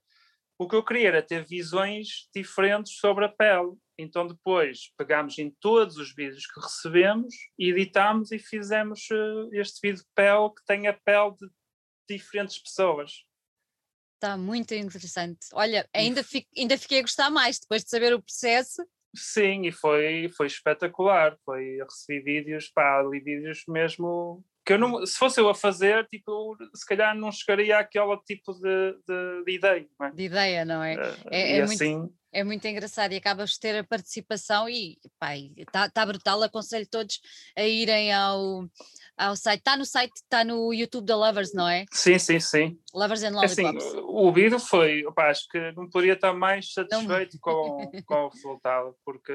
O 0.58 0.68
que 0.68 0.76
eu 0.76 0.84
queria 0.84 1.08
era 1.08 1.22
ter 1.22 1.46
visões 1.46 2.30
diferentes 2.36 2.98
sobre 2.98 3.26
a 3.26 3.30
pele. 3.30 3.74
Então 3.98 4.28
depois 4.28 4.92
pegámos 4.98 5.38
em 5.38 5.50
todos 5.62 5.98
os 5.98 6.14
vídeos 6.14 6.46
que 6.48 6.60
recebemos, 6.60 7.34
editámos 7.58 8.32
e 8.32 8.40
fizemos 8.40 9.08
uh, 9.10 9.50
este 9.54 9.80
vídeo 9.82 10.04
de 10.04 10.10
pele 10.14 10.50
que 10.50 10.66
tem 10.66 10.88
a 10.88 10.94
pele 10.94 11.34
de 11.40 11.50
diferentes 12.10 12.58
pessoas. 12.60 13.26
Está 14.16 14.38
muito 14.38 14.74
interessante. 14.74 15.48
Olha, 15.54 15.88
ainda, 15.94 16.24
fico, 16.24 16.48
ainda 16.58 16.78
fiquei 16.78 17.00
a 17.00 17.04
gostar 17.04 17.30
mais 17.30 17.60
depois 17.60 17.84
de 17.84 17.90
saber 17.90 18.14
o 18.14 18.22
processo. 18.22 18.84
Sim, 19.16 19.66
e 19.66 19.72
foi, 19.72 20.30
foi 20.36 20.48
espetacular. 20.48 21.38
Foi, 21.46 21.82
eu 21.82 21.86
recebi 21.86 22.22
vídeos, 22.22 22.70
pá, 22.70 23.00
ali 23.00 23.20
vídeos 23.20 23.64
mesmo 23.68 24.44
que 24.66 24.74
eu 24.74 24.80
não, 24.80 25.06
se 25.06 25.16
fosse 25.16 25.40
eu 25.40 25.48
a 25.48 25.54
fazer, 25.54 26.08
tipo, 26.08 26.58
se 26.74 26.84
calhar 26.86 27.16
não 27.16 27.32
chegaria 27.32 27.78
àquele 27.78 28.18
tipo 28.26 28.52
de, 28.54 28.94
de, 29.08 29.44
de 29.46 29.52
ideia. 29.52 29.88
Não 30.00 30.08
é? 30.08 30.12
De 30.12 30.24
ideia, 30.24 30.66
não 30.66 30.84
é? 30.84 30.96
Uh, 30.96 31.16
é, 31.30 31.58
é 31.58 31.62
assim, 31.62 31.98
muito, 31.98 32.16
é 32.34 32.44
muito 32.44 32.68
engraçado 32.68 33.12
e 33.12 33.16
acabas 33.16 33.52
de 33.52 33.60
ter 33.60 33.78
a 33.78 33.84
participação 33.84 34.68
e 34.68 34.98
está 35.56 35.88
tá 35.92 36.04
brutal. 36.04 36.42
Aconselho 36.42 36.88
todos 36.90 37.22
a 37.56 37.64
irem 37.64 38.12
ao, 38.12 38.68
ao 39.18 39.36
site. 39.36 39.60
Está 39.60 39.78
no 39.78 39.86
site, 39.86 40.14
está 40.16 40.44
no 40.44 40.74
YouTube 40.74 41.06
da 41.06 41.16
Lovers, 41.16 41.54
não 41.54 41.68
é? 41.68 41.86
Sim, 41.92 42.20
sim, 42.20 42.40
sim. 42.40 42.80
Lovers 42.94 43.24
and 43.24 43.42
é 43.42 43.46
assim, 43.46 43.62
Lollipops. 43.64 43.88
Assim, 43.88 44.02
o 44.04 44.32
vídeo 44.32 44.60
foi, 44.60 45.06
opa, 45.06 45.30
acho 45.30 45.48
que 45.50 45.72
não 45.74 45.90
poderia 45.90 46.14
estar 46.14 46.34
mais 46.34 46.74
satisfeito 46.74 47.38
com, 47.40 47.90
com 48.06 48.16
o 48.16 48.30
resultado, 48.30 48.96
porque 49.04 49.34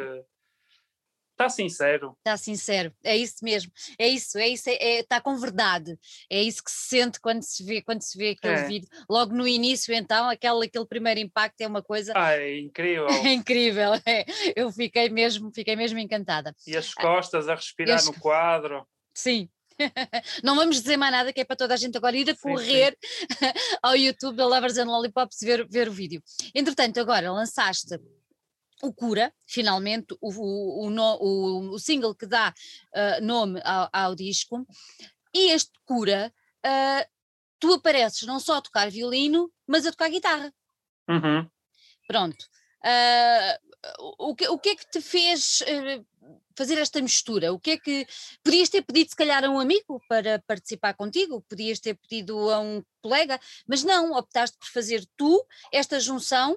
Está 1.40 1.48
sincero. 1.48 2.14
Está 2.18 2.36
sincero, 2.36 2.92
é 3.02 3.16
isso 3.16 3.36
mesmo. 3.42 3.72
É 3.98 4.06
isso, 4.06 4.36
é 4.36 4.46
isso, 4.48 4.68
está 4.68 4.84
é, 4.84 4.98
é, 4.98 5.02
tá 5.02 5.20
com 5.22 5.38
verdade. 5.38 5.98
É 6.28 6.42
isso 6.42 6.62
que 6.62 6.70
se 6.70 6.88
sente 6.88 7.18
quando 7.18 7.42
se 7.42 7.64
vê, 7.64 7.80
quando 7.80 8.02
se 8.02 8.18
vê 8.18 8.32
aquele 8.32 8.60
é. 8.60 8.64
vídeo. 8.64 8.86
Logo 9.08 9.34
no 9.34 9.48
início, 9.48 9.94
então, 9.94 10.28
aquele, 10.28 10.66
aquele 10.66 10.84
primeiro 10.84 11.18
impacto 11.18 11.58
é 11.62 11.66
uma 11.66 11.82
coisa. 11.82 12.12
Ah, 12.14 12.36
é 12.36 12.58
incrível. 12.58 13.06
É 13.06 13.32
incrível. 13.32 13.92
É. 14.04 14.26
Eu 14.54 14.70
fiquei 14.70 15.08
mesmo, 15.08 15.50
fiquei 15.50 15.74
mesmo 15.74 15.98
encantada. 15.98 16.54
E 16.66 16.76
as 16.76 16.92
costas 16.92 17.48
a 17.48 17.54
respirar 17.54 17.96
as... 17.96 18.04
no 18.04 18.20
quadro. 18.20 18.86
Sim, 19.14 19.48
não 20.42 20.56
vamos 20.56 20.80
dizer 20.80 20.96
mais 20.96 21.12
nada 21.12 21.32
que 21.32 21.40
é 21.40 21.44
para 21.44 21.56
toda 21.56 21.74
a 21.74 21.76
gente 21.76 21.96
agora 21.96 22.16
ir 22.16 22.30
a 22.30 22.36
correr 22.36 22.96
sim, 23.02 23.36
sim. 23.36 23.46
ao 23.82 23.96
YouTube 23.96 24.36
da 24.36 24.46
Lovers 24.46 24.78
and 24.78 24.86
Lollipops 24.86 25.40
ver, 25.40 25.66
ver 25.68 25.88
o 25.88 25.92
vídeo. 25.92 26.22
Entretanto, 26.54 27.00
agora 27.00 27.32
lançaste 27.32 27.98
o 28.82 28.92
Cura, 28.92 29.32
finalmente, 29.46 30.16
o, 30.20 30.30
o, 30.30 30.88
o, 30.88 31.74
o 31.74 31.78
single 31.78 32.14
que 32.14 32.26
dá 32.26 32.52
uh, 32.94 33.24
nome 33.24 33.60
ao, 33.62 33.88
ao, 33.92 34.14
disco, 34.14 34.66
e 35.34 35.50
este 35.52 35.72
Cura, 35.84 36.32
uh, 36.64 37.10
tu 37.58 37.74
apareces 37.74 38.22
não 38.22 38.40
só 38.40 38.56
a 38.56 38.62
tocar 38.62 38.90
violino, 38.90 39.52
mas 39.66 39.86
a 39.86 39.90
tocar 39.90 40.08
guitarra. 40.08 40.52
Uhum. 41.08 41.48
Pronto. 42.06 42.42
Uh, 42.82 43.70
o, 44.18 44.34
que, 44.34 44.48
o 44.48 44.58
que 44.58 44.70
é 44.70 44.76
que 44.76 44.90
te 44.90 45.00
fez 45.00 45.62
fazer 46.56 46.78
esta 46.78 47.00
mistura? 47.00 47.52
O 47.52 47.58
que 47.58 47.72
é 47.72 47.78
que. 47.78 48.06
Podias 48.42 48.68
ter 48.68 48.82
pedido, 48.82 49.10
se 49.10 49.16
calhar, 49.16 49.44
a 49.44 49.50
um 49.50 49.58
amigo 49.58 50.00
para 50.08 50.42
participar 50.46 50.94
contigo, 50.94 51.44
podias 51.48 51.80
ter 51.80 51.94
pedido 51.96 52.50
a 52.50 52.60
um 52.60 52.82
colega, 53.02 53.40
mas 53.66 53.82
não, 53.82 54.12
optaste 54.12 54.58
por 54.58 54.68
fazer 54.68 55.06
tu 55.16 55.44
esta 55.72 55.98
junção 55.98 56.52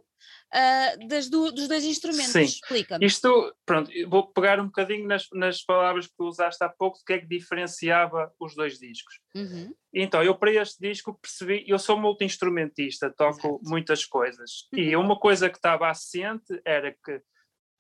uh, 0.54 1.08
das 1.08 1.30
do, 1.30 1.52
dos 1.52 1.68
dois 1.68 1.84
instrumentos. 1.84 2.32
Sim. 2.32 2.44
Explica-me. 2.44 3.06
Isto, 3.06 3.56
pronto, 3.66 3.92
vou 4.08 4.28
pegar 4.28 4.60
um 4.60 4.66
bocadinho 4.66 5.08
nas, 5.08 5.28
nas 5.34 5.64
palavras 5.64 6.08
que 6.08 6.14
tu 6.16 6.26
usaste 6.26 6.64
há 6.64 6.70
pouco, 6.70 7.00
do 7.00 7.06
que 7.06 7.14
é 7.14 7.20
que 7.20 7.28
diferenciava 7.28 8.34
os 8.40 8.56
dois 8.56 8.78
discos. 8.78 9.20
Uhum. 9.36 9.74
Então, 9.94 10.24
eu 10.24 10.36
para 10.36 10.52
este 10.52 10.80
disco 10.80 11.18
percebi, 11.22 11.64
eu 11.68 11.80
sou 11.80 12.00
multi-instrumentista, 12.00 13.10
toco 13.10 13.48
Exato. 13.48 13.60
muitas 13.64 14.06
coisas, 14.06 14.68
uhum. 14.74 14.80
e 14.80 14.96
uma 14.96 15.20
coisa 15.20 15.50
que 15.50 15.58
estava 15.58 15.90
assente 15.90 16.62
era 16.66 16.92
que 16.92 17.22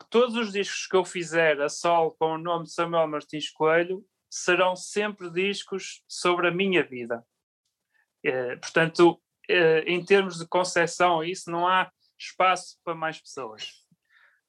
todos 0.09 0.35
os 0.35 0.51
discos 0.51 0.87
que 0.87 0.95
eu 0.95 1.05
fizer 1.05 1.61
a 1.61 1.69
sol 1.69 2.15
com 2.19 2.33
o 2.33 2.37
nome 2.37 2.65
de 2.65 2.73
Samuel 2.73 3.07
Martins 3.07 3.49
Coelho 3.49 4.05
serão 4.29 4.75
sempre 4.75 5.29
discos 5.29 6.03
sobre 6.07 6.47
a 6.47 6.51
minha 6.51 6.83
vida. 6.83 7.23
É, 8.23 8.55
portanto, 8.55 9.21
uh, 9.49 9.83
em 9.85 10.03
termos 10.03 10.37
de 10.37 10.47
concepção, 10.47 11.23
isso 11.23 11.51
não 11.51 11.67
há 11.67 11.91
espaço 12.17 12.77
para 12.83 12.95
mais 12.95 13.19
pessoas. 13.19 13.71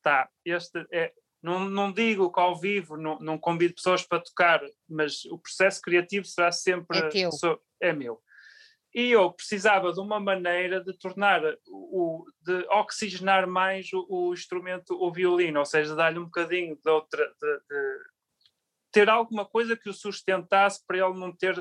Tá, 0.03 0.29
este 0.45 0.87
é, 0.93 1.13
não, 1.43 1.69
não 1.69 1.93
digo 1.93 2.33
que 2.33 2.41
ao 2.41 2.59
vivo 2.59 2.97
não, 2.97 3.19
não 3.19 3.39
convido 3.39 3.75
pessoas 3.75 4.03
para 4.03 4.23
tocar, 4.23 4.63
mas 4.89 5.25
o 5.27 5.39
processo 5.39 5.81
criativo 5.83 6.25
será 6.25 6.51
sempre 6.51 6.99
é, 6.99 7.09
teu. 7.09 7.31
é 7.81 7.93
meu. 7.93 8.23
E 8.95 9.11
eu 9.11 9.33
precisava 9.33 9.93
de 9.93 9.99
uma 9.99 10.21
maneira 10.21 10.81
de 10.81 10.97
tornar, 10.97 11.43
o, 11.67 12.25
de 12.41 12.65
oxigenar 12.69 13.45
mais 13.45 13.93
o, 13.93 14.07
o 14.09 14.33
instrumento, 14.33 14.95
o 14.95 15.13
violino, 15.13 15.59
ou 15.59 15.67
seja, 15.67 15.97
dar-lhe 15.97 16.21
um 16.21 16.27
bocadinho 16.27 16.77
de 16.77 16.91
outra, 16.91 17.27
de, 17.27 17.59
de, 17.69 17.99
ter 18.93 19.11
alguma 19.11 19.45
coisa 19.45 19.77
que 19.77 19.89
o 19.89 19.93
sustentasse 19.93 20.81
para 20.87 20.99
ele 20.99 21.19
não 21.19 21.35
ter, 21.35 21.61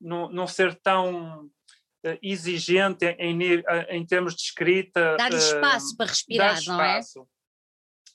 não, 0.00 0.28
não 0.28 0.46
ser 0.48 0.74
tão 0.80 1.44
uh, 1.44 2.18
exigente 2.20 3.04
em, 3.06 3.40
em, 3.40 3.62
em, 3.88 4.04
termos 4.04 4.34
de 4.34 4.42
escrita. 4.42 5.16
Dar-lhe 5.16 5.36
uh, 5.36 5.38
espaço 5.38 5.96
para 5.96 6.06
respirar, 6.06 6.58
não 6.66 6.82
é? 6.82 7.00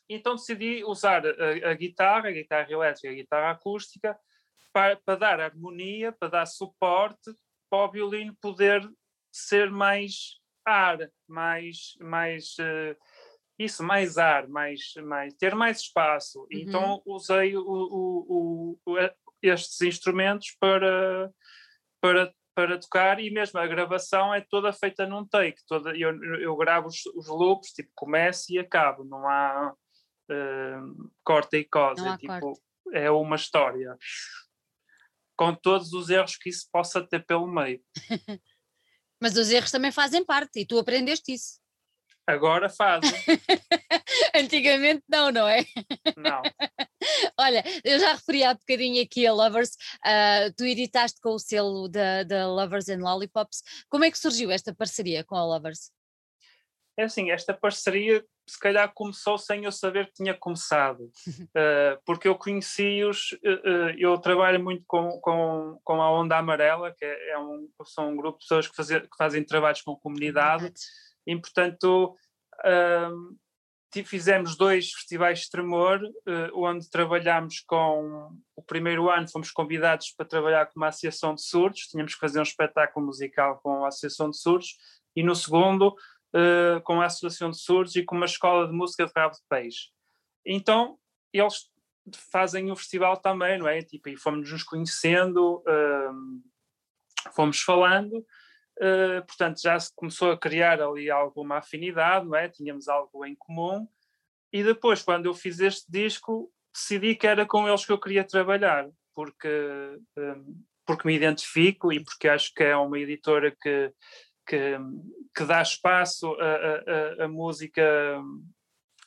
Então 0.10 0.36
decidi 0.36 0.84
usar 0.84 1.26
a, 1.26 1.72
a, 1.72 1.74
guitarra, 1.74 2.28
a 2.28 2.32
guitarra 2.34 2.70
elétrica, 2.70 3.10
a 3.10 3.16
guitarra 3.16 3.52
acústica, 3.52 4.20
para, 4.74 4.98
para 4.98 5.16
dar 5.16 5.40
harmonia, 5.40 6.12
para 6.12 6.28
dar 6.28 6.46
suporte, 6.46 7.32
para 7.70 7.86
o 7.86 7.92
violino 7.92 8.36
poder 8.42 8.88
ser 9.32 9.70
mais 9.70 10.40
ar, 10.66 10.98
mais, 11.28 11.96
mais 12.00 12.56
uh, 12.60 12.96
isso, 13.58 13.84
mais 13.84 14.18
ar, 14.18 14.48
mais, 14.48 14.94
mais, 15.04 15.34
ter 15.36 15.56
mais 15.56 15.80
espaço. 15.80 16.42
Uhum. 16.42 16.48
Então 16.52 17.02
usei 17.06 17.56
o, 17.56 17.64
o, 17.64 18.80
o, 18.86 18.98
estes 19.42 19.82
instrumentos 19.82 20.56
para, 20.60 21.32
para, 22.02 22.34
para 22.56 22.80
tocar 22.80 23.20
e 23.20 23.30
mesmo 23.30 23.60
a 23.60 23.68
gravação 23.68 24.34
é 24.34 24.42
toda 24.42 24.74
feita 24.74 25.06
num 25.06 25.26
take. 25.26 25.62
Toda, 25.68 25.96
eu, 25.98 26.24
eu 26.40 26.56
gravo 26.56 26.88
os, 26.88 27.06
os 27.08 27.28
loops, 27.28 27.72
tipo, 27.72 27.92
começo 27.96 28.52
e 28.52 28.60
acabo, 28.60 29.04
não 29.04 29.28
há 29.28 29.74
uh, 30.32 31.12
corta 31.24 31.58
e 31.58 31.64
cosa, 31.64 32.10
é, 32.10 32.18
tipo, 32.18 32.54
é 32.94 33.10
uma 33.10 33.36
história. 33.36 33.98
Com 35.38 35.54
todos 35.54 35.94
os 35.94 36.10
erros 36.10 36.36
que 36.36 36.50
isso 36.50 36.68
possa 36.72 37.06
ter 37.08 37.26
pelo 37.26 37.48
meio. 37.48 37.82
Mas 39.22 39.36
os 39.36 39.50
erros 39.50 39.72
também 39.72 39.92
fazem 39.92 40.26
parte 40.26 40.60
e 40.60 40.66
tu 40.66 40.78
aprendeste 40.78 41.34
isso. 41.34 41.60
Agora 42.28 42.70
fazem. 42.70 43.10
Antigamente 44.36 45.02
não, 45.08 45.32
não 45.32 45.48
é? 45.48 45.66
Não. 46.18 46.42
Olha, 47.40 47.64
eu 47.86 48.00
já 48.00 48.14
referi 48.14 48.44
há 48.44 48.54
bocadinho 48.54 49.02
aqui 49.02 49.26
a 49.26 49.32
Lovers, 49.32 49.70
uh, 50.06 50.54
tu 50.58 50.66
editaste 50.66 51.22
com 51.22 51.30
o 51.30 51.40
selo 51.40 51.88
da, 51.88 52.24
da 52.24 52.48
Lovers 52.48 52.90
and 52.90 53.00
Lollipops. 53.00 53.62
Como 53.90 54.04
é 54.04 54.12
que 54.12 54.20
surgiu 54.20 54.52
esta 54.52 54.76
parceria 54.76 55.24
com 55.24 55.36
a 55.36 55.46
Lovers? 55.46 55.92
É 56.98 57.04
assim, 57.04 57.30
esta 57.30 57.54
parceria 57.54 58.26
se 58.48 58.58
calhar 58.58 58.92
começou 58.94 59.38
sem 59.38 59.66
eu 59.66 59.72
saber 59.72 60.08
que 60.08 60.14
tinha 60.14 60.34
começado, 60.34 61.02
uh, 61.02 62.00
porque 62.06 62.28
eu 62.28 62.36
conheci-os, 62.36 63.34
uh, 63.44 63.94
eu 63.98 64.18
trabalho 64.18 64.64
muito 64.64 64.84
com, 64.88 65.20
com, 65.20 65.80
com 65.84 66.02
a 66.02 66.10
Onda 66.10 66.38
Amarela, 66.38 66.94
que 66.98 67.04
é, 67.04 67.32
é 67.32 67.40
um, 67.40 67.70
são 67.86 68.10
um 68.10 68.16
grupo 68.16 68.40
de 68.40 68.46
pessoas 68.46 68.68
que, 68.68 68.76
fazer, 68.76 69.02
que 69.02 69.18
fazem 69.18 69.44
trabalhos 69.44 69.82
com 69.82 69.96
comunidade, 69.98 70.72
e 71.26 71.36
portanto 71.36 72.16
fizemos 74.06 74.56
dois 74.56 74.92
festivais 74.92 75.40
de 75.42 75.50
tremor, 75.50 76.00
onde 76.54 76.90
trabalhámos 76.90 77.62
com, 77.62 78.32
o 78.56 78.62
primeiro 78.64 79.10
ano 79.10 79.30
fomos 79.30 79.52
convidados 79.52 80.14
para 80.16 80.26
trabalhar 80.26 80.66
com 80.68 80.80
uma 80.80 80.88
associação 80.88 81.34
de 81.34 81.42
surdos, 81.42 81.88
tínhamos 81.88 82.14
que 82.14 82.20
fazer 82.20 82.40
um 82.40 82.44
espetáculo 82.44 83.06
musical 83.06 83.60
com 83.62 83.86
a 83.86 83.88
associação 83.88 84.30
de 84.30 84.38
surdos, 84.38 84.78
e 85.16 85.24
no 85.24 85.36
segundo 85.36 85.96
uh, 86.34 86.82
com 86.84 87.02
a 87.02 87.06
Associação 87.06 87.52
de 87.52 87.58
Surdos 87.58 87.96
e 87.96 88.04
com 88.04 88.16
uma 88.16 88.26
escola 88.26 88.68
de 88.68 88.74
música 88.74 89.06
de 89.06 89.12
rabo 89.16 89.36
de 89.36 89.42
peixe. 89.50 89.90
Então, 90.46 90.98
eles 91.34 91.70
fazem 92.32 92.72
o 92.72 92.76
festival 92.76 93.18
também, 93.18 93.60
não 93.60 93.68
é? 93.68 93.82
Tipo, 93.82 94.10
e 94.10 94.18
fomos 94.18 94.50
nos 94.52 94.64
conhecendo, 94.64 95.58
uh, 95.68 97.32
fomos 97.34 97.60
falando, 97.62 98.14
uh, 98.18 99.26
portanto 99.28 99.62
já 99.62 99.80
se 99.80 99.94
começou 99.96 100.32
a 100.32 100.38
criar 100.38 100.82
ali 100.82 101.10
alguma 101.10 101.58
afinidade, 101.58 102.26
não 102.26 102.36
é? 102.36 102.48
Tínhamos 102.48 102.88
algo 102.88 103.26
em 103.26 103.36
comum, 103.36 103.88
e 104.52 104.64
depois, 104.64 105.02
quando 105.02 105.26
eu 105.26 105.34
fiz 105.34 105.60
este 105.60 105.86
disco, 105.92 106.52
decidi 106.74 107.16
que 107.16 107.28
era 107.28 107.46
com 107.46 107.68
eles 107.68 107.86
que 107.86 107.92
eu 107.92 108.00
queria 108.00 108.24
trabalhar, 108.24 108.90
porque, 109.14 110.00
porque 110.86 111.08
me 111.08 111.16
identifico 111.16 111.92
e 111.92 112.04
porque 112.04 112.30
acho 112.30 112.54
que 112.54 112.64
é 112.64 112.76
uma 112.76 112.98
editora 112.98 113.56
que 113.62 113.92
que, 114.48 114.78
que 115.36 115.44
dá 115.44 115.62
espaço 115.62 116.34
a, 116.40 117.22
a, 117.22 117.26
a, 117.26 117.28
música, 117.28 117.84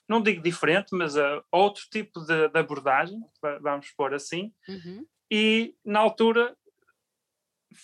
não 0.09 0.22
digo 0.22 0.43
diferente, 0.43 0.88
mas 0.93 1.16
a 1.16 1.43
outro 1.51 1.84
tipo 1.91 2.20
de, 2.20 2.49
de 2.49 2.59
abordagem, 2.59 3.18
vamos 3.61 3.91
pôr 3.93 4.14
assim. 4.14 4.53
Uhum. 4.68 5.07
E 5.30 5.74
na 5.84 6.01
altura 6.01 6.57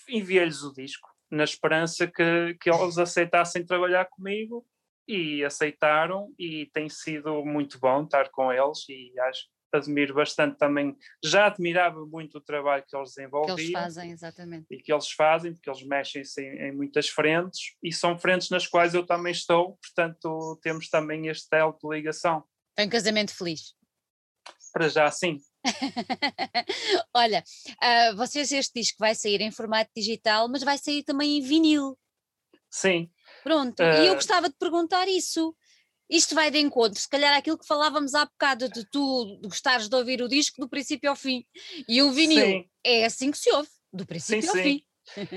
enviei-lhes 0.08 0.62
o 0.62 0.72
disco, 0.72 1.08
na 1.30 1.44
esperança 1.44 2.06
que, 2.06 2.56
que 2.60 2.70
eles 2.70 2.98
aceitassem 2.98 3.64
trabalhar 3.64 4.04
comigo 4.06 4.66
e 5.08 5.44
aceitaram 5.44 6.34
e 6.38 6.66
tem 6.66 6.88
sido 6.88 7.44
muito 7.44 7.78
bom 7.78 8.02
estar 8.02 8.28
com 8.30 8.52
eles 8.52 8.88
e 8.88 9.18
acho 9.20 9.46
admiro 9.72 10.14
bastante 10.14 10.56
também, 10.56 10.96
já 11.22 11.46
admirava 11.46 12.04
muito 12.06 12.38
o 12.38 12.40
trabalho 12.40 12.84
que 12.86 12.96
eles 12.96 13.14
desenvolviam. 13.14 13.56
Que 13.56 13.62
eles 13.62 13.72
fazem, 13.72 14.10
exatamente. 14.10 14.66
E 14.70 14.78
que 14.78 14.92
eles 14.92 15.10
fazem, 15.10 15.52
porque 15.52 15.68
eles 15.68 15.82
mexem-se 15.82 16.40
em, 16.40 16.68
em, 16.68 16.72
muitas 16.72 17.08
frentes 17.08 17.74
e 17.82 17.92
são 17.92 18.18
frentes 18.18 18.50
nas 18.50 18.66
quais 18.66 18.94
eu 18.94 19.04
também 19.06 19.32
estou, 19.32 19.78
portanto 19.82 20.58
temos 20.62 20.88
também 20.88 21.28
este 21.28 21.54
elo 21.54 21.76
de 21.82 21.88
ligação. 21.88 22.44
Um 22.78 22.88
casamento 22.88 23.34
feliz. 23.34 23.74
Para 24.72 24.88
já, 24.88 25.10
sim. 25.10 25.38
Olha, 27.14 27.42
uh, 27.82 28.16
vocês 28.16 28.52
este 28.52 28.80
disco 28.80 28.98
vai 29.00 29.14
sair 29.14 29.40
em 29.40 29.50
formato 29.50 29.90
digital, 29.96 30.48
mas 30.48 30.62
vai 30.62 30.78
sair 30.78 31.02
também 31.02 31.38
em 31.38 31.40
vinil. 31.40 31.98
Sim. 32.70 33.10
Pronto, 33.42 33.80
uh... 33.80 34.02
e 34.02 34.06
eu 34.06 34.12
ah, 34.12 34.16
gostava 34.16 34.48
de 34.48 34.56
perguntar 34.56 35.08
isso 35.08 35.56
isto 36.08 36.34
vai 36.34 36.50
de 36.50 36.58
encontro, 36.58 36.98
se 36.98 37.08
calhar 37.08 37.36
aquilo 37.36 37.58
que 37.58 37.66
falávamos 37.66 38.14
há 38.14 38.24
bocado 38.24 38.68
de 38.68 38.88
tu 38.90 39.40
gostares 39.42 39.88
de 39.88 39.96
ouvir 39.96 40.22
o 40.22 40.28
disco 40.28 40.60
do 40.60 40.68
princípio 40.68 41.10
ao 41.10 41.16
fim. 41.16 41.44
E 41.88 42.00
o 42.02 42.12
vinil 42.12 42.44
sim. 42.44 42.70
é 42.84 43.04
assim 43.04 43.30
que 43.30 43.38
se 43.38 43.52
ouve, 43.52 43.68
do 43.92 44.06
princípio 44.06 44.42
sim, 44.42 44.48
ao 44.48 44.54
sim. 44.54 44.62
fim. 44.62 44.86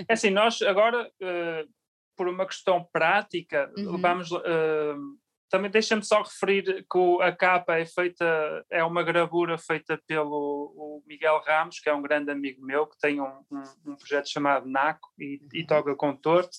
É 0.07 0.13
assim, 0.13 0.29
nós 0.29 0.61
agora, 0.61 1.07
uh, 1.07 1.69
por 2.15 2.27
uma 2.27 2.45
questão 2.45 2.87
prática, 2.91 3.71
uhum. 3.77 3.97
vamos. 3.97 4.31
Uh, 4.31 5.17
também 5.49 5.71
deixa-me 5.71 6.03
só 6.03 6.21
referir 6.21 6.85
que 6.89 7.21
a 7.21 7.31
capa 7.31 7.79
é 7.79 7.85
feita, 7.85 8.63
é 8.69 8.83
uma 8.83 9.01
gravura 9.01 9.57
feita 9.57 9.99
pelo 10.05 11.01
Miguel 11.07 11.41
Ramos, 11.43 11.79
que 11.79 11.89
é 11.89 11.93
um 11.93 12.03
grande 12.03 12.29
amigo 12.29 12.63
meu, 12.63 12.85
que 12.85 12.97
tem 12.99 13.19
um, 13.19 13.43
um, 13.51 13.63
um 13.87 13.95
projeto 13.95 14.29
chamado 14.29 14.69
NACO 14.69 15.09
e, 15.17 15.39
uhum. 15.41 15.49
e 15.51 15.65
toca 15.65 15.95
com 15.95 16.15
torto. 16.15 16.55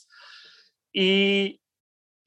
E 0.92 1.60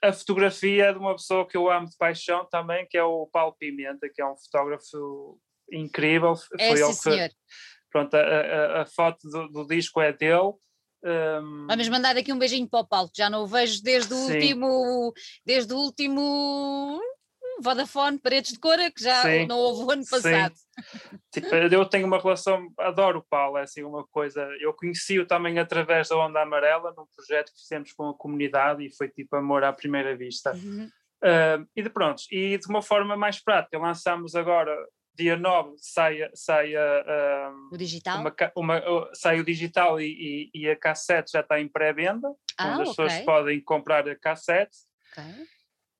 a 0.04 0.12
fotografia 0.12 0.86
é 0.86 0.93
de 0.93 0.99
uma 0.99 1.16
pessoa 1.16 1.47
que 1.47 1.56
eu 1.56 1.72
amo 1.72 1.88
de 1.88 1.95
paixão 1.95 2.45
também, 2.51 2.86
que 2.89 2.97
é 2.97 3.04
o 3.04 3.26
Paulo 3.28 3.56
Pimenta, 3.58 4.10
que 4.14 4.22
é 4.22 4.26
um 4.26 4.36
fotógrafo 4.36 5.39
incrível. 5.72 6.34
É, 6.60 6.70
Foi 6.70 6.82
ele 6.82 6.93
senhor. 6.93 7.30
pronto, 7.89 8.14
a, 8.14 8.20
a, 8.20 8.82
a 8.82 8.86
foto 8.86 9.28
do, 9.30 9.47
do, 9.47 9.68
disco 9.68 10.01
é 10.01 10.12
dele. 10.12 10.54
Um, 11.06 11.68
Vamos 11.68 11.88
mandar 11.88 12.18
aqui 12.18 12.34
um 12.34 12.38
beijinho 12.38 12.68
para 12.68 12.82
o 12.82 12.88
Paulo, 12.88 13.10
que 13.10 13.22
já 13.22 13.30
não 13.30 13.43
o 13.43 13.47
vejo 13.47 13.82
desde 13.82 14.14
o 14.14 14.18
sim. 14.18 14.34
último, 14.34 15.14
desde 15.45 15.74
o 15.74 15.78
último 15.78 17.01
Vodafone, 17.62 18.20
Paredes 18.20 18.54
de 18.54 18.60
Cora, 18.60 18.91
que 18.91 19.04
já 19.04 19.22
Sim. 19.22 19.45
não 19.47 19.58
houve 19.58 19.84
o 19.84 19.91
ano 19.91 20.04
passado. 20.10 20.56
Tipo, 21.32 21.56
eu 21.56 21.86
tenho 21.86 22.08
uma 22.08 22.20
relação, 22.20 22.68
adoro 22.80 23.20
o 23.20 23.24
Paulo, 23.24 23.58
é 23.58 23.64
assim 23.64 23.84
uma 23.84 24.06
coisa. 24.08 24.41
Eu 24.60 24.74
conheci-o 24.74 25.26
também 25.26 25.60
através 25.60 26.10
da 26.10 26.18
Onda 26.18 26.41
Amarela, 26.41 26.93
num 26.97 27.06
projeto 27.16 27.51
que 27.51 27.60
fizemos 27.60 27.91
com 27.93 28.10
a 28.10 28.14
comunidade 28.14 28.86
e 28.86 28.95
foi 28.95 29.08
tipo 29.08 29.36
amor 29.36 29.64
à 29.64 29.72
primeira 29.74 30.16
vista. 30.16 30.54
Uhum. 30.54 30.89
Uh, 31.24 31.66
e 31.76 31.82
de 31.82 31.89
pronto, 31.89 32.24
e 32.32 32.58
de 32.58 32.68
uma 32.68 32.82
forma 32.82 33.16
mais 33.16 33.41
prática, 33.41 33.78
lançamos 33.78 34.36
agora, 34.36 34.76
dia 35.16 35.38
9, 35.38 35.76
sai, 35.78 36.30
sai, 36.34 36.76
uh, 36.76 37.70
o 37.72 37.78
digital? 37.78 38.20
Uma, 38.20 38.34
uma, 38.56 39.10
sai 39.14 39.39
o 39.39 39.45
digital 39.45 40.01
e, 40.01 40.49
e, 40.54 40.62
e, 40.62 40.70
a 40.70 40.76
cassete 40.76 41.32
já 41.32 41.39
está 41.39 41.60
em 41.60 41.68
pré-venda, 41.68 42.28
ah, 42.58 42.74
onde 42.74 42.82
as 42.82 42.89
okay. 42.89 43.06
pessoas 43.06 43.26
podem 43.26 43.62
comprar 43.62 44.08
a 44.10 44.16
cassete. 44.16 44.78
Okay. 45.12 45.47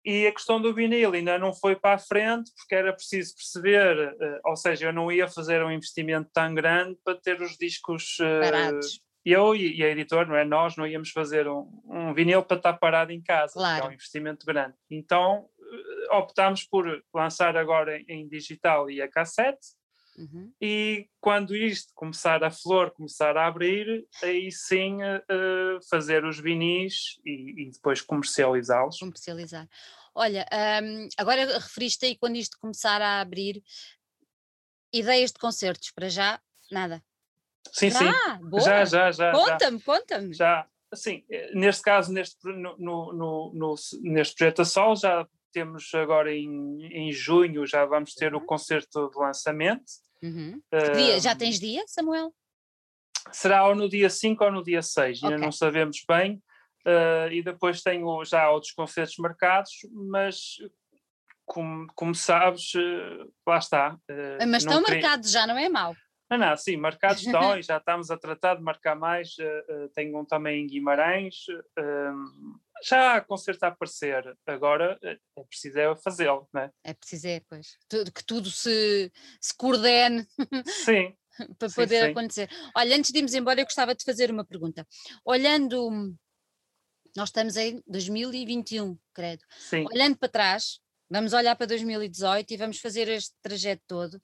E 0.06 0.28
a 0.28 0.32
questão 0.34 0.62
do 0.62 0.74
vinil 0.74 1.14
ainda 1.14 1.38
não 1.40 1.54
foi 1.54 1.76
para 1.76 1.96
a 1.96 2.00
frente, 2.00 2.52
porque 2.58 2.76
era 2.76 2.92
preciso 2.92 3.36
perceber, 3.36 4.10
uh, 4.10 4.40
ou 4.46 4.56
seja, 4.56 4.88
eu 4.88 4.94
não 4.94 5.12
ia 5.12 5.28
fazer 5.28 5.64
um 5.64 5.72
investimento 5.72 6.30
tão 6.34 6.54
grande 6.54 6.98
para 7.04 7.16
ter 7.16 7.42
os 7.42 7.58
discos. 7.58 8.18
Uh, 8.20 8.42
Parados. 8.42 9.02
Eu 9.26 9.56
e, 9.56 9.82
a 9.82 9.88
editora, 9.88 10.28
não 10.28 10.36
é? 10.36 10.44
Nós 10.44 10.76
não 10.76 10.86
íamos 10.86 11.12
fazer 11.12 11.48
um, 11.48 11.70
um 11.86 12.14
vinil 12.14 12.44
para 12.44 12.58
estar 12.58 12.74
parado 12.74 13.14
em 13.14 13.22
casa, 13.22 13.54
claro. 13.54 13.86
é 13.86 13.88
um 13.88 13.94
investimento 13.94 14.46
grande. 14.46 14.76
Então 14.92 15.46
uh, 15.58 16.18
optámos 16.18 16.66
por 16.66 17.02
lançar 17.14 17.56
agora 17.56 17.98
em, 17.98 18.06
em 18.10 18.28
digital 18.28 18.92
e 18.92 19.02
a 19.02 19.08
cassete, 19.08 19.68
Uhum. 20.18 20.54
E 20.62 21.08
quando 21.20 21.56
isto 21.56 21.92
começar 21.96 22.44
a 22.44 22.52
flor, 22.52 22.92
começar 22.92 23.36
a 23.36 23.48
abrir, 23.48 24.08
aí 24.22 24.52
sim 24.52 25.02
uh, 25.02 25.80
fazer 25.90 26.24
os 26.24 26.40
vinis 26.40 27.20
e, 27.26 27.64
e 27.64 27.72
depois 27.72 28.02
comercializá-los. 28.02 29.00
Comercializar. 29.00 29.68
Olha, 30.16 30.46
um, 30.84 31.08
agora 31.18 31.58
referiste 31.58 32.06
aí 32.06 32.16
quando 32.16 32.36
isto 32.36 32.58
começar 32.60 33.02
a 33.02 33.20
abrir, 33.20 33.64
ideias 34.94 35.32
de 35.32 35.40
concertos, 35.40 35.92
para 35.92 36.08
já, 36.08 36.40
nada. 36.72 37.04
Sim, 37.72 37.90
já? 37.90 38.00
sim. 38.00 38.46
Boa. 38.50 38.64
Já, 38.64 38.86
já, 38.86 39.12
já. 39.12 39.32
Conta-me, 39.32 39.82
conta-me. 39.82 40.34
Já, 40.34 40.68
assim, 40.92 41.26
neste 41.56 41.82
caso, 41.82 42.14
neste, 42.14 42.38
no, 42.44 42.78
no, 42.78 43.54
no, 43.54 43.76
neste 44.02 44.36
projeto 44.36 44.62
a 44.62 44.66
Sol, 44.66 44.96
já 44.96 45.28
temos 45.54 45.94
agora 45.94 46.34
em, 46.34 46.84
em 46.86 47.12
junho, 47.12 47.66
já 47.66 47.86
vamos 47.86 48.14
ter 48.14 48.34
uhum. 48.34 48.42
o 48.42 48.46
concerto 48.46 49.10
de 49.10 49.18
lançamento. 49.18 49.84
Uhum. 50.22 50.62
Uh, 50.74 50.98
dia, 50.98 51.20
já 51.20 51.36
tens 51.36 51.60
dia, 51.60 51.84
Samuel? 51.88 52.34
Será 53.32 53.66
ou 53.68 53.76
no 53.76 53.88
dia 53.88 54.10
5 54.10 54.44
ou 54.44 54.52
no 54.52 54.64
dia 54.64 54.82
6, 54.82 55.20
okay. 55.20 55.34
ainda 55.34 55.46
não 55.46 55.52
sabemos 55.52 56.04
bem. 56.08 56.42
Uh, 56.86 57.32
e 57.32 57.42
depois 57.42 57.82
tenho 57.82 58.24
já 58.26 58.50
outros 58.50 58.74
concertos 58.74 59.16
marcados, 59.18 59.72
mas 59.90 60.58
como, 61.46 61.88
como 61.96 62.14
sabes, 62.14 62.74
uh, 62.76 63.34
lá 63.48 63.58
está. 63.58 63.98
Uh, 64.10 64.48
mas 64.48 64.64
estão 64.64 64.84
queria... 64.84 65.02
marcados 65.02 65.32
já, 65.32 65.48
não 65.48 65.58
é 65.58 65.70
mau? 65.70 65.96
Não, 66.30 66.38
não, 66.38 66.58
sim, 66.58 66.76
marcados 66.76 67.24
estão 67.26 67.58
e 67.58 67.64
já 67.64 67.78
estamos 67.78 68.12
a 68.12 68.18
tratar 68.18 68.56
de 68.56 68.64
marcar 68.64 68.96
mais. 68.96 69.36
tenho 69.96 70.20
um 70.20 70.26
também 70.26 70.64
em 70.64 70.68
Guimarães. 70.68 71.46
Já 72.84 73.16
há 73.16 73.22
concerto 73.22 73.64
a 73.64 73.68
aparecer, 73.68 74.38
agora 74.46 75.00
é 75.02 75.18
preciso 75.48 75.80
é 75.80 75.96
fazê-lo, 75.96 76.48
não 76.54 76.62
é? 76.62 76.72
É 76.84 76.94
preciso, 76.94 77.28
é, 77.28 77.42
pois. 77.50 77.78
que 77.90 78.24
tudo 78.26 78.50
se, 78.50 79.12
se 79.40 79.56
coordene. 79.56 80.28
Sim. 80.86 81.16
para 81.58 81.70
poder 81.70 82.00
sim, 82.00 82.06
sim. 82.06 82.12
acontecer. 82.12 82.50
Olha, 82.76 82.96
antes 82.96 83.12
de 83.12 83.18
irmos 83.18 83.34
embora, 83.34 83.60
eu 83.60 83.66
gostava 83.66 83.96
de 83.96 84.06
fazer 84.06 84.30
uma 84.30 84.46
pergunta. 84.46 84.88
Olhando 85.26 86.16
nós 87.16 87.30
estamos 87.30 87.56
em 87.58 87.82
2021, 87.88 88.98
credo. 89.14 89.44
Sim. 89.58 89.86
Olhando 89.92 90.18
para 90.18 90.30
trás, 90.30 90.80
vamos 91.10 91.34
olhar 91.34 91.56
para 91.56 91.68
2018 91.68 92.52
e 92.52 92.58
vamos 92.58 92.80
fazer 92.80 93.08
este 93.08 93.36
trajeto 93.42 93.84
todo. 93.88 94.16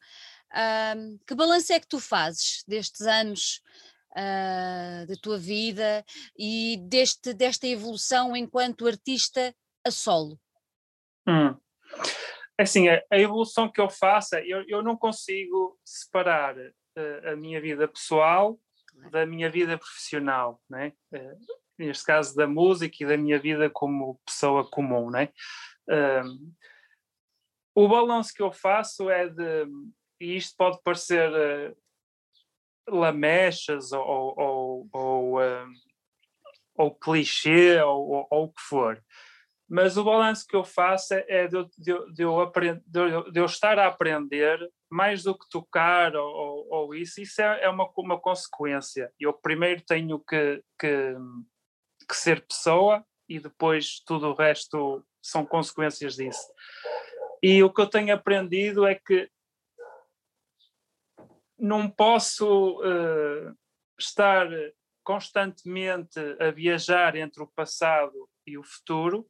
Uh, 0.51 1.19
que 1.27 1.35
balanço 1.35 1.71
é 1.71 1.79
que 1.79 1.87
tu 1.87 1.99
fazes 1.99 2.63
destes 2.67 3.01
anos 3.01 3.61
uh, 4.11 5.07
da 5.07 5.15
tua 5.21 5.37
vida 5.37 6.05
e 6.37 6.77
deste, 6.87 7.33
desta 7.33 7.67
evolução 7.67 8.35
enquanto 8.35 8.87
artista 8.87 9.53
a 9.85 9.91
solo? 9.91 10.39
Hum. 11.27 11.55
É 12.57 12.63
assim, 12.63 12.89
a, 12.89 13.01
a, 13.11 13.17
evolução 13.17 13.71
que 13.71 13.79
eu 13.79 13.89
faço, 13.89 14.35
é, 14.35 14.45
eu, 14.45 14.63
eu 14.67 14.83
não 14.83 14.97
consigo 14.97 15.79
separar 15.85 16.57
uh, 16.57 17.29
a 17.31 17.35
minha 17.35 17.61
vida 17.61 17.87
pessoal 17.87 18.59
da 19.11 19.25
minha 19.25 19.49
vida 19.49 19.77
profissional, 19.77 20.61
né? 20.69 20.91
Uh, 21.13 21.39
neste 21.77 22.03
caso 22.03 22.35
da 22.35 22.45
música 22.45 22.97
e 22.99 23.07
da 23.07 23.15
minha 23.15 23.39
vida 23.39 23.69
como 23.69 24.19
pessoa 24.25 24.69
comum, 24.69 25.09
né? 25.09 25.29
Um, 25.89 26.53
o 27.73 27.87
balanço 27.87 28.33
que 28.33 28.41
eu 28.41 28.51
faço 28.51 29.09
é 29.09 29.29
de, 29.29 29.65
e 30.19 30.35
isto 30.35 30.55
pode 30.57 30.79
parecer 30.83 31.29
uh, 31.31 31.77
lamechas 32.89 33.91
ou, 33.91 34.33
ou, 34.37 34.89
ou, 34.91 35.41
um, 35.41 35.73
ou 36.75 36.95
clichê 36.95 37.81
ou, 37.81 38.27
ou, 38.29 38.43
o 38.45 38.49
que 38.49 38.61
for, 38.61 39.03
mas 39.69 39.97
o 39.97 40.03
balanço 40.03 40.47
que 40.47 40.55
eu 40.55 40.63
faço 40.63 41.13
é 41.13 41.47
de, 41.47 41.63
de, 41.77 42.13
de, 42.13 42.23
eu, 42.23 42.39
aprend, 42.39 42.81
de, 42.85 43.31
de 43.31 43.39
eu 43.39 43.45
estar 43.45 43.77
a 43.77 43.87
aprender 43.87 44.59
mais 44.89 45.23
do 45.23 45.37
que 45.37 45.47
tocar 45.49 46.15
ou, 46.15 46.67
ou 46.69 46.95
isso, 46.95 47.21
isso 47.21 47.41
é, 47.41 47.65
é 47.65 47.69
uma, 47.69 47.87
uma 47.95 48.19
consequência. 48.19 49.11
Eu 49.19 49.31
primeiro 49.33 49.83
tenho 49.85 50.19
que, 50.19 50.63
que 50.79 51.15
que 52.09 52.15
ser 52.15 52.45
pessoa 52.45 53.05
e 53.27 53.39
depois 53.39 54.01
tudo 54.05 54.29
o 54.29 54.33
resto 54.33 55.05
são 55.21 55.45
consequências 55.45 56.15
disso. 56.15 56.47
E 57.41 57.63
o 57.63 57.71
que 57.71 57.79
eu 57.79 57.87
tenho 57.87 58.13
aprendido 58.13 58.85
é 58.85 58.95
que 58.95 59.29
não 61.59 61.89
posso 61.89 62.79
uh, 62.79 63.55
estar 63.99 64.47
constantemente 65.03 66.19
a 66.39 66.51
viajar 66.51 67.15
entre 67.15 67.41
o 67.41 67.47
passado 67.47 68.29
e 68.45 68.57
o 68.57 68.63
futuro 68.63 69.27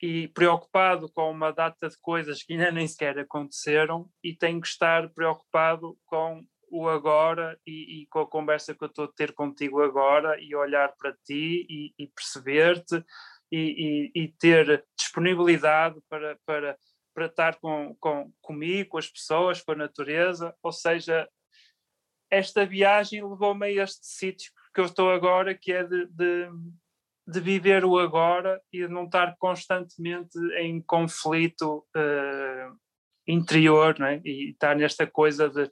e 0.00 0.28
preocupado 0.28 1.10
com 1.12 1.30
uma 1.30 1.52
data 1.52 1.88
de 1.88 1.96
coisas 2.00 2.42
que 2.42 2.52
ainda 2.52 2.70
nem 2.72 2.86
sequer 2.86 3.18
aconteceram 3.18 4.08
e 4.22 4.34
tenho 4.34 4.60
que 4.60 4.68
estar 4.68 5.08
preocupado 5.10 5.98
com 6.06 6.44
o 6.68 6.88
agora 6.88 7.58
e, 7.66 8.02
e, 8.02 8.06
com 8.06 8.20
a 8.20 8.26
conversa 8.28 8.74
que 8.74 8.82
eu 8.82 8.88
estou 8.88 9.04
a 9.04 9.12
ter 9.12 9.32
contigo 9.32 9.82
agora 9.82 10.40
e 10.40 10.54
olhar 10.54 10.92
para 10.96 11.12
ti 11.24 11.64
e, 11.68 11.94
e 11.98 12.08
perceber-te 12.08 13.04
e, 13.52 14.10
e, 14.14 14.28
ter 14.38 14.84
disponibilidade 14.98 16.00
para, 16.08 16.36
para, 16.44 16.76
para 17.16 17.26
estar 17.26 17.56
com, 17.56 17.96
com, 17.98 18.30
comigo, 18.42 18.90
com 18.90 18.98
as 18.98 19.08
pessoas, 19.08 19.62
com 19.62 19.72
a 19.72 19.76
natureza. 19.76 20.54
Ou 20.62 20.70
seja, 20.70 21.26
esta 22.30 22.66
viagem 22.66 23.26
levou-me 23.26 23.66
a 23.66 23.84
este 23.84 24.06
sítio 24.06 24.52
que 24.74 24.80
eu 24.82 24.84
estou 24.84 25.10
agora, 25.10 25.54
que 25.54 25.72
é 25.72 25.82
de, 25.82 26.06
de, 26.08 26.50
de, 27.26 27.40
viver 27.40 27.86
o 27.86 27.98
agora 27.98 28.60
e 28.70 28.82
de 28.82 28.88
não 28.88 29.06
estar 29.06 29.34
constantemente 29.38 30.38
em 30.58 30.78
conflito 30.82 31.86
uh, 31.96 32.78
interior, 33.26 33.98
não 33.98 34.08
é? 34.08 34.20
e 34.22 34.50
estar 34.50 34.76
nesta 34.76 35.06
coisa 35.06 35.48
de 35.48 35.70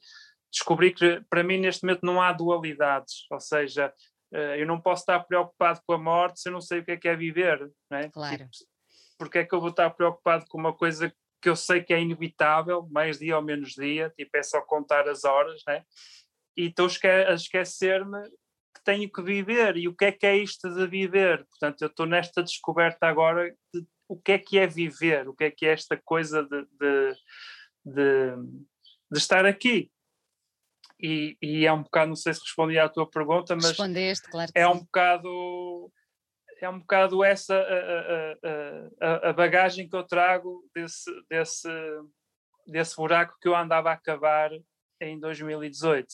descobri 0.51 0.95
que 0.95 1.21
para 1.29 1.45
mim 1.45 1.59
neste 1.59 1.85
momento 1.85 2.07
não 2.07 2.23
há 2.23 2.33
dualidades, 2.33 3.27
ou 3.31 3.41
seja, 3.41 3.93
eh, 4.33 4.63
eu 4.63 4.67
não 4.67 4.81
posso 4.81 5.03
estar 5.03 5.19
preocupado 5.25 5.81
com 5.85 5.95
a 5.95 5.99
morte 5.99 6.41
se 6.41 6.49
eu 6.49 6.53
não 6.53 6.61
sei 6.61 6.79
o 6.79 6.85
que 6.85 6.93
é 6.93 6.97
que 6.97 7.09
é 7.09 7.17
viver, 7.17 7.59
não 7.91 7.99
é? 7.99 8.09
Claro. 8.09 8.37
Tipo, 8.37 8.51
porque 9.19 9.39
é 9.39 9.45
que 9.45 9.53
eu 9.53 9.61
vou 9.61 9.71
estar 9.71 9.91
preocupado 9.91 10.45
com 10.49 10.57
uma 10.57 10.73
coisa 10.73 11.13
que 11.45 11.51
eu 11.51 11.55
sei 11.55 11.83
que 11.83 11.93
é 11.93 12.01
inevitável, 12.01 12.89
mais 12.91 13.19
dia 13.19 13.37
ou 13.37 13.43
menos 13.43 13.75
dia, 13.75 14.11
tipo 14.17 14.35
é 14.35 14.43
só 14.43 14.63
contar 14.63 15.07
as 15.07 15.25
horas, 15.25 15.61
né? 15.69 15.85
E 16.57 16.69
estou 16.69 16.87
a 16.87 17.35
esquecer-me 17.35 18.23
que 18.75 18.83
tenho 18.83 19.13
que 19.13 19.21
viver 19.21 19.77
e 19.77 19.87
o 19.87 19.95
que 19.95 20.07
é 20.07 20.13
que 20.13 20.25
é 20.25 20.39
isto 20.39 20.71
de 20.71 20.87
viver. 20.87 21.45
Portanto, 21.45 21.83
eu 21.83 21.89
estou 21.89 22.07
nesta 22.07 22.43
descoberta 22.43 23.07
agora 23.07 23.55
de 23.75 23.87
o 24.09 24.19
que 24.19 24.33
é 24.33 24.39
que 24.39 24.59
é 24.59 24.67
viver, 24.67 25.29
o 25.29 25.35
que 25.35 25.45
é 25.45 25.51
que 25.51 25.67
é 25.67 25.73
esta 25.75 26.01
coisa 26.03 26.43
de, 26.43 26.63
de, 26.81 27.15
de, 27.85 28.37
de 29.11 29.19
estar 29.19 29.45
aqui 29.45 29.91
e, 30.99 31.37
e, 31.43 31.67
é 31.67 31.73
um 31.75 31.83
bocado, 31.83 32.09
não 32.09 32.17
sei 32.17 32.33
se 32.33 32.41
respondi 32.41 32.79
à 32.79 32.89
tua 32.89 33.09
pergunta, 33.09 33.55
mas 33.55 33.67
Respondeste, 33.67 34.31
claro 34.31 34.51
é 34.55 34.67
um 34.67 34.79
bocado 34.79 35.93
é 36.65 36.69
um 36.69 36.79
bocado 36.79 37.23
essa 37.23 37.55
a, 37.55 39.07
a, 39.07 39.27
a, 39.27 39.31
a, 39.31 39.33
bagagem 39.33 39.89
que 39.89 39.95
eu 39.95 40.05
trago 40.05 40.69
desse, 40.75 41.11
desse, 41.29 41.69
desse 42.67 42.97
buraco 42.97 43.37
que 43.41 43.49
eu 43.49 43.55
andava 43.55 43.93
a 43.93 43.97
cavar 43.97 44.51
em 45.01 45.19
2018. 45.21 46.07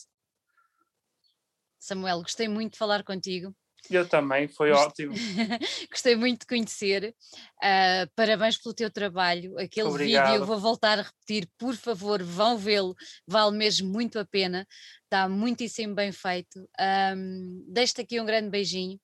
Samuel, 1.78 2.22
gostei 2.22 2.48
muito 2.48 2.72
de 2.72 2.78
falar 2.78 3.05
contigo. 3.05 3.55
Eu 3.89 4.09
também, 4.09 4.49
foi 4.49 4.70
ótimo. 4.72 5.14
Gostei 5.91 6.16
muito 6.16 6.41
de 6.41 6.47
conhecer. 6.47 7.14
Uh, 7.62 8.11
parabéns 8.14 8.57
pelo 8.57 8.74
teu 8.74 8.91
trabalho. 8.91 9.59
Aquele 9.59 9.89
Obrigado. 9.89 10.33
vídeo, 10.33 10.47
vou 10.47 10.59
voltar 10.59 10.99
a 10.99 11.03
repetir, 11.03 11.49
por 11.59 11.74
favor, 11.76 12.22
vão 12.22 12.57
vê-lo, 12.57 12.95
vale 13.26 13.57
mesmo 13.57 13.89
muito 13.89 14.18
a 14.18 14.24
pena. 14.24 14.66
Está 15.05 15.28
muitíssimo 15.28 15.93
bem 15.93 16.12
feito. 16.12 16.61
Um, 16.81 17.64
Deixo-te 17.66 18.03
aqui 18.03 18.20
um 18.20 18.24
grande 18.24 18.49
beijinho, 18.49 18.97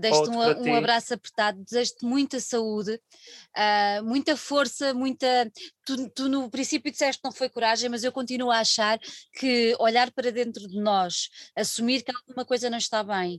deixo-te 0.00 0.30
um, 0.30 0.38
um, 0.38 0.74
abraço 0.74 1.12
apertado, 1.12 1.62
desejo-te 1.62 2.06
muita 2.06 2.40
saúde, 2.40 2.94
uh, 2.94 4.02
muita 4.02 4.34
força, 4.34 4.94
muita. 4.94 5.52
Tu, 5.84 6.08
tu, 6.10 6.28
no 6.28 6.50
princípio 6.50 6.90
disseste 6.90 7.20
que 7.20 7.28
não 7.28 7.32
foi 7.32 7.50
coragem, 7.50 7.90
mas 7.90 8.02
eu 8.02 8.10
continuo 8.10 8.50
a 8.50 8.60
achar 8.60 8.98
que 9.34 9.76
olhar 9.78 10.10
para 10.12 10.32
dentro 10.32 10.66
de 10.66 10.80
nós, 10.80 11.28
assumir 11.54 12.02
que 12.02 12.12
alguma 12.16 12.46
coisa 12.46 12.70
não 12.70 12.78
está 12.78 13.04
bem 13.04 13.38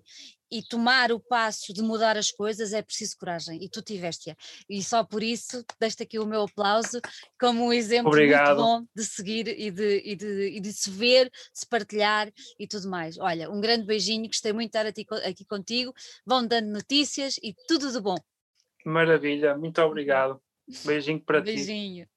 e 0.53 0.61
tomar 0.61 1.11
o 1.11 1.19
passo 1.19 1.73
de 1.73 1.81
mudar 1.81 2.15
as 2.15 2.29
coisas 2.31 2.73
é 2.73 2.81
preciso 2.81 3.17
coragem 3.17 3.57
e 3.61 3.67
tu 3.67 3.81
tiveste-a. 3.81 4.35
E 4.69 4.83
só 4.83 5.03
por 5.03 5.23
isso 5.23 5.65
deixo 5.79 6.03
aqui 6.03 6.19
o 6.19 6.25
meu 6.27 6.43
aplauso 6.43 7.01
como 7.39 7.65
um 7.65 7.73
exemplo 7.73 8.09
Obrigado. 8.09 8.57
muito 8.57 8.61
bom 8.61 8.85
de 8.95 9.03
seguir 9.03 9.47
e 9.47 9.71
de, 9.71 10.01
e, 10.05 10.15
de, 10.15 10.57
e 10.57 10.59
de 10.59 10.71
se 10.71 10.91
ver, 10.91 11.31
se 11.51 11.65
partilhar 11.65 12.31
e 12.59 12.67
tudo 12.67 12.87
mais. 12.87 13.17
Olha, 13.17 13.49
um 13.49 13.59
grande 13.59 13.85
beijinho, 13.85 14.27
gostei 14.27 14.53
muito 14.53 14.71
de 14.71 14.77
estar 14.77 14.85
aqui, 14.87 15.27
aqui 15.27 15.45
contigo, 15.45 15.91
vão 16.25 16.45
dando 16.45 16.69
notícias 16.71 17.37
e 17.41 17.55
tudo 17.67 17.91
de 17.91 17.99
bom. 17.99 18.17
Maravilha, 18.85 19.57
muito 19.57 19.81
obrigado. 19.81 20.39
Beijinho 20.85 21.19
para 21.19 21.41
beijinho. 21.41 22.05
ti. 22.05 22.12